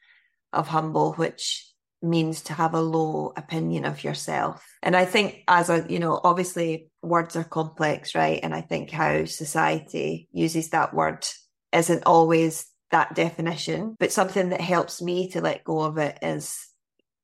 of 0.54 0.68
humble, 0.68 1.14
which 1.14 1.66
means 2.02 2.42
to 2.42 2.52
have 2.52 2.74
a 2.74 2.80
low 2.80 3.32
opinion 3.36 3.84
of 3.84 4.04
yourself. 4.04 4.64
And 4.82 4.94
I 4.94 5.04
think 5.04 5.42
as 5.48 5.70
a, 5.70 5.86
you 5.88 5.98
know, 5.98 6.20
obviously 6.22 6.90
words 7.02 7.34
are 7.36 7.44
complex, 7.44 8.14
right? 8.14 8.40
And 8.42 8.54
I 8.54 8.60
think 8.60 8.90
how 8.90 9.24
society 9.24 10.28
uses 10.30 10.70
that 10.70 10.94
word 10.94 11.26
isn't 11.72 12.02
always 12.04 12.66
that 12.90 13.14
definition, 13.14 13.96
but 13.98 14.12
something 14.12 14.50
that 14.50 14.60
helps 14.60 15.00
me 15.02 15.30
to 15.30 15.40
let 15.40 15.64
go 15.64 15.80
of 15.80 15.98
it 15.98 16.18
is 16.22 16.68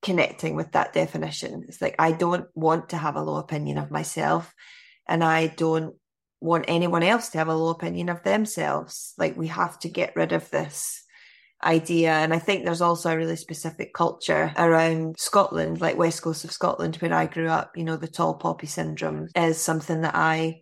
connecting 0.01 0.55
with 0.55 0.71
that 0.71 0.93
definition. 0.93 1.65
It's 1.67 1.81
like 1.81 1.95
I 1.99 2.11
don't 2.11 2.47
want 2.55 2.89
to 2.89 2.97
have 2.97 3.15
a 3.15 3.21
low 3.21 3.37
opinion 3.37 3.77
of 3.77 3.91
myself 3.91 4.53
and 5.07 5.23
I 5.23 5.47
don't 5.47 5.95
want 6.41 6.65
anyone 6.67 7.03
else 7.03 7.29
to 7.29 7.37
have 7.37 7.47
a 7.47 7.55
low 7.55 7.69
opinion 7.69 8.09
of 8.09 8.23
themselves. 8.23 9.13
Like 9.17 9.37
we 9.37 9.47
have 9.47 9.77
to 9.79 9.89
get 9.89 10.15
rid 10.15 10.33
of 10.33 10.49
this 10.49 11.00
idea. 11.63 12.11
And 12.11 12.33
I 12.33 12.39
think 12.39 12.65
there's 12.65 12.81
also 12.81 13.11
a 13.11 13.17
really 13.17 13.35
specific 13.35 13.93
culture 13.93 14.53
around 14.57 15.15
Scotland, 15.17 15.81
like 15.81 15.97
West 15.97 16.21
Coast 16.21 16.43
of 16.43 16.51
Scotland, 16.51 16.95
where 16.97 17.13
I 17.13 17.25
grew 17.25 17.47
up. 17.47 17.77
You 17.77 17.83
know, 17.83 17.97
the 17.97 18.07
tall 18.07 18.35
poppy 18.35 18.67
syndrome 18.67 19.27
is 19.35 19.59
something 19.59 20.01
that 20.01 20.15
I 20.15 20.61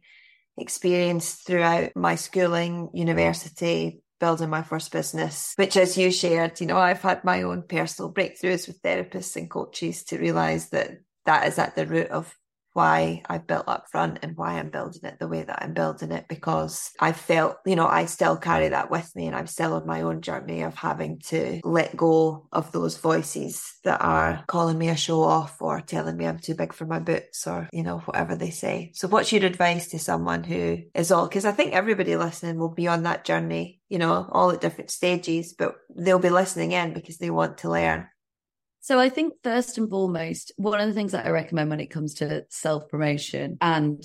experienced 0.58 1.46
throughout 1.46 1.92
my 1.96 2.16
schooling, 2.16 2.90
university, 2.94 4.02
building 4.20 4.50
my 4.50 4.62
first 4.62 4.92
business, 4.92 5.54
which 5.56 5.78
as 5.78 5.98
you 5.98 6.12
shared, 6.12 6.60
you 6.60 6.68
know, 6.68 6.78
I've 6.78 7.02
had 7.02 7.24
my 7.24 7.44
own 7.44 7.64
personal 7.64 8.14
breakthroughs 8.14 8.68
with 8.68 8.82
therapists 8.82 9.36
and 9.36 9.50
coaches 9.50 10.04
to 10.06 10.18
realize 10.18 10.70
that 10.70 10.92
that 11.26 11.48
is 11.48 11.58
at 11.58 11.76
the 11.76 11.86
root 11.86 12.10
of 12.10 12.36
why 12.74 13.22
I 13.28 13.38
built 13.40 13.68
up 13.68 13.86
front 13.92 14.20
and 14.22 14.38
why 14.38 14.54
I'm 14.54 14.70
building 14.70 15.02
it 15.04 15.20
the 15.20 15.28
way 15.28 15.44
that 15.44 15.62
I'm 15.62 15.74
building 15.74 16.12
it 16.12 16.28
because 16.28 16.92
I 17.00 17.12
felt, 17.12 17.58
you 17.66 17.76
know, 17.76 17.88
I 17.88 18.06
still 18.06 18.38
carry 18.38 18.70
that 18.70 18.92
with 18.92 19.16
me 19.16 19.28
and 19.28 19.36
I'm 19.36 19.48
still 19.48 19.74
on 19.74 19.88
my 19.88 20.02
own 20.02 20.22
journey 20.22 20.62
of 20.62 20.76
having 20.76 21.20
to 21.28 21.62
let 21.64 21.98
go 21.98 22.48
of 22.52 22.72
those 22.72 22.98
voices 22.98 23.64
that 23.84 24.02
are 24.02 24.44
calling 24.48 24.78
me 24.78 24.90
a 24.90 24.96
show 24.96 25.22
off 25.22 25.62
or 25.62 25.82
telling 25.82 26.18
me 26.18 26.26
I'm 26.26 26.40
too 26.40 26.56
big 26.56 26.74
for 26.74 26.86
my 26.86 27.00
boots 27.00 27.48
or, 27.48 27.70
you 27.74 27.84
know, 27.84 28.00
whatever 28.00 28.36
they 28.36 28.52
say. 28.52 28.92
So 28.94 29.08
what's 29.08 29.32
your 29.32 29.46
advice 29.46 29.90
to 29.90 30.00
someone 30.00 30.44
who 30.44 30.80
is 30.94 31.12
all, 31.12 31.28
because 31.28 31.46
I 31.46 31.52
think 31.52 31.74
everybody 31.74 32.16
listening 32.16 32.60
will 32.60 32.74
be 32.74 32.88
on 32.88 33.04
that 33.04 33.26
journey, 33.26 33.82
you 33.90 33.98
know, 33.98 34.28
all 34.32 34.52
at 34.52 34.62
different 34.62 34.92
stages, 34.92 35.54
but 35.58 35.76
they'll 35.96 36.20
be 36.20 36.30
listening 36.30 36.72
in 36.72 36.94
because 36.94 37.18
they 37.18 37.30
want 37.30 37.60
to 37.60 37.70
learn. 37.70 38.08
So 38.82 39.00
I 39.00 39.10
think 39.10 39.34
first 39.44 39.78
and 39.78 39.90
foremost, 39.90 40.52
one 40.56 40.80
of 40.80 40.88
the 40.88 40.94
things 40.94 41.12
that 41.12 41.26
I 41.26 41.30
recommend 41.30 41.70
when 41.70 41.80
it 41.80 41.92
comes 41.92 42.16
to 42.16 42.46
self 42.50 42.88
promotion 42.90 43.58
and 43.62 44.04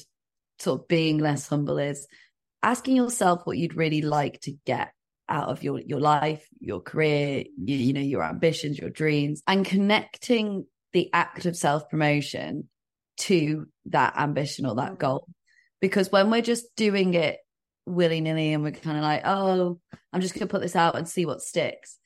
sort 0.58 0.80
of 0.82 0.88
being 0.88 1.18
less 1.18 1.48
humble 1.48 1.78
is 1.78 2.06
asking 2.62 2.96
yourself 2.96 3.42
what 3.44 3.58
you'd 3.58 3.76
really 3.76 4.02
like 4.02 4.40
to 4.40 4.52
get 4.64 4.92
out 5.28 5.48
of 5.48 5.62
your 5.62 5.80
your 5.80 6.00
life, 6.00 6.46
your 6.60 6.80
career, 6.80 7.44
you, 7.56 7.76
you 7.76 7.92
know, 7.92 8.00
your 8.00 8.24
ambitions, 8.24 8.78
your 8.78 8.90
dreams, 8.90 9.42
and 9.46 9.64
connecting 9.64 10.66
the 10.92 11.10
act 11.12 11.46
of 11.46 11.56
self 11.56 11.88
promotion 11.88 12.68
to 13.16 13.66
that 13.86 14.14
ambition 14.16 14.66
or 14.66 14.76
that 14.76 14.92
mm. 14.92 14.98
goal. 14.98 15.28
Because 15.80 16.10
when 16.10 16.30
we're 16.30 16.42
just 16.42 16.66
doing 16.76 17.14
it 17.14 17.38
willy 17.86 18.20
nilly 18.20 18.52
and 18.52 18.62
we're 18.62 18.72
kind 18.72 18.96
of 18.96 19.02
like, 19.02 19.22
oh, 19.24 19.78
I'm 20.12 20.20
just 20.20 20.34
going 20.34 20.46
to 20.46 20.50
put 20.50 20.62
this 20.62 20.76
out 20.76 20.96
and 20.96 21.08
see 21.08 21.26
what 21.26 21.42
sticks. 21.42 21.98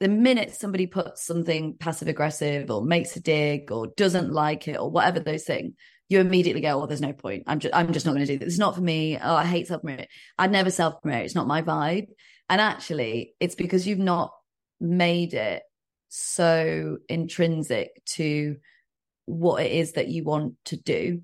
The 0.00 0.08
minute 0.08 0.54
somebody 0.54 0.86
puts 0.86 1.24
something 1.24 1.76
passive 1.78 2.08
aggressive 2.08 2.70
or 2.70 2.84
makes 2.84 3.16
a 3.16 3.20
dig 3.20 3.70
or 3.70 3.88
doesn't 3.96 4.32
like 4.32 4.68
it 4.68 4.78
or 4.78 4.90
whatever 4.90 5.20
those 5.20 5.44
things, 5.44 5.74
you 6.08 6.20
immediately 6.20 6.60
go, 6.60 6.82
"Oh, 6.82 6.86
there's 6.86 7.00
no 7.00 7.12
point. 7.12 7.44
I'm 7.46 7.60
just, 7.60 7.74
I'm 7.74 7.92
just 7.92 8.04
not 8.04 8.14
going 8.14 8.26
to 8.26 8.32
do 8.32 8.38
this. 8.38 8.54
It's 8.54 8.58
not 8.58 8.74
for 8.74 8.80
me. 8.80 9.16
Oh, 9.16 9.34
I 9.34 9.44
hate 9.44 9.68
self 9.68 9.82
promote. 9.82 10.06
I'd 10.38 10.52
never 10.52 10.70
self 10.70 11.00
promote. 11.00 11.24
It's 11.24 11.34
not 11.34 11.46
my 11.46 11.62
vibe." 11.62 12.08
And 12.48 12.60
actually, 12.60 13.34
it's 13.40 13.54
because 13.54 13.86
you've 13.86 13.98
not 13.98 14.32
made 14.80 15.32
it 15.34 15.62
so 16.08 16.98
intrinsic 17.08 18.04
to 18.04 18.56
what 19.26 19.62
it 19.62 19.72
is 19.72 19.92
that 19.92 20.08
you 20.08 20.24
want 20.24 20.54
to 20.66 20.76
do. 20.76 21.22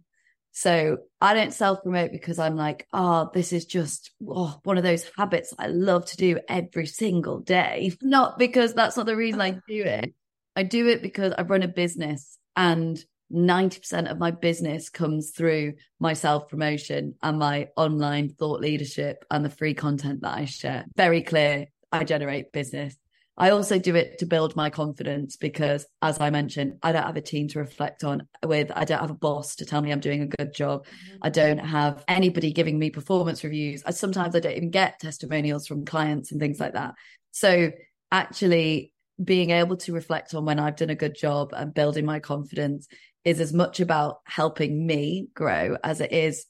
So 0.52 0.98
I 1.20 1.34
don't 1.34 1.54
self 1.54 1.82
promote 1.82 2.12
because 2.12 2.38
I'm 2.38 2.56
like, 2.56 2.86
oh, 2.92 3.30
this 3.32 3.52
is 3.52 3.66
just 3.66 4.10
oh, 4.26 4.58
one 4.64 4.78
of 4.78 4.84
those 4.84 5.08
habits 5.16 5.54
I 5.58 5.68
love 5.68 6.06
to 6.06 6.16
do 6.16 6.38
every 6.48 6.86
single 6.86 7.40
day. 7.40 7.92
Not 8.02 8.38
because 8.38 8.74
that's 8.74 8.96
not 8.96 9.06
the 9.06 9.16
reason 9.16 9.40
I 9.40 9.52
do 9.52 9.82
it. 9.82 10.14
I 10.56 10.64
do 10.64 10.88
it 10.88 11.02
because 11.02 11.32
I 11.38 11.42
run 11.42 11.62
a 11.62 11.68
business 11.68 12.38
and 12.56 13.02
90% 13.32 14.10
of 14.10 14.18
my 14.18 14.32
business 14.32 14.90
comes 14.90 15.30
through 15.30 15.74
my 16.00 16.14
self 16.14 16.48
promotion 16.48 17.14
and 17.22 17.38
my 17.38 17.68
online 17.76 18.30
thought 18.30 18.60
leadership 18.60 19.24
and 19.30 19.44
the 19.44 19.50
free 19.50 19.74
content 19.74 20.22
that 20.22 20.36
I 20.36 20.44
share. 20.46 20.84
Very 20.96 21.22
clear, 21.22 21.66
I 21.92 22.04
generate 22.04 22.52
business. 22.52 22.96
I 23.36 23.50
also 23.50 23.78
do 23.78 23.94
it 23.94 24.18
to 24.18 24.26
build 24.26 24.54
my 24.54 24.68
confidence 24.68 25.36
because, 25.36 25.86
as 26.02 26.20
I 26.20 26.30
mentioned, 26.30 26.74
I 26.82 26.92
don't 26.92 27.04
have 27.04 27.16
a 27.16 27.22
team 27.22 27.48
to 27.48 27.58
reflect 27.58 28.04
on 28.04 28.26
with. 28.44 28.70
I 28.74 28.84
don't 28.84 29.00
have 29.00 29.10
a 29.10 29.14
boss 29.14 29.56
to 29.56 29.64
tell 29.64 29.80
me 29.80 29.92
I'm 29.92 30.00
doing 30.00 30.22
a 30.22 30.26
good 30.26 30.52
job. 30.54 30.84
Mm-hmm. 30.84 31.16
I 31.22 31.30
don't 31.30 31.58
have 31.58 32.04
anybody 32.06 32.52
giving 32.52 32.78
me 32.78 32.90
performance 32.90 33.42
reviews. 33.42 33.82
I, 33.86 33.92
sometimes 33.92 34.36
I 34.36 34.40
don't 34.40 34.56
even 34.56 34.70
get 34.70 35.00
testimonials 35.00 35.66
from 35.66 35.86
clients 35.86 36.32
and 36.32 36.40
things 36.40 36.60
like 36.60 36.74
that. 36.74 36.94
So, 37.30 37.70
actually, 38.12 38.92
being 39.22 39.50
able 39.50 39.76
to 39.78 39.92
reflect 39.92 40.34
on 40.34 40.44
when 40.44 40.58
I've 40.58 40.76
done 40.76 40.90
a 40.90 40.94
good 40.94 41.14
job 41.14 41.52
and 41.52 41.72
building 41.72 42.04
my 42.04 42.20
confidence 42.20 42.88
is 43.24 43.40
as 43.40 43.52
much 43.52 43.80
about 43.80 44.18
helping 44.24 44.86
me 44.86 45.28
grow 45.34 45.76
as 45.82 46.00
it 46.00 46.12
is 46.12 46.46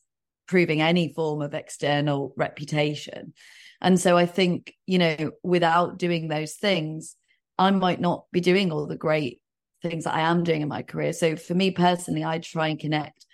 proving 0.47 0.81
any 0.81 1.13
form 1.13 1.43
of 1.43 1.55
external 1.55 2.33
reputation. 2.37 3.33
And 3.81 3.99
so 3.99 4.17
I 4.17 4.27
think, 4.27 4.75
you 4.87 4.99
know, 4.99 5.31
without 5.43 5.99
doing 5.99 6.29
those 6.29 6.55
things, 6.55 7.17
I 7.59 7.71
might 7.71 8.01
not 8.01 8.25
be 8.33 8.41
doing 8.41 8.73
all 8.73 8.87
the 8.87 8.97
great 8.97 9.41
things 9.83 10.05
that 10.05 10.15
I 10.15 10.21
am 10.21 10.45
doing 10.45 10.63
in 10.63 10.69
my 10.69 10.83
career. 10.83 11.13
So 11.13 11.37
for 11.37 11.55
me 11.55 11.71
personally, 11.71 12.25
I 12.25 12.39
try 12.39 12.69
and 12.69 12.79
connect. 12.79 13.25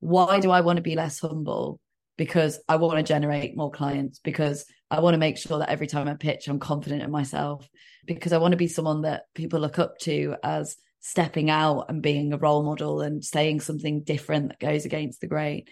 Why 0.00 0.40
do 0.40 0.50
I 0.50 0.60
want 0.60 0.76
to 0.76 0.82
be 0.82 0.94
less 0.94 1.20
humble? 1.20 1.80
Because 2.18 2.58
I 2.68 2.76
want 2.76 2.98
to 2.98 3.02
generate 3.02 3.56
more 3.56 3.70
clients, 3.70 4.18
because 4.18 4.66
I 4.90 5.00
want 5.00 5.14
to 5.14 5.18
make 5.18 5.36
sure 5.36 5.58
that 5.58 5.70
every 5.70 5.86
time 5.86 6.08
I 6.08 6.14
pitch, 6.14 6.48
I'm 6.48 6.58
confident 6.58 7.02
in 7.02 7.10
myself, 7.10 7.68
because 8.06 8.32
I 8.32 8.38
want 8.38 8.52
to 8.52 8.58
be 8.58 8.68
someone 8.68 9.02
that 9.02 9.24
people 9.34 9.60
look 9.60 9.78
up 9.78 9.98
to 10.00 10.36
as 10.42 10.76
stepping 11.00 11.50
out 11.50 11.86
and 11.88 12.02
being 12.02 12.32
a 12.32 12.38
role 12.38 12.62
model 12.62 13.00
and 13.00 13.24
saying 13.24 13.60
something 13.60 14.02
different 14.02 14.48
that 14.48 14.58
goes 14.58 14.84
against 14.84 15.20
the 15.20 15.26
grain. 15.26 15.64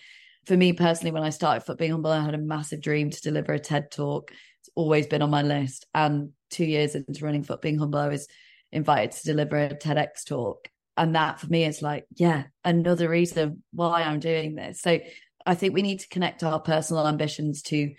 For 0.46 0.56
me 0.56 0.72
personally, 0.72 1.12
when 1.12 1.22
I 1.22 1.30
started 1.30 1.76
Being 1.76 1.92
Humble, 1.92 2.10
I 2.10 2.24
had 2.24 2.34
a 2.34 2.38
massive 2.38 2.80
dream 2.80 3.10
to 3.10 3.20
deliver 3.20 3.52
a 3.52 3.58
TED 3.58 3.90
talk. 3.90 4.30
It's 4.60 4.70
always 4.74 5.06
been 5.06 5.22
on 5.22 5.30
my 5.30 5.42
list. 5.42 5.86
And 5.94 6.30
two 6.50 6.64
years 6.64 6.94
into 6.94 7.24
running 7.24 7.44
Fuck 7.44 7.62
Being 7.62 7.78
Humble, 7.78 7.98
I 7.98 8.08
was 8.08 8.28
invited 8.72 9.12
to 9.12 9.24
deliver 9.24 9.56
a 9.56 9.70
TEDx 9.70 10.24
talk. 10.26 10.68
And 10.96 11.14
that 11.14 11.40
for 11.40 11.46
me 11.46 11.64
is 11.64 11.82
like, 11.82 12.04
yeah, 12.14 12.44
another 12.64 13.08
reason 13.08 13.62
why 13.72 14.02
I'm 14.02 14.20
doing 14.20 14.54
this. 14.54 14.80
So 14.80 15.00
I 15.46 15.54
think 15.54 15.74
we 15.74 15.82
need 15.82 16.00
to 16.00 16.08
connect 16.08 16.42
our 16.42 16.60
personal 16.60 17.06
ambitions 17.06 17.62
to 17.62 17.92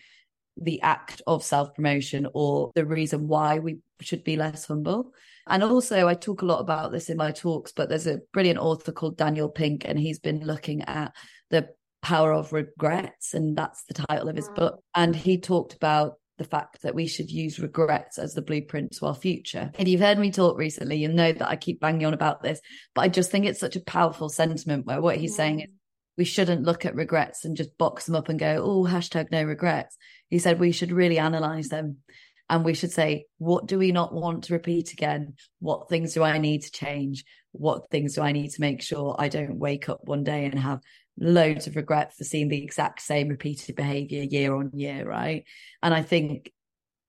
the 0.58 0.82
act 0.82 1.22
of 1.28 1.44
self 1.44 1.74
promotion 1.74 2.28
or 2.34 2.72
the 2.76 2.86
reason 2.86 3.28
why 3.28 3.60
we 3.60 3.80
should 4.02 4.24
be 4.24 4.38
less 4.38 4.66
humble. 4.66 5.12
And 5.48 5.64
also, 5.64 6.08
I 6.08 6.16
talk 6.16 6.42
a 6.42 6.46
lot 6.46 6.60
about 6.60 6.92
this 6.92 7.10
in 7.10 7.18
my 7.18 7.32
talks, 7.32 7.72
but 7.72 7.88
there's 7.88 8.08
a 8.08 8.22
brilliant 8.34 8.60
author 8.60 8.92
called 8.92 9.18
Daniel 9.18 9.50
Pink, 9.50 9.86
and 9.86 10.00
he's 10.00 10.18
been 10.18 10.44
looking 10.44 10.82
at 10.84 11.14
the 11.52 11.70
power 12.06 12.32
of 12.32 12.54
regrets. 12.54 13.34
And 13.34 13.58
that's 13.58 13.84
the 13.86 13.96
title 13.96 14.30
of 14.30 14.36
his 14.36 14.48
book. 14.50 14.80
And 14.94 15.16
he 15.16 15.40
talked 15.40 15.74
about 15.74 16.14
the 16.38 16.44
fact 16.44 16.84
that 16.84 16.94
we 16.94 17.08
should 17.08 17.32
use 17.32 17.60
regrets 17.60 18.20
as 18.20 18.36
the 18.36 18.44
blueprint 18.44 18.92
to 18.92 19.08
our 19.08 19.16
future. 19.16 19.72
If 19.80 19.88
you've 19.88 20.02
heard 20.02 20.20
me 20.20 20.32
talk 20.32 20.56
recently, 20.56 20.98
you 20.98 21.08
know 21.08 21.32
that 21.32 21.50
I 21.50 21.56
keep 21.56 21.80
banging 21.80 22.06
on 22.06 22.14
about 22.14 22.44
this, 22.44 22.62
but 22.94 23.02
I 23.02 23.08
just 23.08 23.32
think 23.32 23.46
it's 23.46 23.60
such 23.60 23.76
a 23.76 23.82
powerful 23.82 24.30
sentiment 24.30 24.86
where 24.86 25.02
what 25.02 25.18
he's 25.18 25.36
saying 25.36 25.62
is 25.62 25.68
mm. 25.68 25.74
we 26.16 26.26
shouldn't 26.26 26.62
look 26.62 26.86
at 26.86 26.94
regrets 26.94 27.44
and 27.44 27.58
just 27.58 27.76
box 27.78 28.06
them 28.06 28.16
up 28.16 28.30
and 28.30 28.38
go, 28.38 28.62
oh, 28.64 28.88
hashtag 28.88 29.32
no 29.32 29.44
regrets. 29.44 29.98
He 30.30 30.38
said 30.38 30.60
we 30.60 30.74
should 30.74 30.92
really 30.92 31.18
analyze 31.18 31.70
them 31.70 31.98
and 32.50 32.64
we 32.64 32.76
should 32.76 32.92
say, 32.92 33.26
what 33.40 33.66
do 33.66 33.80
we 33.80 33.92
not 33.92 34.14
want 34.14 34.44
to 34.44 34.54
repeat 34.54 34.94
again? 34.94 35.34
What 35.60 35.90
things 35.90 36.14
do 36.14 36.22
I 36.22 36.38
need 36.38 36.62
to 36.62 36.72
change? 36.72 37.24
What 37.54 37.90
things 37.90 38.14
do 38.14 38.22
I 38.22 38.34
need 38.34 38.50
to 38.52 38.62
make 38.62 38.84
sure 38.84 39.16
I 39.18 39.30
don't 39.30 39.58
wake 39.58 39.90
up 39.90 40.02
one 40.04 40.24
day 40.24 40.46
and 40.46 40.60
have 40.60 40.82
loads 41.18 41.68
of 41.68 41.76
regret 41.76 42.16
for 42.16 42.24
seeing 42.24 42.50
the 42.50 42.64
exact 42.64 43.02
same 43.02 43.30
repeated 43.30 43.76
behavior 43.76 44.24
year 44.24 44.56
on 44.56 44.72
year, 44.74 45.08
right? 45.08 45.46
And 45.82 45.94
I 45.94 46.02
think 46.02 46.52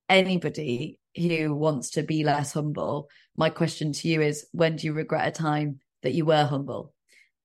anybody 0.08 1.00
who 1.16 1.54
wants 1.54 1.90
to 1.90 2.02
be 2.02 2.24
less 2.24 2.52
humble, 2.52 3.08
my 3.36 3.50
question 3.50 3.92
to 3.92 4.08
you 4.08 4.20
is 4.20 4.46
when 4.52 4.76
do 4.76 4.86
you 4.86 4.92
regret 4.92 5.28
a 5.28 5.30
time 5.30 5.80
that 6.02 6.14
you 6.14 6.24
were 6.24 6.44
humble? 6.44 6.94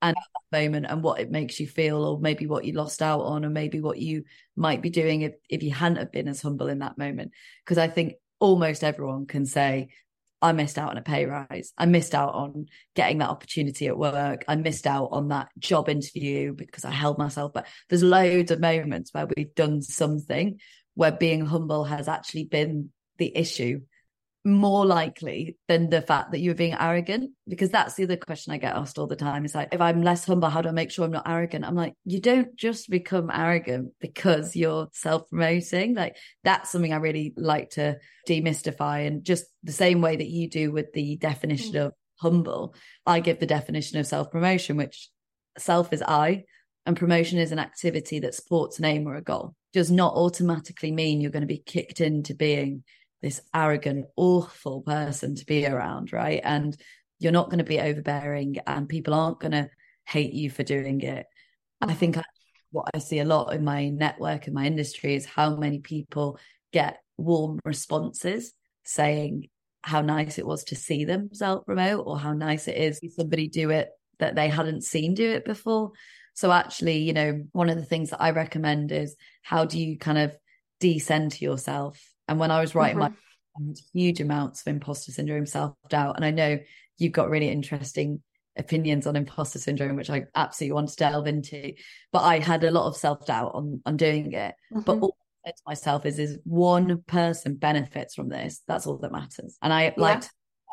and 0.02 0.16
at 0.18 0.24
that 0.52 0.60
moment 0.60 0.86
and 0.90 1.04
what 1.04 1.20
it 1.20 1.32
makes 1.32 1.60
you 1.60 1.68
feel 1.68 2.04
or 2.04 2.20
maybe 2.20 2.48
what 2.48 2.66
you 2.66 2.74
lost 2.74 3.02
out 3.02 3.22
on 3.22 3.46
or 3.46 3.50
maybe 3.50 3.80
what 3.80 4.00
you 4.00 4.24
might 4.56 4.82
be 4.82 4.90
doing 4.90 5.22
if, 5.22 5.34
if 5.50 5.64
you 5.64 5.72
hadn't 5.72 5.98
have 5.98 6.12
been 6.12 6.28
as 6.28 6.42
humble 6.42 6.68
in 6.68 6.80
that 6.80 6.98
moment 6.98 7.32
because 7.64 7.78
i 7.78 7.88
think 7.88 8.14
almost 8.40 8.84
everyone 8.84 9.26
can 9.26 9.46
say 9.46 9.90
i 10.42 10.52
missed 10.52 10.78
out 10.78 10.92
on 10.92 10.98
a 10.98 11.02
pay 11.02 11.26
rise. 11.26 11.74
I 11.78 11.86
missed 11.86 12.16
out 12.16 12.34
on 12.34 12.68
getting 12.96 13.20
that 13.20 13.30
opportunity 13.30 13.88
at 13.88 13.98
work. 13.98 14.44
I 14.48 14.56
missed 14.56 14.88
out 14.88 15.10
on 15.12 15.30
that 15.30 15.50
job 15.60 15.90
interview 15.90 16.54
because 16.54 16.86
i 16.86 16.92
held 16.92 17.18
myself 17.18 17.52
but 17.54 17.68
there's 17.90 18.04
loads 18.04 18.52
of 18.52 18.60
moments 18.60 19.14
where 19.14 19.28
we've 19.36 19.54
done 19.56 19.82
something 19.82 20.60
where 20.96 21.12
being 21.12 21.46
humble 21.46 21.86
has 21.86 22.08
actually 22.08 22.46
been 22.46 22.90
the 23.18 23.36
issue 23.36 23.82
more 24.44 24.86
likely 24.86 25.58
than 25.68 25.90
the 25.90 26.02
fact 26.02 26.32
that 26.32 26.40
you're 26.40 26.56
being 26.56 26.76
arrogant? 26.80 27.32
Because 27.48 27.70
that's 27.70 27.96
the 27.96 28.04
other 28.04 28.18
question 28.18 28.54
i 28.54 28.58
get 28.58 28.76
asked 28.76 28.98
all 28.98 29.08
the 29.08 29.16
time. 29.16 29.46
Is 29.46 29.56
like 29.56 29.70
if 29.72 29.82
i'm 29.82 30.02
less 30.02 30.26
humble 30.26 30.50
how 30.50 30.62
do 30.62 30.70
i 30.70 30.72
make 30.72 30.92
sure 30.92 31.06
i'm 31.06 31.12
not 31.12 31.30
arrogant? 31.30 31.66
I'm 31.66 31.76
like 31.76 31.94
you 32.06 32.20
don't 32.20 32.56
just 32.56 32.90
become 32.90 33.30
arrogant 33.32 33.94
because 34.00 34.56
you're 34.56 34.90
self-promoting. 34.94 35.96
Like 35.96 36.18
that's 36.44 36.72
something 36.72 36.94
i 36.94 36.98
really 36.98 37.34
like 37.38 37.72
to 37.72 37.98
demystify 38.28 39.08
and 39.08 39.24
just 39.24 39.46
the 39.64 39.72
same 39.72 40.02
way 40.02 40.16
that 40.16 40.30
you 40.30 40.50
do 40.50 40.72
with 40.72 40.92
the 40.94 41.18
definition 41.18 41.74
mm. 41.74 41.86
of 41.86 41.94
humble. 42.20 42.76
I 43.06 43.20
give 43.20 43.40
the 43.40 43.46
definition 43.46 44.00
of 44.00 44.08
self-promotion 44.08 44.78
which 44.78 45.10
self 45.58 45.92
is 45.92 46.02
i 46.02 46.44
and 46.86 46.98
promotion 46.98 47.38
is 47.38 47.52
an 47.52 47.60
activity 47.60 48.20
that 48.20 48.34
supports 48.34 48.80
an 48.80 48.86
aim 48.86 49.08
or 49.08 49.16
a 49.16 49.22
goal. 49.22 49.56
Does 49.74 49.92
not 49.92 50.16
automatically 50.16 50.92
mean 50.92 51.22
you're 51.22 51.32
going 51.32 51.42
to 51.42 51.48
be 51.48 51.60
kicked 51.64 52.02
into 52.02 52.34
being 52.34 52.84
this 53.22 53.42
arrogant, 53.54 54.06
awful 54.16 54.82
person 54.82 55.36
to 55.36 55.46
be 55.46 55.66
around, 55.66 56.12
right? 56.12 56.42
And 56.44 56.76
you're 57.20 57.32
not 57.32 57.50
going 57.50 57.60
to 57.60 57.64
be 57.64 57.80
overbearing 57.80 58.58
and 58.66 58.90
people 58.90 59.14
aren't 59.14 59.40
going 59.40 59.52
to 59.52 59.70
hate 60.06 60.34
you 60.34 60.50
for 60.50 60.64
doing 60.64 61.02
it. 61.02 61.26
I 61.80 61.94
think 61.94 62.18
I, 62.18 62.24
what 62.72 62.90
I 62.94 63.00
see 63.00 63.20
a 63.20 63.26
lot 63.26 63.54
in 63.54 63.64
my 63.64 63.90
network 63.90 64.46
and 64.46 64.56
my 64.56 64.66
industry 64.66 65.16
is 65.16 65.26
how 65.26 65.56
many 65.56 65.80
people 65.80 66.40
get 66.74 66.98
warm 67.18 67.60
responses 67.66 68.54
saying 68.84 69.50
how 69.84 70.02
nice 70.02 70.38
it 70.38 70.46
was 70.46 70.64
to 70.66 70.76
see 70.76 71.06
them 71.06 71.30
self 71.34 71.66
promote 71.66 72.06
or 72.06 72.18
how 72.18 72.34
nice 72.34 72.68
it 72.68 72.78
is 72.78 73.00
somebody 73.16 73.48
do 73.48 73.70
it 73.70 73.90
that 74.20 74.36
they 74.36 74.48
hadn't 74.48 74.84
seen 74.84 75.14
do 75.14 75.30
it 75.30 75.46
before. 75.46 75.92
So 76.34 76.52
actually, 76.52 77.00
you 77.00 77.14
know, 77.14 77.44
one 77.52 77.70
of 77.70 77.78
the 77.78 77.86
things 77.86 78.12
that 78.12 78.22
I 78.22 78.32
recommend 78.32 78.92
is 78.92 79.16
how 79.42 79.66
do 79.66 79.80
you 79.80 79.98
kind 79.98 80.18
of 80.18 80.36
decenter 80.80 81.44
yourself 81.44 82.00
and 82.32 82.40
when 82.40 82.50
I 82.50 82.62
was 82.62 82.74
writing 82.74 82.98
mm-hmm. 82.98 83.14
my 83.68 83.74
huge 83.94 84.22
amounts 84.22 84.62
of 84.62 84.68
imposter 84.68 85.12
syndrome, 85.12 85.46
self 85.46 85.76
doubt, 85.90 86.16
and 86.16 86.24
I 86.24 86.32
know 86.32 86.60
you've 86.98 87.12
got 87.12 87.30
really 87.30 87.50
interesting 87.50 88.24
opinions 88.58 89.06
on 89.06 89.18
imposter 89.18 89.60
syndrome, 89.60 89.98
which 89.98 90.10
I 90.10 90.24
absolutely 90.34 90.76
want 90.76 90.90
to 90.90 90.96
delve 90.96 91.28
into. 91.28 91.74
But 92.14 92.22
I 92.22 92.40
had 92.40 92.64
a 92.64 92.72
lot 92.72 92.88
of 92.88 92.96
self 92.96 93.26
doubt 93.26 93.52
on 93.54 93.82
on 93.86 93.98
doing 93.98 94.32
it. 94.32 94.56
Mm-hmm. 94.74 94.80
But 94.80 95.00
all 95.00 95.18
I 95.46 95.50
said 95.50 95.58
to 95.58 95.64
myself 95.68 96.06
is, 96.06 96.20
is 96.20 96.40
one 96.46 97.04
person 97.06 97.56
benefits 97.56 98.16
from 98.16 98.30
this. 98.30 98.62
That's 98.66 98.88
all 98.88 98.98
that 99.00 99.12
matters. 99.12 99.58
And 99.62 99.74
I 99.74 99.84
yeah. 99.84 99.94
liked 99.98 100.32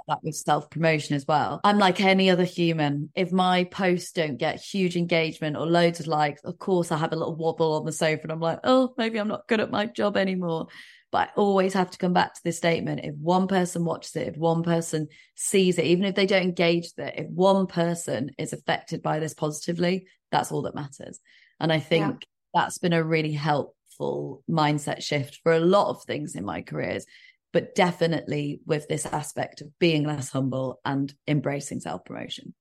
that 0.09 0.19
with 0.23 0.35
self 0.35 0.71
promotion 0.71 1.15
as 1.15 1.27
well. 1.27 1.61
I'm 1.65 1.79
like 1.79 2.01
any 2.01 2.31
other 2.31 2.45
human. 2.45 3.11
If 3.15 3.31
my 3.31 3.65
posts 3.65 4.13
don't 4.13 4.37
get 4.37 4.61
huge 4.61 4.97
engagement 4.97 5.57
or 5.57 5.67
loads 5.67 6.01
of 6.01 6.07
likes, 6.07 6.43
of 6.45 6.59
course 6.59 6.91
I 6.91 6.97
have 6.97 7.13
a 7.13 7.17
little 7.17 7.37
wobble 7.37 7.75
on 7.75 7.85
the 7.85 7.93
sofa 7.93 8.23
and 8.23 8.33
I'm 8.33 8.41
like, 8.41 8.61
oh, 8.65 8.95
maybe 8.97 9.19
I'm 9.19 9.29
not 9.29 9.47
good 9.49 9.61
at 9.61 9.71
my 9.71 9.87
job 9.87 10.17
anymore. 10.17 10.69
But 11.11 11.29
I 11.29 11.33
always 11.37 11.73
have 11.75 11.91
to 11.91 11.99
come 11.99 12.13
back 12.13 12.35
to 12.35 12.41
this 12.45 12.59
statement. 12.59 13.01
If 13.03 13.15
one 13.15 13.49
person 13.49 13.85
watches 13.85 14.15
it, 14.17 14.29
if 14.29 14.37
one 14.37 14.63
person 14.63 15.09
sees 15.35 15.79
it, 15.79 15.87
even 15.87 16.05
if 16.05 16.15
they 16.15 16.27
don't 16.27 16.43
engage 16.43 16.93
with 16.97 17.07
it, 17.07 17.15
if 17.19 17.27
one 17.31 17.67
person 17.67 18.31
is 18.37 18.53
affected 18.53 19.03
by 19.03 19.19
this 19.19 19.35
positively, 19.35 20.07
that's 20.31 20.53
all 20.53 20.63
that 20.63 20.75
matters. 20.75 21.21
And 21.61 21.73
I 21.73 21.81
think 21.81 22.27
yeah. 22.55 22.61
that's 22.63 22.79
been 22.79 22.93
a 22.93 23.03
really 23.03 23.33
helpful 23.33 24.43
mindset 24.51 25.03
shift 25.03 25.41
for 25.43 25.53
a 25.53 25.61
lot 25.61 25.89
of 25.89 26.03
things 26.03 26.35
in 26.35 26.45
my 26.45 26.61
careers, 26.61 27.07
but 27.53 27.75
definitely 27.75 28.61
with 28.67 28.87
this 28.89 29.07
aspect 29.07 29.63
of 29.63 29.79
being 29.79 30.05
less 30.05 30.29
humble 30.29 30.79
and 30.85 31.13
embracing 31.27 31.81
self 31.81 32.05
promotion. 32.05 32.55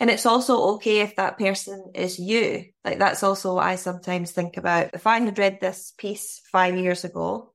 And 0.00 0.10
it's 0.10 0.26
also 0.26 0.74
okay 0.74 1.00
if 1.00 1.16
that 1.16 1.38
person 1.38 1.92
is 1.94 2.18
you. 2.18 2.64
Like 2.84 2.98
that's 2.98 3.22
also 3.22 3.54
what 3.54 3.66
I 3.66 3.76
sometimes 3.76 4.32
think 4.32 4.56
about. 4.56 4.90
If 4.92 5.06
I 5.06 5.20
had 5.20 5.38
read 5.38 5.60
this 5.60 5.92
piece 5.96 6.42
five 6.50 6.76
years 6.76 7.04
ago, 7.04 7.52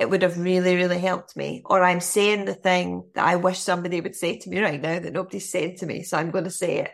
it 0.00 0.08
would 0.08 0.22
have 0.22 0.38
really, 0.38 0.76
really 0.76 0.98
helped 0.98 1.36
me. 1.36 1.62
Or 1.66 1.84
I'm 1.84 2.00
saying 2.00 2.46
the 2.46 2.54
thing 2.54 3.04
that 3.14 3.26
I 3.26 3.36
wish 3.36 3.58
somebody 3.58 4.00
would 4.00 4.16
say 4.16 4.38
to 4.38 4.48
me 4.48 4.62
right 4.62 4.80
now 4.80 4.98
that 4.98 5.12
nobody's 5.12 5.50
saying 5.50 5.76
to 5.76 5.86
me. 5.86 6.02
So 6.04 6.16
I'm 6.16 6.30
going 6.30 6.44
to 6.44 6.50
say 6.50 6.78
it 6.78 6.90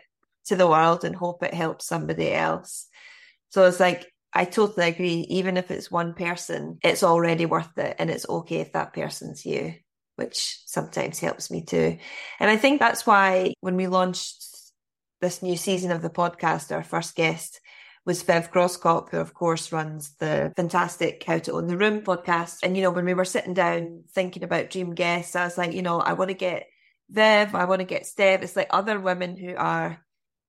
to 0.47 0.57
the 0.57 0.67
world 0.67 1.05
and 1.05 1.15
hope 1.15 1.41
it 1.41 1.53
helps 1.53 1.87
somebody 1.87 2.33
else. 2.33 2.85
So 3.51 3.63
it's 3.63 3.79
like, 3.79 4.11
I 4.33 4.43
totally 4.43 4.89
agree. 4.89 5.25
Even 5.29 5.55
if 5.55 5.71
it's 5.71 5.89
one 5.89 6.15
person, 6.15 6.79
it's 6.83 7.01
already 7.01 7.45
worth 7.45 7.77
it. 7.77 7.95
And 7.97 8.09
it's 8.11 8.27
okay 8.27 8.57
if 8.57 8.73
that 8.73 8.91
person's 8.91 9.45
you, 9.45 9.75
which 10.17 10.59
sometimes 10.65 11.17
helps 11.19 11.49
me 11.49 11.63
too. 11.63 11.97
And 12.41 12.49
I 12.49 12.57
think 12.57 12.81
that's 12.81 13.07
why 13.07 13.53
when 13.61 13.77
we 13.77 13.87
launched 13.87 14.43
this 15.21 15.41
new 15.41 15.55
season 15.55 15.91
of 15.91 16.01
the 16.01 16.09
podcast, 16.09 16.75
our 16.75 16.83
first 16.83 17.15
guest 17.15 17.61
was 18.07 18.23
Viv 18.23 18.49
Groskop, 18.51 19.09
who 19.09 19.17
of 19.17 19.33
course 19.33 19.73
runs 19.73 20.15
the 20.15 20.53
fantastic 20.55 21.21
How 21.27 21.39
to 21.39 21.51
Own 21.51 21.67
the 21.67 21.77
Room 21.77 22.01
podcast. 22.01 22.59
And, 22.63 22.77
you 22.77 22.81
know, 22.81 22.89
when 22.89 23.03
we 23.03 23.13
were 23.13 23.25
sitting 23.25 23.53
down 23.53 24.05
thinking 24.13 24.43
about 24.43 24.69
dream 24.69 24.95
guests, 24.95 25.35
I 25.35 25.43
was 25.43 25.57
like, 25.57 25.73
you 25.73 25.81
know, 25.81 25.99
I 25.99 26.13
want 26.13 26.29
to 26.29 26.33
get 26.33 26.67
Viv, 27.09 27.53
I 27.53 27.65
want 27.65 27.81
to 27.81 27.85
get 27.85 28.03
Stef. 28.03 28.43
It's 28.43 28.55
like 28.55 28.67
other 28.69 28.97
women 28.97 29.35
who 29.35 29.53
are 29.57 29.99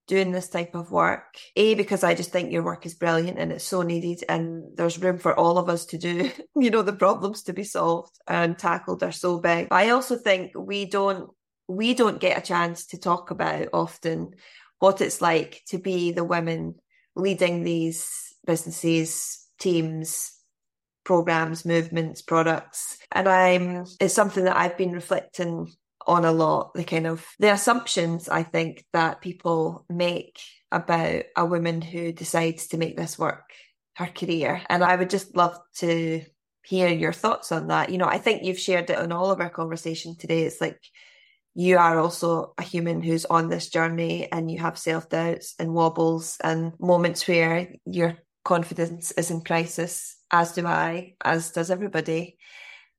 doing 0.07 0.31
this 0.31 0.49
type 0.49 0.77
of 0.77 0.93
work. 0.93 1.37
A, 1.57 1.75
because 1.75 2.05
I 2.05 2.15
just 2.15 2.31
think 2.31 2.53
your 2.53 2.63
work 2.63 2.87
is 2.87 2.95
brilliant 2.95 3.41
and 3.41 3.51
it's 3.51 3.65
so 3.65 3.83
needed 3.83 4.25
and 4.29 4.77
there's 4.77 5.03
room 5.03 5.19
for 5.19 5.37
all 5.37 5.59
of 5.59 5.69
us 5.69 5.87
to 5.87 5.99
do, 5.99 6.31
you 6.57 6.71
know, 6.71 6.83
the 6.83 6.93
problems 6.93 7.43
to 7.43 7.53
be 7.53 7.65
solved 7.65 8.17
and 8.29 8.57
tackled 8.57 9.03
are 9.03 9.13
so 9.13 9.41
big. 9.41 9.67
I 9.73 9.91
also 9.91 10.17
think 10.17 10.53
we 10.57 10.85
don't 10.85 11.29
we 11.67 11.93
don't 11.93 12.21
get 12.21 12.39
a 12.39 12.41
chance 12.41 12.87
to 12.87 12.99
talk 12.99 13.33
about 13.33 13.69
often 13.73 14.31
what 14.79 15.01
it's 15.01 15.21
like 15.21 15.61
to 15.67 15.79
be 15.79 16.13
the 16.13 16.25
women 16.25 16.77
leading 17.19 17.65
these 17.65 18.35
businesses, 18.47 19.47
teams, 19.59 20.33
programs, 21.05 21.65
movements, 21.65 22.23
products. 22.23 22.99
And 23.13 23.29
I'm, 23.29 23.85
it's 24.01 24.15
something 24.15 24.45
that 24.45 24.57
I've 24.57 24.79
been 24.79 24.93
reflecting 24.93 25.73
on 26.07 26.25
a 26.25 26.33
lot. 26.33 26.73
The 26.75 26.85
kind 26.85 27.07
of 27.07 27.27
the 27.39 27.53
assumptions 27.53 28.29
I 28.29 28.43
think 28.43 28.85
that 28.93 29.21
people 29.21 29.85
make 29.91 30.41
about 30.71 31.25
a 31.37 31.45
woman 31.45 31.81
who 31.81 32.13
decides 32.13 32.69
to 32.69 32.79
make 32.79 32.97
this 32.97 33.19
work 33.19 33.51
her 33.97 34.07
career. 34.07 34.63
And 34.69 34.85
I 34.85 34.97
would 34.97 35.11
just 35.11 35.37
love 35.37 35.59
to 35.77 36.23
hear 36.65 36.89
your 36.89 37.13
thoughts 37.13 37.51
on 37.53 37.69
that. 37.69 37.91
You 37.91 37.99
know, 37.99 38.07
I 38.07 38.19
think 38.19 38.45
you've 38.45 38.59
shared 38.59 38.91
it 38.91 38.99
in 38.99 39.11
all 39.11 39.31
of 39.31 39.41
our 39.41 39.51
conversation 39.51 40.17
today. 40.17 40.43
It's 40.43 40.61
like 40.61 40.81
you 41.59 41.77
are 41.77 41.99
also 41.99 42.55
a 42.57 42.63
human 42.63 43.03
who's 43.03 43.25
on 43.25 43.49
this 43.49 43.69
journey 43.69 44.31
and 44.31 44.49
you 44.49 44.61
have 44.61 44.79
self 44.79 45.09
doubts 45.09 45.57
and 45.59 45.75
wobbles 45.75 46.37
and 46.45 46.73
moments 46.79 47.27
where 47.27 47.69
your 47.85 48.17
confidence 48.45 49.11
is 49.11 49.33
in 49.33 49.41
crisis, 49.41 50.17
as 50.31 50.53
do 50.53 50.65
I, 50.65 51.17
as 51.25 51.51
does 51.51 51.73
everybody. 51.73 52.39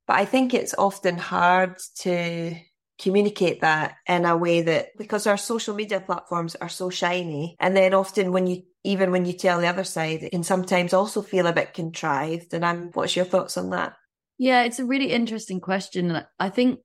But 0.08 0.18
I 0.18 0.26
think 0.26 0.54
it's 0.54 0.76
often 0.78 1.18
hard 1.18 1.78
to 2.00 2.54
communicate 3.02 3.62
that 3.62 3.96
in 4.06 4.26
a 4.26 4.36
way 4.36 4.62
that 4.64 4.88
because 4.98 5.26
our 5.26 5.38
social 5.38 5.74
media 5.74 6.02
platforms 6.02 6.56
are 6.56 6.68
so 6.68 6.90
shiny 6.90 7.56
and 7.62 7.78
then 7.78 7.94
often 7.94 8.34
when 8.34 8.46
you 8.46 8.64
even 8.84 9.12
when 9.12 9.24
you 9.24 9.32
tell 9.32 9.62
the 9.62 9.68
other 9.68 9.86
side 9.86 10.22
it 10.22 10.32
can 10.32 10.44
sometimes 10.44 10.94
also 10.94 11.22
feel 11.22 11.48
a 11.48 11.54
bit 11.54 11.74
contrived. 11.74 12.54
And 12.54 12.66
i'm 12.66 12.92
what's 12.92 13.16
your 13.16 13.24
thoughts 13.24 13.56
on 13.56 13.70
that? 13.70 13.94
Yeah 14.38 14.64
it's 14.64 14.80
a 14.80 14.86
really 14.86 15.14
interesting 15.14 15.62
question. 15.62 16.22
I 16.38 16.50
think 16.50 16.82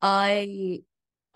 i 0.00 0.78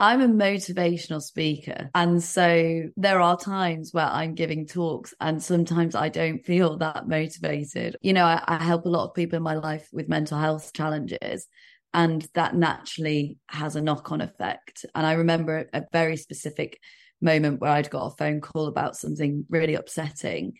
I'm 0.03 0.21
a 0.21 0.27
motivational 0.27 1.23
speaker. 1.23 1.88
And 1.95 2.21
so 2.21 2.88
there 2.97 3.21
are 3.21 3.38
times 3.38 3.91
where 3.93 4.09
I'm 4.09 4.35
giving 4.35 4.67
talks 4.67 5.15
and 5.21 5.41
sometimes 5.41 5.95
I 5.95 6.09
don't 6.09 6.45
feel 6.45 6.77
that 6.79 7.07
motivated. 7.07 7.95
You 8.03 8.12
know, 8.12 8.25
I, 8.25 8.43
I 8.49 8.65
help 8.65 8.85
a 8.85 8.88
lot 8.88 9.05
of 9.05 9.15
people 9.15 9.37
in 9.37 9.45
my 9.45 9.55
life 9.55 9.88
with 9.93 10.09
mental 10.09 10.38
health 10.38 10.73
challenges 10.73 11.47
and 11.95 12.27
that 12.35 12.57
naturally 12.57 13.38
has 13.47 13.77
a 13.77 13.81
knock 13.81 14.11
on 14.11 14.21
effect. 14.21 14.85
And 14.93 15.07
I 15.07 15.12
remember 15.12 15.69
a 15.73 15.85
very 15.93 16.17
specific 16.17 16.81
moment 17.21 17.61
where 17.61 17.71
I'd 17.71 17.88
got 17.88 18.07
a 18.07 18.17
phone 18.17 18.41
call 18.41 18.67
about 18.67 18.97
something 18.97 19.47
really 19.51 19.77
upsetting. 19.77 20.55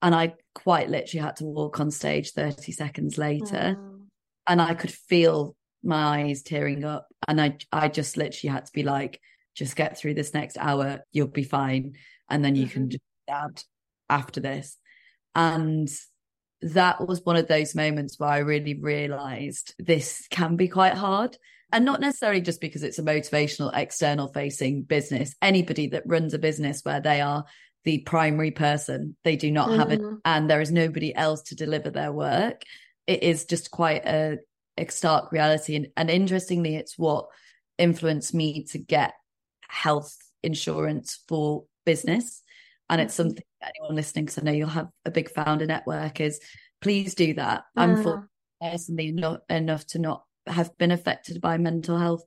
And 0.00 0.14
I 0.14 0.32
quite 0.54 0.88
literally 0.88 1.22
had 1.22 1.36
to 1.36 1.44
walk 1.44 1.80
on 1.80 1.90
stage 1.90 2.32
30 2.32 2.72
seconds 2.72 3.18
later. 3.18 3.76
Mm. 3.78 4.06
And 4.46 4.62
I 4.62 4.72
could 4.72 4.90
feel 4.90 5.54
my 5.84 6.22
eyes 6.22 6.40
tearing 6.42 6.82
up 6.82 7.09
and 7.28 7.40
i 7.40 7.56
i 7.72 7.88
just 7.88 8.16
literally 8.16 8.52
had 8.52 8.66
to 8.66 8.72
be 8.72 8.82
like 8.82 9.20
just 9.54 9.76
get 9.76 9.98
through 9.98 10.14
this 10.14 10.34
next 10.34 10.56
hour 10.58 11.00
you'll 11.12 11.26
be 11.26 11.44
fine. 11.44 11.94
And 12.28 12.44
then 12.44 12.54
you 12.54 12.64
mm-hmm. 12.64 12.72
can 12.72 12.90
just 12.90 13.02
dad 13.26 13.62
after 14.08 14.40
this. 14.40 14.76
And 15.34 15.88
that 16.62 17.06
was 17.06 17.24
one 17.24 17.36
of 17.36 17.48
those 17.48 17.74
moments 17.74 18.18
where 18.18 18.28
i 18.28 18.38
really 18.38 18.74
realized 18.74 19.74
this 19.78 20.26
can 20.30 20.56
be 20.56 20.68
quite 20.68 20.94
hard. 20.94 21.36
And 21.72 21.84
not 21.84 22.00
necessarily 22.00 22.40
just 22.40 22.60
because 22.60 22.82
it's 22.82 22.98
a 22.98 23.02
motivational 23.02 23.70
external 23.72 24.28
facing 24.28 24.82
business. 24.82 25.36
Anybody 25.40 25.88
that 25.88 26.02
runs 26.06 26.34
a 26.34 26.38
business 26.38 26.80
where 26.84 27.00
they 27.00 27.20
are 27.20 27.44
the 27.84 27.98
primary 27.98 28.50
person 28.50 29.16
they 29.24 29.36
do 29.36 29.50
not 29.50 29.68
mm-hmm. 29.68 29.78
have 29.78 29.90
it 29.90 30.02
and 30.26 30.50
there 30.50 30.60
is 30.60 30.70
nobody 30.70 31.14
else 31.14 31.42
to 31.42 31.54
deliver 31.54 31.90
their 31.90 32.12
work. 32.12 32.62
It 33.06 33.22
is 33.22 33.46
just 33.46 33.70
quite 33.70 34.04
a 34.04 34.38
stark 34.88 35.32
reality. 35.32 35.76
And, 35.76 35.88
and 35.96 36.10
interestingly, 36.10 36.76
it's 36.76 36.98
what 36.98 37.26
influenced 37.78 38.34
me 38.34 38.64
to 38.70 38.78
get 38.78 39.14
health 39.68 40.16
insurance 40.42 41.20
for 41.28 41.64
business. 41.84 42.42
And 42.88 43.00
it's 43.00 43.14
mm-hmm. 43.14 43.28
something 43.28 43.44
anyone 43.62 43.96
listening, 43.96 44.24
because 44.24 44.38
I 44.38 44.42
know 44.42 44.52
you'll 44.52 44.68
have 44.68 44.88
a 45.04 45.10
big 45.10 45.30
founder 45.30 45.66
network, 45.66 46.20
is 46.20 46.40
please 46.80 47.14
do 47.14 47.34
that. 47.34 47.64
Uh. 47.76 47.80
I'm 47.80 48.02
for 48.02 48.28
personally 48.60 49.12
not 49.12 49.40
enough 49.48 49.86
to 49.88 49.98
not 49.98 50.24
have 50.46 50.76
been 50.78 50.90
affected 50.90 51.40
by 51.40 51.58
mental 51.58 51.98
health 51.98 52.24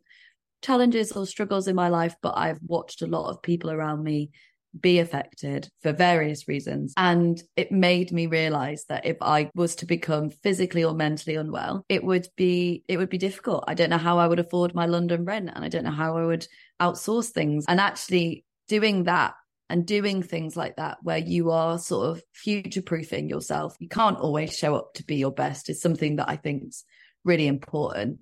challenges 0.62 1.12
or 1.12 1.26
struggles 1.26 1.68
in 1.68 1.76
my 1.76 1.89
life, 1.89 2.16
but 2.22 2.38
I've 2.38 2.60
watched 2.66 3.02
a 3.02 3.08
lot 3.08 3.30
of 3.30 3.42
people 3.42 3.70
around 3.70 4.04
me 4.04 4.32
be 4.80 5.00
affected 5.00 5.70
for 5.82 5.92
various 5.92 6.48
reasons. 6.48 6.94
And 6.98 7.42
it 7.56 7.72
made 7.72 8.12
me 8.12 8.28
realize 8.28 8.86
that 8.90 9.06
if 9.06 9.18
I 9.22 9.50
was 9.56 9.76
to 9.78 9.86
become 9.86 10.30
physically 10.30 10.84
or 10.84 10.94
mentally 10.94 11.36
unwell, 11.36 11.86
it 11.90 12.04
would 12.04 12.28
be 12.36 12.84
it 12.88 12.98
would 12.98 13.10
be 13.10 13.18
difficult. 13.18 13.66
I 13.68 13.74
don't 13.74 13.90
know 13.90 13.98
how 13.98 14.18
I 14.18 14.28
would 14.28 14.40
afford 14.40 14.76
my 14.76 14.86
London 14.86 15.26
rent 15.26 15.52
and 15.54 15.64
I 15.64 15.70
don't 15.70 15.84
know 15.84 15.92
how 15.92 16.18
I 16.18 16.26
would 16.26 16.48
outsource 16.82 17.30
things. 17.30 17.66
And 17.68 17.80
actually 17.80 18.46
doing 18.68 19.04
that 19.04 19.36
and 19.70 19.86
doing 19.86 20.22
things 20.22 20.56
like 20.56 20.76
that 20.76 20.98
where 21.02 21.18
you 21.18 21.52
are 21.52 21.80
sort 21.80 22.10
of 22.10 22.24
future 22.34 22.82
proofing 22.82 23.30
yourself. 23.30 23.76
You 23.80 23.90
can't 23.90 24.20
always 24.20 24.58
show 24.58 24.76
up 24.76 24.94
to 24.96 25.06
be 25.06 25.16
your 25.16 25.32
best 25.32 25.70
is 25.70 25.82
something 25.82 26.18
that 26.18 26.30
I 26.30 26.36
think 26.36 26.64
is 26.68 26.84
really 27.24 27.48
important. 27.48 28.20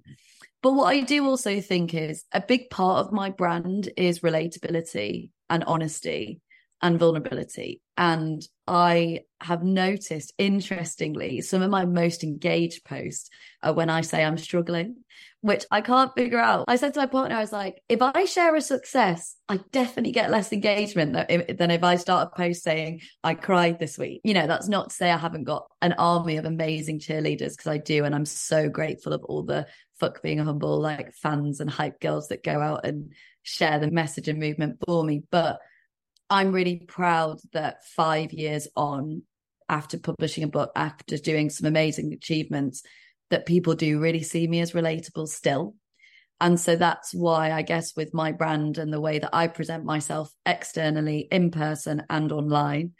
But 0.61 0.73
what 0.73 0.93
I 0.93 1.01
do 1.01 1.25
also 1.25 1.59
think 1.59 1.93
is 1.95 2.23
a 2.31 2.41
big 2.41 2.69
part 2.69 3.05
of 3.05 3.11
my 3.11 3.31
brand 3.31 3.89
is 3.97 4.19
relatability 4.19 5.31
and 5.51 5.63
honesty 5.65 6.41
and 6.81 6.97
vulnerability. 6.97 7.79
And 7.95 8.41
I 8.67 9.21
have 9.39 9.63
noticed, 9.63 10.33
interestingly, 10.39 11.41
some 11.41 11.61
of 11.61 11.69
my 11.69 11.85
most 11.85 12.23
engaged 12.23 12.83
posts 12.83 13.29
are 13.61 13.73
when 13.73 13.91
I 13.91 14.01
say 14.01 14.23
I'm 14.23 14.39
struggling, 14.39 14.95
which 15.41 15.65
I 15.69 15.81
can't 15.81 16.11
figure 16.15 16.39
out. 16.39 16.65
I 16.67 16.77
said 16.77 16.95
to 16.95 17.01
my 17.01 17.05
partner, 17.05 17.35
I 17.35 17.41
was 17.41 17.51
like, 17.51 17.83
if 17.87 18.01
I 18.01 18.25
share 18.25 18.55
a 18.55 18.61
success, 18.61 19.35
I 19.47 19.59
definitely 19.71 20.13
get 20.13 20.31
less 20.31 20.51
engagement 20.51 21.13
than 21.13 21.69
if 21.69 21.83
I 21.83 21.97
start 21.97 22.29
a 22.31 22.35
post 22.35 22.63
saying 22.63 23.01
I 23.23 23.35
cried 23.35 23.77
this 23.77 23.99
week. 23.99 24.21
You 24.23 24.33
know, 24.33 24.47
that's 24.47 24.69
not 24.69 24.89
to 24.89 24.95
say 24.95 25.11
I 25.11 25.17
haven't 25.17 25.43
got 25.43 25.67
an 25.83 25.93
army 25.93 26.37
of 26.37 26.45
amazing 26.45 26.99
cheerleaders 26.99 27.55
because 27.55 27.67
I 27.67 27.77
do. 27.77 28.05
And 28.05 28.15
I'm 28.15 28.25
so 28.25 28.69
grateful 28.69 29.13
of 29.13 29.23
all 29.25 29.43
the 29.43 29.67
fuck 29.99 30.23
being 30.23 30.39
humble, 30.39 30.79
like 30.79 31.13
fans 31.13 31.59
and 31.59 31.69
hype 31.69 31.99
girls 31.99 32.29
that 32.29 32.43
go 32.43 32.59
out 32.59 32.85
and 32.85 33.13
share 33.43 33.79
the 33.79 33.91
message 33.91 34.27
and 34.27 34.39
movement 34.39 34.77
for 34.85 35.03
me. 35.03 35.23
But 35.31 35.59
I'm 36.29 36.51
really 36.51 36.77
proud 36.77 37.39
that 37.53 37.85
five 37.85 38.33
years 38.33 38.67
on, 38.75 39.23
after 39.67 39.97
publishing 39.97 40.43
a 40.43 40.47
book, 40.47 40.71
after 40.75 41.17
doing 41.17 41.49
some 41.49 41.67
amazing 41.67 42.13
achievements, 42.13 42.83
that 43.29 43.45
people 43.45 43.75
do 43.75 43.99
really 43.99 44.23
see 44.23 44.47
me 44.47 44.59
as 44.59 44.73
relatable 44.73 45.27
still. 45.27 45.75
And 46.39 46.59
so 46.59 46.75
that's 46.75 47.13
why 47.13 47.51
I 47.51 47.61
guess 47.61 47.95
with 47.95 48.13
my 48.13 48.31
brand 48.31 48.77
and 48.77 48.91
the 48.91 48.99
way 48.99 49.19
that 49.19 49.29
I 49.33 49.47
present 49.47 49.85
myself 49.85 50.33
externally, 50.45 51.27
in 51.31 51.51
person 51.51 52.03
and 52.09 52.31
online, 52.31 52.93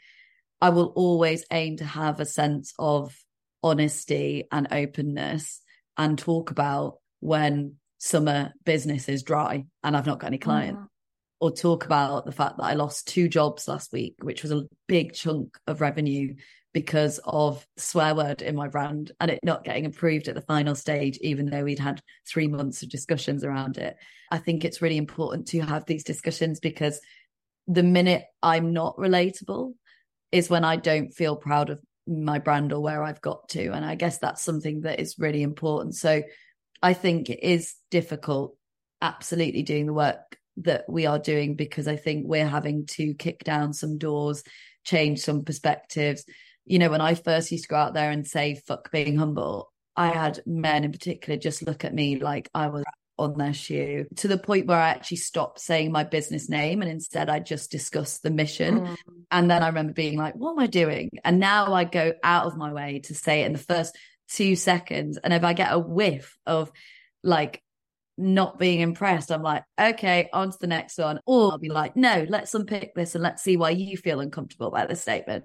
I 0.60 0.70
will 0.70 0.92
always 0.94 1.44
aim 1.50 1.78
to 1.78 1.84
have 1.84 2.20
a 2.20 2.24
sense 2.24 2.72
of 2.78 3.16
honesty 3.62 4.46
and 4.52 4.68
openness 4.70 5.60
and 5.98 6.18
talk 6.18 6.50
about 6.50 6.98
when 7.20 7.76
summer 8.04 8.52
business 8.64 9.08
is 9.08 9.22
dry 9.22 9.64
and 9.84 9.96
I've 9.96 10.06
not 10.06 10.18
got 10.18 10.26
any 10.26 10.38
clients. 10.38 10.76
Mm-hmm. 10.78 10.86
Or 11.40 11.52
talk 11.52 11.84
about 11.84 12.24
the 12.24 12.32
fact 12.32 12.56
that 12.56 12.64
I 12.64 12.74
lost 12.74 13.08
two 13.08 13.28
jobs 13.28 13.66
last 13.66 13.92
week, 13.92 14.16
which 14.22 14.42
was 14.42 14.52
a 14.52 14.66
big 14.86 15.12
chunk 15.12 15.56
of 15.66 15.80
revenue 15.80 16.34
because 16.72 17.20
of 17.24 17.66
swear 17.76 18.14
word 18.14 18.42
in 18.42 18.56
my 18.56 18.68
brand 18.68 19.12
and 19.20 19.30
it 19.30 19.40
not 19.42 19.64
getting 19.64 19.86
approved 19.86 20.28
at 20.28 20.34
the 20.34 20.42
final 20.42 20.74
stage, 20.74 21.18
even 21.20 21.46
though 21.46 21.64
we'd 21.64 21.78
had 21.78 22.00
three 22.28 22.48
months 22.48 22.82
of 22.82 22.90
discussions 22.90 23.44
around 23.44 23.76
it. 23.76 23.96
I 24.30 24.38
think 24.38 24.64
it's 24.64 24.82
really 24.82 24.96
important 24.96 25.48
to 25.48 25.60
have 25.60 25.84
these 25.86 26.04
discussions 26.04 26.60
because 26.60 27.00
the 27.66 27.82
minute 27.82 28.24
I'm 28.42 28.72
not 28.72 28.96
relatable 28.96 29.74
is 30.32 30.50
when 30.50 30.64
I 30.64 30.76
don't 30.76 31.12
feel 31.12 31.36
proud 31.36 31.70
of 31.70 31.80
my 32.06 32.38
brand 32.38 32.72
or 32.72 32.80
where 32.80 33.02
I've 33.02 33.20
got 33.20 33.48
to. 33.50 33.68
And 33.68 33.84
I 33.84 33.94
guess 33.94 34.18
that's 34.18 34.42
something 34.42 34.82
that 34.82 34.98
is 35.00 35.18
really 35.18 35.42
important. 35.42 35.94
So 35.94 36.22
I 36.82 36.94
think 36.94 37.30
it 37.30 37.42
is 37.42 37.74
difficult, 37.90 38.56
absolutely 39.00 39.62
doing 39.62 39.86
the 39.86 39.92
work 39.92 40.36
that 40.58 40.84
we 40.88 41.06
are 41.06 41.18
doing 41.18 41.54
because 41.54 41.88
I 41.88 41.96
think 41.96 42.26
we're 42.26 42.46
having 42.46 42.86
to 42.86 43.14
kick 43.14 43.44
down 43.44 43.72
some 43.72 43.98
doors, 43.98 44.42
change 44.84 45.20
some 45.20 45.44
perspectives 45.44 46.24
you 46.64 46.78
know, 46.78 46.90
when 46.90 47.00
I 47.00 47.14
first 47.14 47.50
used 47.50 47.64
to 47.64 47.68
go 47.68 47.76
out 47.76 47.94
there 47.94 48.10
and 48.10 48.26
say, 48.26 48.54
fuck 48.54 48.90
being 48.90 49.16
humble, 49.16 49.72
I 49.96 50.08
had 50.08 50.40
men 50.46 50.84
in 50.84 50.92
particular 50.92 51.38
just 51.38 51.62
look 51.62 51.84
at 51.84 51.94
me 51.94 52.18
like 52.18 52.48
I 52.54 52.68
was 52.68 52.84
on 53.18 53.36
their 53.36 53.52
shoe 53.52 54.06
to 54.16 54.26
the 54.26 54.38
point 54.38 54.66
where 54.66 54.78
I 54.78 54.88
actually 54.88 55.18
stopped 55.18 55.60
saying 55.60 55.92
my 55.92 56.02
business 56.02 56.48
name 56.48 56.80
and 56.80 56.90
instead 56.90 57.28
I 57.28 57.40
just 57.40 57.70
discussed 57.70 58.22
the 58.22 58.30
mission. 58.30 58.80
Mm. 58.80 58.96
And 59.30 59.50
then 59.50 59.62
I 59.62 59.68
remember 59.68 59.92
being 59.92 60.16
like, 60.16 60.34
what 60.34 60.52
am 60.52 60.60
I 60.60 60.66
doing? 60.66 61.10
And 61.24 61.38
now 61.38 61.74
I 61.74 61.84
go 61.84 62.14
out 62.22 62.46
of 62.46 62.56
my 62.56 62.72
way 62.72 63.00
to 63.04 63.14
say 63.14 63.42
it 63.42 63.46
in 63.46 63.52
the 63.52 63.58
first 63.58 63.96
two 64.28 64.56
seconds. 64.56 65.18
And 65.22 65.32
if 65.32 65.44
I 65.44 65.52
get 65.52 65.72
a 65.72 65.78
whiff 65.78 66.36
of 66.46 66.70
like 67.22 67.62
not 68.18 68.58
being 68.58 68.80
impressed, 68.80 69.30
I'm 69.30 69.42
like, 69.42 69.64
okay, 69.80 70.28
on 70.32 70.50
to 70.50 70.58
the 70.60 70.66
next 70.66 70.98
one. 70.98 71.20
Or 71.26 71.52
I'll 71.52 71.58
be 71.58 71.68
like, 71.68 71.96
no, 71.96 72.26
let's 72.28 72.54
unpick 72.54 72.94
this 72.94 73.14
and 73.14 73.22
let's 73.22 73.42
see 73.42 73.56
why 73.56 73.70
you 73.70 73.96
feel 73.96 74.20
uncomfortable 74.20 74.68
about 74.68 74.88
this 74.88 75.02
statement 75.02 75.44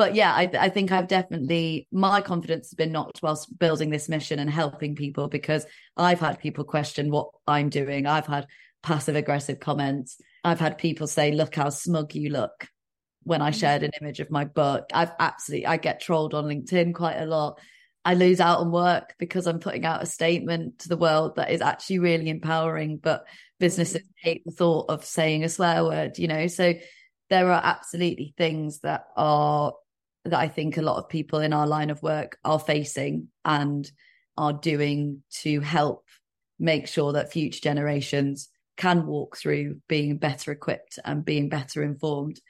but 0.00 0.14
yeah, 0.14 0.32
I, 0.32 0.50
I 0.58 0.68
think 0.70 0.92
I've 0.92 1.08
definitely 1.08 1.86
my 1.92 2.22
confidence 2.22 2.68
has 2.68 2.74
been 2.74 2.90
knocked 2.90 3.20
whilst 3.22 3.58
building 3.58 3.90
this 3.90 4.08
mission 4.08 4.38
and 4.38 4.48
helping 4.48 4.94
people 4.94 5.28
because 5.28 5.66
I've 5.94 6.20
had 6.20 6.38
people 6.38 6.64
question 6.64 7.10
what 7.10 7.28
I'm 7.46 7.68
doing. 7.68 8.06
I've 8.06 8.26
had 8.26 8.46
passive 8.82 9.14
aggressive 9.14 9.60
comments. 9.60 10.16
I've 10.42 10.58
had 10.58 10.78
people 10.78 11.06
say, 11.06 11.32
"Look 11.32 11.54
how 11.54 11.68
smug 11.68 12.14
you 12.14 12.30
look." 12.30 12.66
When 13.24 13.42
I 13.42 13.50
mm. 13.50 13.60
shared 13.60 13.82
an 13.82 13.90
image 14.00 14.20
of 14.20 14.30
my 14.30 14.46
book, 14.46 14.86
I've 14.94 15.12
absolutely 15.18 15.66
I 15.66 15.76
get 15.76 16.00
trolled 16.00 16.32
on 16.32 16.46
LinkedIn 16.46 16.94
quite 16.94 17.18
a 17.18 17.26
lot. 17.26 17.60
I 18.04 18.14
lose 18.14 18.40
out 18.40 18.60
on 18.60 18.70
work 18.70 19.14
because 19.18 19.46
I'm 19.46 19.60
putting 19.60 19.84
out 19.84 20.02
a 20.02 20.06
statement 20.06 20.80
to 20.80 20.88
the 20.88 20.96
world 20.96 21.36
that 21.36 21.50
is 21.50 21.60
actually 21.60 21.98
really 21.98 22.30
empowering, 22.30 22.96
but 22.96 23.26
businesses 23.58 24.02
mm. 24.02 24.08
hate 24.16 24.42
the 24.44 24.52
thought 24.52 24.86
of 24.88 25.04
saying 25.04 25.44
a 25.44 25.48
swear 25.48 25.84
word, 25.84 26.18
you 26.18 26.26
know. 26.26 26.46
So 26.46 26.74
there 27.28 27.50
are 27.50 27.60
absolutely 27.62 28.34
things 28.36 28.80
that 28.80 29.04
are 29.16 29.74
that 30.24 30.38
I 30.38 30.48
think 30.48 30.76
a 30.76 30.82
lot 30.82 30.98
of 30.98 31.08
people 31.08 31.40
in 31.40 31.52
our 31.52 31.66
line 31.66 31.90
of 31.90 32.02
work 32.02 32.38
are 32.44 32.58
facing 32.58 33.28
and 33.44 33.90
are 34.36 34.52
doing 34.52 35.22
to 35.42 35.60
help 35.60 36.04
make 36.58 36.88
sure 36.88 37.12
that 37.12 37.32
future 37.32 37.60
generations 37.60 38.48
can 38.76 39.06
walk 39.06 39.36
through 39.36 39.80
being 39.88 40.16
better 40.18 40.52
equipped 40.52 40.98
and 41.04 41.24
being 41.24 41.48
better 41.48 41.82
informed. 41.82 42.40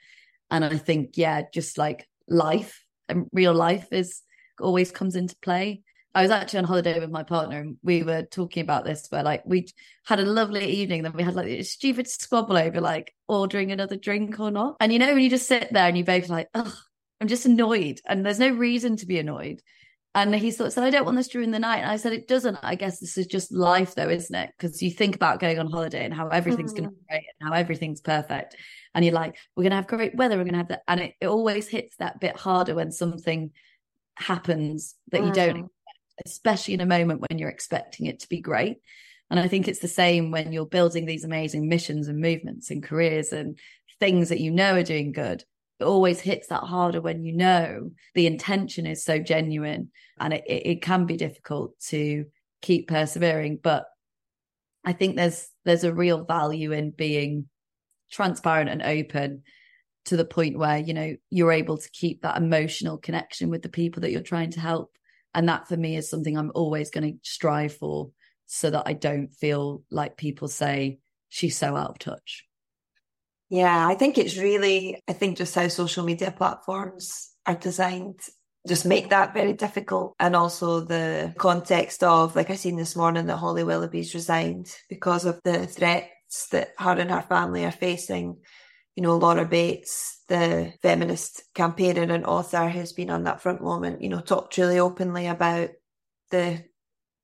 And 0.49 0.63
I 0.63 0.77
think, 0.77 1.11
yeah, 1.15 1.43
just 1.53 1.77
like 1.77 2.07
life 2.27 2.85
and 3.07 3.27
real 3.31 3.53
life 3.53 3.87
is 3.91 4.21
always 4.61 4.91
comes 4.91 5.15
into 5.15 5.35
play. 5.37 5.81
I 6.13 6.23
was 6.23 6.31
actually 6.31 6.59
on 6.59 6.65
holiday 6.65 6.99
with 6.99 7.09
my 7.09 7.23
partner 7.23 7.59
and 7.59 7.77
we 7.83 8.03
were 8.03 8.23
talking 8.23 8.61
about 8.61 8.83
this 8.83 9.07
where 9.09 9.23
like 9.23 9.43
we 9.45 9.67
had 10.05 10.19
a 10.19 10.25
lovely 10.25 10.65
evening, 10.65 11.03
then 11.03 11.13
we 11.13 11.23
had 11.23 11.35
like 11.35 11.47
a 11.47 11.63
stupid 11.63 12.07
squabble 12.07 12.57
over 12.57 12.81
like 12.81 13.13
ordering 13.29 13.71
another 13.71 13.95
drink 13.95 14.37
or 14.39 14.51
not. 14.51 14.75
And 14.81 14.91
you 14.91 14.99
know, 14.99 15.13
when 15.13 15.23
you 15.23 15.29
just 15.29 15.47
sit 15.47 15.71
there 15.71 15.87
and 15.87 15.97
you 15.97 16.03
both 16.03 16.27
like, 16.27 16.49
oh, 16.53 16.73
I'm 17.21 17.27
just 17.27 17.45
annoyed 17.45 18.01
and 18.05 18.25
there's 18.25 18.39
no 18.39 18.49
reason 18.49 18.97
to 18.97 19.05
be 19.05 19.19
annoyed. 19.19 19.61
And 20.13 20.35
he 20.35 20.51
sort 20.51 20.67
of 20.67 20.73
said, 20.73 20.83
I 20.83 20.89
don't 20.89 21.05
want 21.05 21.15
this 21.15 21.29
during 21.29 21.51
the 21.51 21.59
night. 21.59 21.79
And 21.79 21.89
I 21.89 21.95
said, 21.95 22.11
it 22.11 22.27
doesn't. 22.27 22.57
I 22.61 22.75
guess 22.75 22.99
this 22.99 23.17
is 23.17 23.27
just 23.27 23.53
life 23.53 23.95
though, 23.95 24.09
isn't 24.09 24.35
it? 24.35 24.51
Because 24.57 24.81
you 24.81 24.91
think 24.91 25.15
about 25.15 25.39
going 25.39 25.57
on 25.57 25.71
holiday 25.71 26.03
and 26.03 26.13
how 26.13 26.27
everything's 26.27 26.73
mm. 26.73 26.77
going 26.77 26.89
to 26.89 26.95
be 26.95 27.05
great 27.07 27.23
and 27.39 27.49
how 27.49 27.55
everything's 27.55 28.01
perfect. 28.01 28.57
And 28.93 29.05
you're 29.05 29.13
like, 29.13 29.37
we're 29.55 29.63
going 29.63 29.71
to 29.71 29.77
have 29.77 29.87
great 29.87 30.15
weather. 30.15 30.35
We're 30.35 30.43
going 30.43 30.53
to 30.53 30.57
have 30.57 30.67
that. 30.67 30.83
And 30.89 30.99
it, 30.99 31.13
it 31.21 31.27
always 31.27 31.69
hits 31.69 31.95
that 31.97 32.19
bit 32.19 32.35
harder 32.35 32.75
when 32.75 32.91
something 32.91 33.51
happens 34.21 34.95
that 35.11 35.21
mm. 35.21 35.27
you 35.27 35.33
don't 35.33 35.55
mm. 35.55 35.65
expect, 35.65 36.25
especially 36.25 36.73
in 36.73 36.81
a 36.81 36.85
moment 36.85 37.23
when 37.27 37.39
you're 37.39 37.49
expecting 37.49 38.05
it 38.05 38.19
to 38.21 38.29
be 38.29 38.41
great. 38.41 38.77
And 39.29 39.39
I 39.39 39.47
think 39.47 39.67
it's 39.67 39.79
the 39.79 39.87
same 39.87 40.31
when 40.31 40.51
you're 40.51 40.65
building 40.65 41.05
these 41.05 41.23
amazing 41.23 41.69
missions 41.69 42.07
and 42.07 42.19
movements 42.19 42.69
and 42.69 42.83
careers 42.83 43.31
and 43.31 43.57
things 43.99 44.29
that 44.29 44.41
you 44.41 44.51
know 44.51 44.75
are 44.75 44.83
doing 44.83 45.11
good 45.11 45.43
it 45.81 45.85
always 45.85 46.21
hits 46.21 46.47
that 46.47 46.63
harder 46.63 47.01
when 47.01 47.23
you 47.23 47.33
know 47.33 47.89
the 48.13 48.27
intention 48.27 48.85
is 48.85 49.03
so 49.03 49.17
genuine 49.17 49.89
and 50.19 50.31
it, 50.33 50.43
it, 50.47 50.65
it 50.67 50.81
can 50.81 51.05
be 51.05 51.17
difficult 51.17 51.77
to 51.79 52.25
keep 52.61 52.87
persevering 52.87 53.59
but 53.61 53.85
i 54.85 54.93
think 54.93 55.15
there's 55.15 55.49
there's 55.65 55.83
a 55.83 55.93
real 55.93 56.23
value 56.23 56.71
in 56.71 56.91
being 56.91 57.49
transparent 58.11 58.69
and 58.69 58.83
open 58.83 59.41
to 60.05 60.17
the 60.17 60.25
point 60.25 60.57
where 60.57 60.77
you 60.77 60.93
know 60.93 61.15
you're 61.29 61.51
able 61.51 61.77
to 61.77 61.89
keep 61.91 62.21
that 62.21 62.37
emotional 62.37 62.97
connection 62.97 63.49
with 63.49 63.61
the 63.61 63.69
people 63.69 64.01
that 64.01 64.11
you're 64.11 64.21
trying 64.21 64.51
to 64.51 64.59
help 64.59 64.91
and 65.33 65.47
that 65.47 65.67
for 65.67 65.77
me 65.77 65.95
is 65.95 66.09
something 66.09 66.37
i'm 66.37 66.51
always 66.55 66.89
going 66.89 67.13
to 67.13 67.19
strive 67.23 67.73
for 67.73 68.09
so 68.45 68.69
that 68.69 68.83
i 68.85 68.93
don't 68.93 69.33
feel 69.33 69.83
like 69.89 70.17
people 70.17 70.47
say 70.47 70.99
she's 71.29 71.57
so 71.57 71.75
out 71.75 71.91
of 71.91 71.99
touch 71.99 72.45
yeah, 73.53 73.85
I 73.85 73.95
think 73.95 74.17
it's 74.17 74.37
really, 74.37 75.03
I 75.09 75.11
think 75.11 75.37
just 75.37 75.53
how 75.53 75.67
social 75.67 76.05
media 76.05 76.31
platforms 76.31 77.31
are 77.45 77.55
designed 77.55 78.21
just 78.67 78.85
make 78.85 79.09
that 79.09 79.33
very 79.33 79.53
difficult. 79.53 80.15
And 80.19 80.35
also 80.35 80.81
the 80.81 81.33
context 81.37 82.03
of, 82.03 82.35
like 82.35 82.49
I 82.49 82.55
seen 82.55 82.75
this 82.75 82.95
morning, 82.95 83.25
that 83.25 83.37
Holly 83.37 83.63
Willoughby's 83.63 84.13
resigned 84.13 84.73
because 84.87 85.25
of 85.25 85.41
the 85.43 85.65
threats 85.65 86.47
that 86.51 86.69
her 86.77 86.91
and 86.91 87.09
her 87.09 87.23
family 87.23 87.65
are 87.65 87.71
facing. 87.71 88.37
You 88.95 89.03
know, 89.03 89.17
Laura 89.17 89.45
Bates, 89.45 90.21
the 90.27 90.73
feminist 90.81 91.43
campaigner 91.53 92.13
and 92.13 92.25
author, 92.25 92.67
has 92.67 92.93
been 92.93 93.09
on 93.09 93.23
that 93.23 93.41
front 93.41 93.61
moment, 93.61 94.01
you 94.01 94.09
know, 94.09 94.19
talked 94.19 94.57
really 94.57 94.79
openly 94.79 95.27
about 95.27 95.69
the 96.29 96.63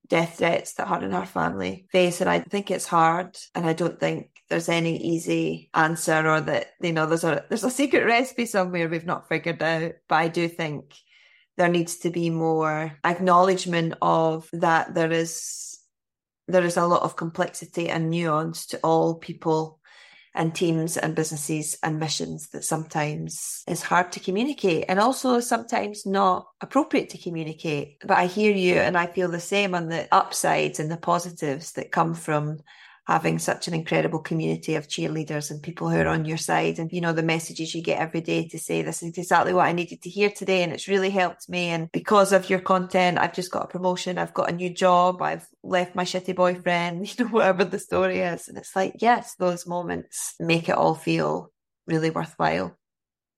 death 0.08 0.38
threats 0.38 0.74
that 0.74 0.88
her 0.88 1.04
and 1.04 1.14
her 1.14 1.26
family 1.26 1.88
face. 1.92 2.22
And 2.22 2.30
I 2.30 2.40
think 2.40 2.72
it's 2.72 2.88
hard. 2.88 3.38
And 3.54 3.66
I 3.66 3.74
don't 3.74 4.00
think 4.00 4.30
there's 4.50 4.70
any 4.70 4.98
easy 4.98 5.70
answer 5.74 6.28
or 6.28 6.42
that, 6.42 6.68
you 6.82 6.94
know, 6.94 7.06
there's 7.06 7.24
a 7.24 7.46
there's 7.50 7.64
a 7.64 7.70
secret 7.70 8.06
recipe 8.06 8.46
somewhere 8.46 8.88
we've 8.88 9.06
not 9.06 9.28
figured 9.28 9.62
out. 9.62 9.94
But 10.08 10.16
I 10.16 10.28
do 10.30 10.48
think 10.48 10.94
there 11.58 11.70
needs 11.70 11.98
to 11.98 12.10
be 12.10 12.30
more 12.30 12.98
acknowledgement 13.04 13.96
of 14.02 14.50
that 14.54 14.94
there 14.96 15.12
is 15.12 15.80
there 16.48 16.64
is 16.64 16.78
a 16.78 16.86
lot 16.86 17.02
of 17.02 17.18
complexity 17.18 17.90
and 17.90 18.10
nuance 18.10 18.68
to 18.68 18.80
all 18.80 19.16
people 19.16 19.77
and 20.38 20.54
teams 20.54 20.96
and 20.96 21.16
businesses 21.16 21.78
and 21.84 22.00
missions 22.00 22.50
that 22.50 22.64
sometimes 22.64 23.64
is 23.68 23.82
hard 23.82 24.12
to 24.12 24.20
communicate 24.20 24.86
and 24.88 25.00
also 25.00 25.40
sometimes 25.40 26.06
not 26.06 26.48
appropriate 26.62 27.10
to 27.10 27.18
communicate. 27.18 28.00
But 28.02 28.18
I 28.18 28.28
hear 28.28 28.56
you 28.56 28.76
and 28.76 28.96
I 28.96 29.08
feel 29.08 29.30
the 29.30 29.40
same 29.40 29.74
on 29.74 29.90
the 29.90 30.08
upsides 30.14 30.80
and 30.80 30.92
the 30.92 30.98
positives 30.98 31.74
that 31.74 31.92
come 31.92 32.14
from 32.14 32.60
having 33.08 33.40
such 33.40 33.70
an 33.70 33.74
incredible 33.74 34.20
community 34.20 34.76
of 34.76 34.90
cheerleaders 34.90 35.50
and 35.50 35.64
people 35.64 35.90
who 35.90 35.98
are 35.98 36.08
on 36.08 36.26
your 36.26 36.38
side 36.38 36.78
and 36.78 36.92
you 36.92 37.00
know 37.00 37.14
the 37.14 37.24
messages 37.24 37.74
you 37.74 37.82
get 37.82 38.00
every 38.00 38.20
day 38.20 38.46
to 38.46 38.60
say 38.60 38.82
this 38.82 39.02
is 39.02 39.18
exactly 39.18 39.54
what 39.54 39.66
I 39.66 39.72
needed 39.72 40.02
to 40.02 40.10
hear 40.10 40.30
today 40.30 40.62
and 40.62 40.74
it's 40.74 40.90
really 40.90 41.10
helped 41.10 41.48
me. 41.48 41.70
And 41.70 41.90
because 41.94 42.34
of 42.34 42.50
your 42.50 42.60
content 42.60 43.18
I've 43.18 43.34
just 43.34 43.50
got 43.50 43.64
a 43.64 43.68
promotion 43.68 44.18
I've 44.18 44.34
got 44.34 44.50
a 44.50 44.56
new 44.56 44.70
job 44.70 45.22
I've 45.22 45.48
left 45.64 45.96
my 45.96 46.04
shitty 46.04 46.36
boyfriend 46.36 47.08
you 47.18 47.24
know 47.24 47.32
whatever 47.32 47.64
the 47.64 47.80
story 47.80 48.20
is. 48.20 48.50
And 48.50 48.58
it's 48.58 48.76
like 48.76 48.96
yes 49.00 49.36
those 49.36 49.66
moments 49.66 50.36
make 50.40 50.68
it 50.68 50.76
all 50.76 50.96
feel 50.96 51.52
really 51.88 52.10
worthwhile 52.10 52.78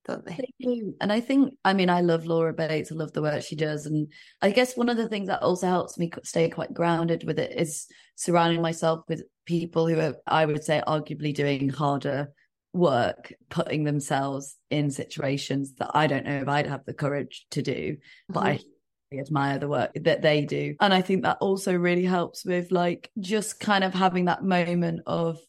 don't 0.09 0.25
they? 0.25 0.93
And 1.01 1.11
I 1.11 1.19
think, 1.19 1.53
I 1.63 1.73
mean, 1.73 1.89
I 1.89 2.01
love 2.01 2.25
Laura 2.25 2.53
Bates. 2.53 2.91
I 2.91 2.95
love 2.95 3.13
the 3.13 3.21
work 3.21 3.43
she 3.43 3.55
does. 3.55 3.85
And 3.85 4.11
I 4.41 4.51
guess 4.51 4.75
one 4.75 4.89
of 4.89 4.97
the 4.97 5.07
things 5.07 5.27
that 5.27 5.43
also 5.43 5.67
helps 5.67 5.97
me 5.97 6.11
stay 6.23 6.49
quite 6.49 6.73
grounded 6.73 7.23
with 7.23 7.39
it 7.39 7.59
is 7.59 7.87
surrounding 8.15 8.61
myself 8.61 9.03
with 9.07 9.23
people 9.45 9.87
who 9.87 9.99
are, 9.99 10.15
I 10.25 10.45
would 10.45 10.63
say, 10.63 10.81
arguably 10.85 11.33
doing 11.33 11.69
harder 11.69 12.31
work, 12.73 13.33
putting 13.49 13.83
themselves 13.83 14.57
in 14.69 14.91
situations 14.91 15.73
that 15.75 15.91
I 15.93 16.07
don't 16.07 16.25
know 16.25 16.41
if 16.41 16.47
I'd 16.47 16.67
have 16.67 16.85
the 16.85 16.93
courage 16.93 17.45
to 17.51 17.61
do. 17.61 17.97
But 18.27 18.43
mm-hmm. 18.43 19.17
I 19.17 19.19
admire 19.19 19.59
the 19.59 19.67
work 19.67 19.91
that 19.95 20.21
they 20.21 20.45
do. 20.45 20.75
And 20.79 20.93
I 20.93 21.01
think 21.01 21.23
that 21.23 21.37
also 21.39 21.73
really 21.73 22.05
helps 22.05 22.45
with 22.45 22.71
like 22.71 23.11
just 23.19 23.59
kind 23.59 23.83
of 23.83 23.93
having 23.93 24.25
that 24.25 24.43
moment 24.43 25.01
of 25.07 25.39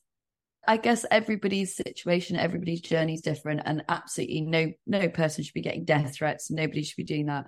I 0.70 0.76
guess 0.76 1.04
everybody's 1.10 1.74
situation, 1.74 2.36
everybody's 2.36 2.80
journey 2.80 3.14
is 3.14 3.22
different, 3.22 3.62
and 3.64 3.82
absolutely 3.88 4.42
no 4.42 4.72
no 4.86 5.08
person 5.08 5.42
should 5.42 5.52
be 5.52 5.62
getting 5.62 5.84
death 5.84 6.14
threats. 6.14 6.48
Nobody 6.48 6.84
should 6.84 6.96
be 6.96 7.02
doing 7.02 7.26
that. 7.26 7.46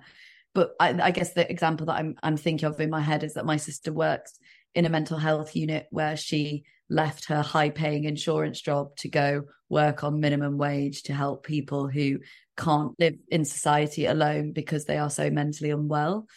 But 0.53 0.71
I, 0.77 0.89
I 1.01 1.11
guess 1.11 1.31
the 1.31 1.49
example 1.49 1.85
that 1.85 1.95
I'm 1.95 2.15
I'm 2.21 2.35
thinking 2.35 2.67
of 2.67 2.81
in 2.81 2.89
my 2.89 2.99
head 2.99 3.23
is 3.23 3.35
that 3.35 3.45
my 3.45 3.55
sister 3.55 3.93
works 3.93 4.37
in 4.75 4.85
a 4.85 4.89
mental 4.89 5.17
health 5.17 5.55
unit 5.55 5.87
where 5.89 6.17
she 6.17 6.65
left 6.89 7.29
her 7.29 7.41
high 7.41 7.69
paying 7.69 8.03
insurance 8.03 8.59
job 8.59 8.93
to 8.97 9.07
go 9.07 9.43
work 9.69 10.03
on 10.03 10.19
minimum 10.19 10.57
wage 10.57 11.03
to 11.03 11.13
help 11.13 11.45
people 11.45 11.87
who 11.87 12.19
can't 12.57 12.91
live 12.99 13.15
in 13.29 13.45
society 13.45 14.05
alone 14.05 14.51
because 14.51 14.83
they 14.83 14.97
are 14.97 15.09
so 15.09 15.29
mentally 15.29 15.69
unwell. 15.69 16.27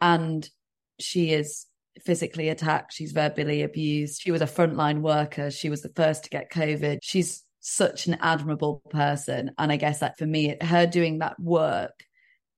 And 0.00 0.50
she 0.98 1.30
is 1.32 1.66
physically 2.00 2.48
attacked. 2.48 2.92
She's 2.92 3.12
verbally 3.12 3.62
abused. 3.62 4.22
She 4.22 4.30
was 4.30 4.40
a 4.40 4.46
frontline 4.46 5.00
worker. 5.00 5.50
She 5.50 5.70
was 5.70 5.82
the 5.82 5.92
first 5.94 6.24
to 6.24 6.30
get 6.30 6.50
COVID. 6.50 6.98
She's 7.02 7.44
such 7.60 8.06
an 8.06 8.16
admirable 8.20 8.82
person. 8.90 9.52
And 9.58 9.70
I 9.70 9.76
guess 9.76 10.00
that 10.00 10.18
for 10.18 10.26
me, 10.26 10.56
her 10.60 10.86
doing 10.86 11.18
that 11.18 11.38
work, 11.38 11.92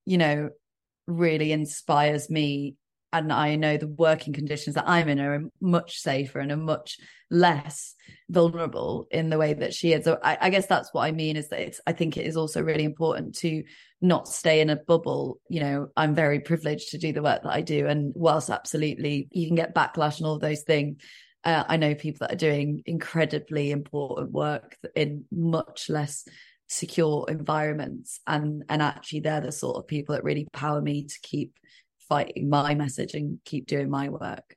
you 0.05 0.17
know, 0.17 0.49
really 1.07 1.51
inspires 1.51 2.29
me 2.29 2.75
and 3.15 3.31
I 3.31 3.55
know 3.55 3.77
the 3.77 3.87
working 3.87 4.33
conditions 4.33 4.75
that 4.75 4.89
I'm 4.89 5.07
in 5.07 5.21
are 5.21 5.43
much 5.61 5.99
safer 5.99 6.39
and 6.39 6.51
are 6.51 6.57
much 6.57 6.97
less 7.31 7.95
vulnerable 8.29 9.07
in 9.09 9.29
the 9.29 9.37
way 9.37 9.53
that 9.53 9.73
she 9.73 9.93
is. 9.93 10.03
So 10.03 10.19
I, 10.21 10.37
I 10.41 10.49
guess 10.49 10.65
that's 10.65 10.93
what 10.93 11.05
I 11.05 11.13
mean 11.13 11.37
is 11.37 11.47
that 11.47 11.61
it's, 11.61 11.79
I 11.87 11.93
think 11.93 12.17
it 12.17 12.25
is 12.25 12.35
also 12.35 12.61
really 12.61 12.83
important 12.83 13.35
to 13.37 13.63
not 14.05 14.27
stay 14.27 14.61
in 14.61 14.69
a 14.69 14.75
bubble. 14.75 15.39
You 15.49 15.61
know, 15.61 15.87
I'm 15.95 16.15
very 16.15 16.39
privileged 16.39 16.91
to 16.91 16.97
do 16.97 17.13
the 17.13 17.21
work 17.21 17.43
that 17.43 17.53
I 17.53 17.61
do. 17.61 17.87
And 17.87 18.13
whilst 18.15 18.49
absolutely 18.49 19.27
you 19.31 19.47
can 19.47 19.55
get 19.55 19.75
backlash 19.75 20.17
and 20.17 20.27
all 20.27 20.39
those 20.39 20.61
things, 20.61 21.01
uh, 21.43 21.63
I 21.67 21.77
know 21.77 21.95
people 21.95 22.19
that 22.21 22.33
are 22.33 22.37
doing 22.37 22.81
incredibly 22.85 23.71
important 23.71 24.31
work 24.31 24.77
in 24.95 25.25
much 25.31 25.89
less 25.89 26.27
secure 26.67 27.25
environments 27.29 28.19
and 28.25 28.63
and 28.69 28.81
actually 28.81 29.19
they're 29.19 29.39
the 29.39 29.51
sort 29.51 29.77
of 29.77 29.87
people 29.87 30.15
that 30.15 30.23
really 30.23 30.47
power 30.51 30.81
me 30.81 31.03
to 31.03 31.19
keep 31.21 31.53
fighting 32.09 32.49
my 32.49 32.73
message 32.73 33.13
and 33.13 33.39
keep 33.45 33.67
doing 33.67 33.89
my 33.89 34.09
work. 34.09 34.55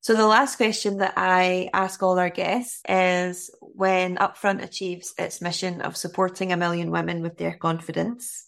So 0.00 0.14
the 0.14 0.26
last 0.26 0.56
question 0.56 0.98
that 0.98 1.14
I 1.16 1.70
ask 1.72 2.02
all 2.02 2.18
our 2.18 2.28
guests 2.28 2.82
is 2.86 3.50
when 3.60 4.16
Upfront 4.16 4.62
achieves 4.62 5.14
its 5.16 5.40
mission 5.40 5.80
of 5.80 5.96
supporting 5.96 6.52
a 6.52 6.58
million 6.58 6.90
women 6.90 7.22
with 7.22 7.38
their 7.38 7.56
confidence, 7.56 8.44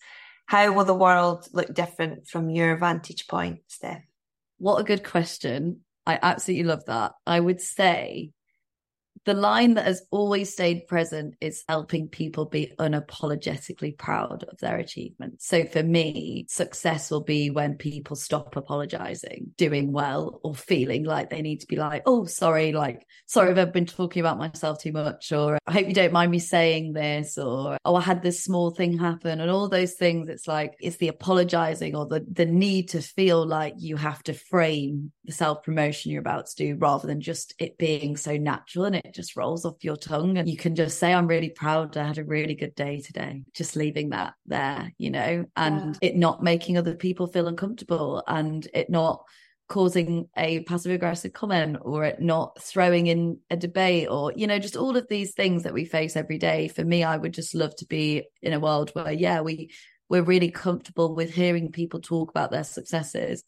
how 0.46 0.72
will 0.72 0.84
the 0.84 0.94
world 0.94 1.48
look 1.52 1.72
different 1.74 2.28
from 2.28 2.50
your 2.50 2.76
vantage 2.76 3.26
point, 3.26 3.60
Stef? 3.68 4.02
What 4.58 4.80
a 4.80 4.84
good 4.84 5.04
question. 5.04 5.80
I 6.06 6.18
absolutely 6.22 6.64
love 6.64 6.84
that. 6.86 7.12
I 7.26 7.40
would 7.40 7.60
say 7.60 8.30
the 9.26 9.34
line 9.34 9.74
that 9.74 9.86
has 9.86 10.02
always 10.12 10.52
stayed 10.52 10.86
present 10.86 11.34
is 11.40 11.64
helping 11.68 12.08
people 12.08 12.44
be 12.46 12.72
unapologetically 12.78 13.98
proud 13.98 14.44
of 14.44 14.56
their 14.58 14.78
achievements. 14.78 15.48
So 15.48 15.64
for 15.64 15.82
me, 15.82 16.46
success 16.48 17.10
will 17.10 17.24
be 17.24 17.50
when 17.50 17.76
people 17.76 18.14
stop 18.14 18.54
apologizing, 18.54 19.50
doing 19.56 19.90
well, 19.90 20.40
or 20.44 20.54
feeling 20.54 21.02
like 21.02 21.28
they 21.28 21.42
need 21.42 21.60
to 21.60 21.66
be 21.66 21.74
like, 21.74 22.04
oh, 22.06 22.24
sorry, 22.24 22.72
like, 22.72 23.04
sorry 23.26 23.50
if 23.50 23.58
I've 23.58 23.72
been 23.72 23.84
talking 23.84 24.20
about 24.20 24.38
myself 24.38 24.80
too 24.80 24.92
much, 24.92 25.32
or 25.32 25.58
I 25.66 25.72
hope 25.72 25.88
you 25.88 25.94
don't 25.94 26.12
mind 26.12 26.30
me 26.30 26.38
saying 26.38 26.92
this, 26.92 27.36
or 27.36 27.78
oh, 27.84 27.96
I 27.96 28.00
had 28.00 28.22
this 28.22 28.44
small 28.44 28.70
thing 28.70 28.96
happen, 28.96 29.40
and 29.40 29.50
all 29.50 29.68
those 29.68 29.94
things. 29.94 30.28
It's 30.28 30.46
like, 30.46 30.74
it's 30.78 30.98
the 30.98 31.08
apologizing 31.08 31.96
or 31.96 32.06
the, 32.06 32.24
the 32.30 32.46
need 32.46 32.90
to 32.90 33.02
feel 33.02 33.44
like 33.44 33.74
you 33.78 33.96
have 33.96 34.22
to 34.24 34.34
frame 34.34 35.10
the 35.24 35.32
self 35.32 35.64
promotion 35.64 36.12
you're 36.12 36.20
about 36.20 36.46
to 36.46 36.56
do 36.56 36.76
rather 36.76 37.08
than 37.08 37.20
just 37.20 37.54
it 37.58 37.76
being 37.76 38.16
so 38.16 38.36
natural 38.36 38.84
and 38.84 38.94
it 38.94 39.15
just 39.16 39.36
rolls 39.36 39.64
off 39.64 39.82
your 39.82 39.96
tongue 39.96 40.38
and 40.38 40.48
you 40.48 40.56
can 40.56 40.74
just 40.74 40.98
say 40.98 41.12
i'm 41.12 41.26
really 41.26 41.50
proud. 41.50 41.96
I 41.96 42.06
had 42.06 42.18
a 42.18 42.24
really 42.24 42.54
good 42.54 42.74
day 42.74 43.00
today. 43.00 43.44
Just 43.54 43.74
leaving 43.74 44.10
that 44.10 44.34
there 44.46 44.92
you 44.98 45.10
know 45.10 45.46
and 45.56 45.98
yeah. 46.00 46.08
it 46.10 46.16
not 46.16 46.42
making 46.42 46.78
other 46.78 46.94
people 46.94 47.26
feel 47.26 47.48
uncomfortable 47.48 48.22
and 48.26 48.66
it 48.74 48.90
not 48.90 49.24
causing 49.68 50.28
a 50.36 50.60
passive 50.60 50.92
aggressive 50.92 51.32
comment 51.32 51.78
or 51.80 52.04
it 52.04 52.20
not 52.20 52.62
throwing 52.62 53.08
in 53.08 53.38
a 53.50 53.56
debate 53.56 54.08
or 54.08 54.32
you 54.36 54.46
know 54.46 54.58
just 54.58 54.76
all 54.76 54.96
of 54.96 55.08
these 55.08 55.32
things 55.32 55.64
that 55.64 55.74
we 55.74 55.84
face 55.84 56.14
every 56.14 56.38
day. 56.38 56.68
For 56.68 56.84
me 56.84 57.02
i 57.02 57.16
would 57.16 57.34
just 57.34 57.54
love 57.54 57.74
to 57.76 57.86
be 57.86 58.24
in 58.42 58.52
a 58.52 58.60
world 58.60 58.90
where 58.92 59.12
yeah 59.12 59.40
we 59.40 59.70
we're 60.08 60.22
really 60.22 60.50
comfortable 60.50 61.14
with 61.14 61.34
hearing 61.34 61.72
people 61.72 62.00
talk 62.00 62.30
about 62.30 62.50
their 62.52 62.64
successes 62.64 63.42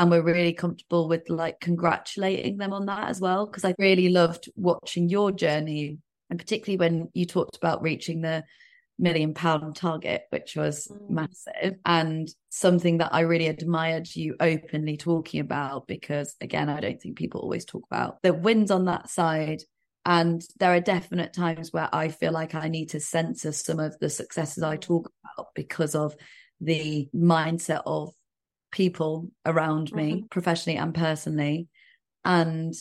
and 0.00 0.10
we're 0.10 0.22
really 0.22 0.54
comfortable 0.54 1.08
with 1.08 1.28
like 1.28 1.60
congratulating 1.60 2.56
them 2.56 2.72
on 2.72 2.86
that 2.86 3.10
as 3.10 3.20
well 3.20 3.46
because 3.46 3.66
i 3.66 3.74
really 3.78 4.08
loved 4.08 4.48
watching 4.56 5.10
your 5.10 5.30
journey 5.30 5.98
and 6.30 6.38
particularly 6.38 6.78
when 6.78 7.08
you 7.12 7.26
talked 7.26 7.56
about 7.58 7.82
reaching 7.82 8.22
the 8.22 8.42
million 8.98 9.34
pound 9.34 9.76
target 9.76 10.22
which 10.30 10.56
was 10.56 10.88
mm. 10.88 11.10
massive 11.10 11.76
and 11.84 12.30
something 12.48 12.98
that 12.98 13.12
i 13.12 13.20
really 13.20 13.46
admired 13.46 14.08
you 14.14 14.34
openly 14.40 14.96
talking 14.96 15.40
about 15.40 15.86
because 15.86 16.34
again 16.40 16.70
i 16.70 16.80
don't 16.80 17.00
think 17.00 17.18
people 17.18 17.42
always 17.42 17.66
talk 17.66 17.84
about 17.90 18.22
the 18.22 18.32
wins 18.32 18.70
on 18.70 18.86
that 18.86 19.08
side 19.08 19.62
and 20.06 20.42
there 20.58 20.74
are 20.74 20.80
definite 20.80 21.34
times 21.34 21.74
where 21.74 21.90
i 21.92 22.08
feel 22.08 22.32
like 22.32 22.54
i 22.54 22.68
need 22.68 22.88
to 22.88 23.00
censor 23.00 23.52
some 23.52 23.78
of 23.78 23.98
the 24.00 24.08
successes 24.08 24.62
i 24.62 24.76
talk 24.76 25.10
about 25.36 25.48
because 25.54 25.94
of 25.94 26.14
the 26.60 27.08
mindset 27.14 27.82
of 27.84 28.12
people 28.70 29.30
around 29.44 29.92
me, 29.92 30.12
mm-hmm. 30.12 30.26
professionally 30.26 30.78
and 30.78 30.94
personally. 30.94 31.68
And 32.24 32.74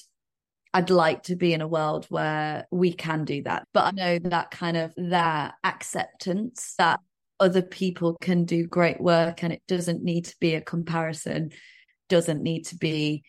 I'd 0.73 0.89
like 0.89 1.23
to 1.23 1.35
be 1.35 1.53
in 1.53 1.61
a 1.61 1.67
world 1.67 2.05
where 2.09 2.67
we 2.71 2.93
can 2.93 3.25
do 3.25 3.43
that. 3.43 3.67
But 3.73 3.85
I 3.85 3.91
know 3.91 4.19
that 4.29 4.51
kind 4.51 4.77
of 4.77 4.93
that 4.97 5.55
acceptance 5.63 6.75
that 6.77 6.99
other 7.39 7.61
people 7.61 8.17
can 8.21 8.45
do 8.45 8.67
great 8.67 9.01
work 9.01 9.43
and 9.43 9.53
it 9.53 9.63
doesn't 9.67 10.03
need 10.03 10.25
to 10.25 10.35
be 10.39 10.55
a 10.55 10.61
comparison, 10.61 11.51
doesn't 12.09 12.43
need 12.43 12.65
to 12.65 12.75
be 12.75 13.23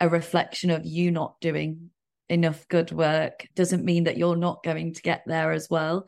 a 0.00 0.08
reflection 0.08 0.70
of 0.70 0.84
you 0.84 1.10
not 1.10 1.40
doing 1.40 1.90
enough 2.28 2.66
good 2.68 2.92
work, 2.92 3.46
doesn't 3.54 3.84
mean 3.84 4.04
that 4.04 4.16
you're 4.16 4.36
not 4.36 4.62
going 4.62 4.92
to 4.94 5.02
get 5.02 5.22
there 5.26 5.52
as 5.52 5.68
well. 5.70 6.06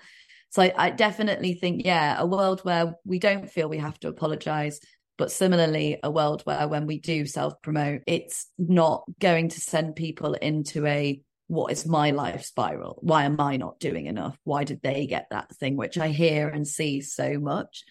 So 0.50 0.62
I, 0.62 0.72
I 0.76 0.90
definitely 0.90 1.54
think, 1.54 1.84
yeah, 1.84 2.16
a 2.18 2.26
world 2.26 2.60
where 2.60 2.94
we 3.04 3.18
don't 3.18 3.50
feel 3.50 3.68
we 3.68 3.78
have 3.78 3.98
to 4.00 4.08
apologize, 4.08 4.80
but 5.18 5.32
similarly, 5.32 5.98
a 6.02 6.10
world 6.10 6.42
where 6.44 6.68
when 6.68 6.86
we 6.86 6.98
do 6.98 7.26
self 7.26 7.60
promote, 7.62 8.02
it's 8.06 8.46
not 8.58 9.04
going 9.18 9.48
to 9.50 9.60
send 9.60 9.96
people 9.96 10.34
into 10.34 10.86
a 10.86 11.20
what 11.48 11.72
is 11.72 11.86
my 11.86 12.10
life 12.10 12.44
spiral? 12.44 12.98
Why 13.02 13.24
am 13.24 13.40
I 13.40 13.56
not 13.56 13.78
doing 13.78 14.06
enough? 14.06 14.36
Why 14.44 14.64
did 14.64 14.82
they 14.82 15.06
get 15.06 15.28
that 15.30 15.54
thing? 15.56 15.76
Which 15.76 15.96
I 15.96 16.08
hear 16.08 16.48
and 16.48 16.66
see 16.66 17.00
so 17.00 17.38
much. 17.38 17.84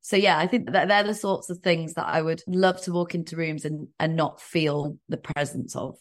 So 0.00 0.16
yeah, 0.16 0.38
I 0.38 0.46
think 0.46 0.72
that 0.72 0.88
they're 0.88 1.02
the 1.02 1.14
sorts 1.14 1.50
of 1.50 1.58
things 1.58 1.94
that 1.94 2.06
I 2.06 2.20
would 2.20 2.42
love 2.46 2.80
to 2.82 2.92
walk 2.92 3.14
into 3.14 3.36
rooms 3.36 3.64
and 3.64 3.88
and 3.98 4.16
not 4.16 4.40
feel 4.40 4.98
the 5.08 5.16
presence 5.16 5.76
of. 5.76 5.96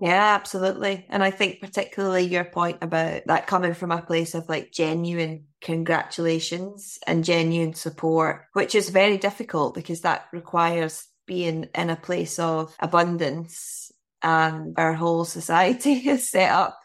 Yeah, 0.00 0.34
absolutely. 0.34 1.06
And 1.08 1.22
I 1.22 1.30
think 1.30 1.60
particularly 1.60 2.22
your 2.22 2.44
point 2.44 2.78
about 2.82 3.22
that 3.26 3.46
coming 3.46 3.74
from 3.74 3.90
a 3.92 4.02
place 4.02 4.34
of 4.34 4.48
like 4.48 4.72
genuine 4.72 5.46
congratulations 5.60 6.98
and 7.06 7.24
genuine 7.24 7.74
support, 7.74 8.46
which 8.54 8.74
is 8.74 8.90
very 8.90 9.18
difficult 9.18 9.74
because 9.74 10.00
that 10.00 10.26
requires 10.32 11.06
being 11.26 11.68
in 11.74 11.90
a 11.90 11.96
place 11.96 12.38
of 12.38 12.74
abundance 12.80 13.92
and 14.22 14.74
our 14.78 14.94
whole 14.94 15.24
society 15.24 15.92
is 16.08 16.28
set 16.30 16.50
up 16.50 16.78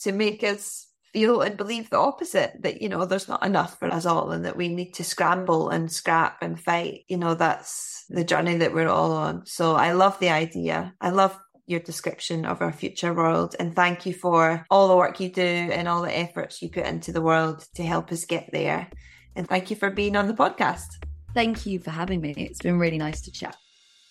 to 0.00 0.12
make 0.12 0.42
us 0.42 0.86
feel 1.12 1.42
and 1.42 1.56
believe 1.56 1.90
the 1.90 1.98
opposite 1.98 2.52
that 2.60 2.82
you 2.82 2.88
know 2.88 3.04
there's 3.04 3.28
not 3.28 3.44
enough 3.46 3.78
for 3.78 3.86
us 3.88 4.04
all 4.04 4.32
and 4.32 4.44
that 4.44 4.56
we 4.56 4.68
need 4.68 4.92
to 4.92 5.04
scramble 5.04 5.70
and 5.70 5.90
scrap 5.90 6.38
and 6.42 6.60
fight. 6.60 7.04
You 7.08 7.18
know 7.18 7.34
that's 7.34 8.04
the 8.08 8.24
journey 8.24 8.58
that 8.58 8.74
we're 8.74 8.88
all 8.88 9.12
on. 9.12 9.46
So 9.46 9.74
i 9.74 9.92
love 9.92 10.18
the 10.18 10.30
idea. 10.30 10.94
I 11.00 11.10
love 11.10 11.38
your 11.66 11.80
description 11.80 12.44
of 12.44 12.60
our 12.60 12.72
future 12.72 13.14
world. 13.14 13.54
And 13.58 13.74
thank 13.74 14.06
you 14.06 14.12
for 14.12 14.66
all 14.70 14.88
the 14.88 14.96
work 14.96 15.20
you 15.20 15.30
do 15.30 15.42
and 15.42 15.88
all 15.88 16.02
the 16.02 16.16
efforts 16.16 16.60
you 16.62 16.68
put 16.68 16.86
into 16.86 17.12
the 17.12 17.22
world 17.22 17.64
to 17.74 17.82
help 17.82 18.12
us 18.12 18.24
get 18.24 18.50
there. 18.52 18.88
And 19.36 19.48
thank 19.48 19.70
you 19.70 19.76
for 19.76 19.90
being 19.90 20.16
on 20.16 20.28
the 20.28 20.34
podcast. 20.34 20.86
Thank 21.34 21.66
you 21.66 21.80
for 21.80 21.90
having 21.90 22.20
me. 22.20 22.34
It's 22.36 22.60
been 22.60 22.78
really 22.78 22.98
nice 22.98 23.22
to 23.22 23.32
chat. 23.32 23.56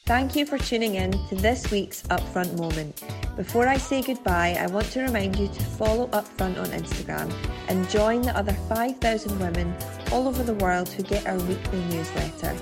Thank 0.06 0.36
you 0.36 0.46
for 0.46 0.58
tuning 0.58 0.96
in 0.96 1.12
to 1.30 1.36
this 1.36 1.72
week's 1.72 2.04
Upfront 2.04 2.58
Moment. 2.58 3.02
Before 3.38 3.70
I 3.70 3.78
say 3.78 4.02
goodbye, 4.02 4.58
I 4.60 4.68
want 4.68 4.88
to 4.92 5.02
remind 5.02 5.38
you 5.38 5.48
to 5.48 5.64
follow 5.64 6.08
Upfront 6.08 6.60
on 6.60 6.68
Instagram 6.72 7.34
and 7.70 7.90
join 7.90 8.22
the 8.22 8.36
other 8.38 8.52
5,000 8.52 9.40
women 9.40 9.74
all 10.12 10.28
over 10.28 10.44
the 10.44 10.56
world 10.56 10.90
who 10.90 11.04
get 11.04 11.26
our 11.26 11.38
weekly 11.38 11.80
newsletter. 11.86 12.54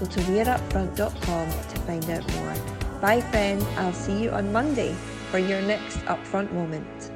Go 0.00 0.06
to 0.06 0.20
weareupfront.com 0.20 1.50
to 1.50 1.80
find 1.82 2.10
out 2.10 2.34
more. 2.34 2.77
Bye, 3.00 3.20
friend. 3.20 3.62
I'll 3.76 3.92
see 3.92 4.24
you 4.24 4.30
on 4.30 4.52
Monday 4.52 4.92
for 5.30 5.38
your 5.38 5.62
next 5.62 5.98
upfront 6.06 6.50
moment. 6.52 7.07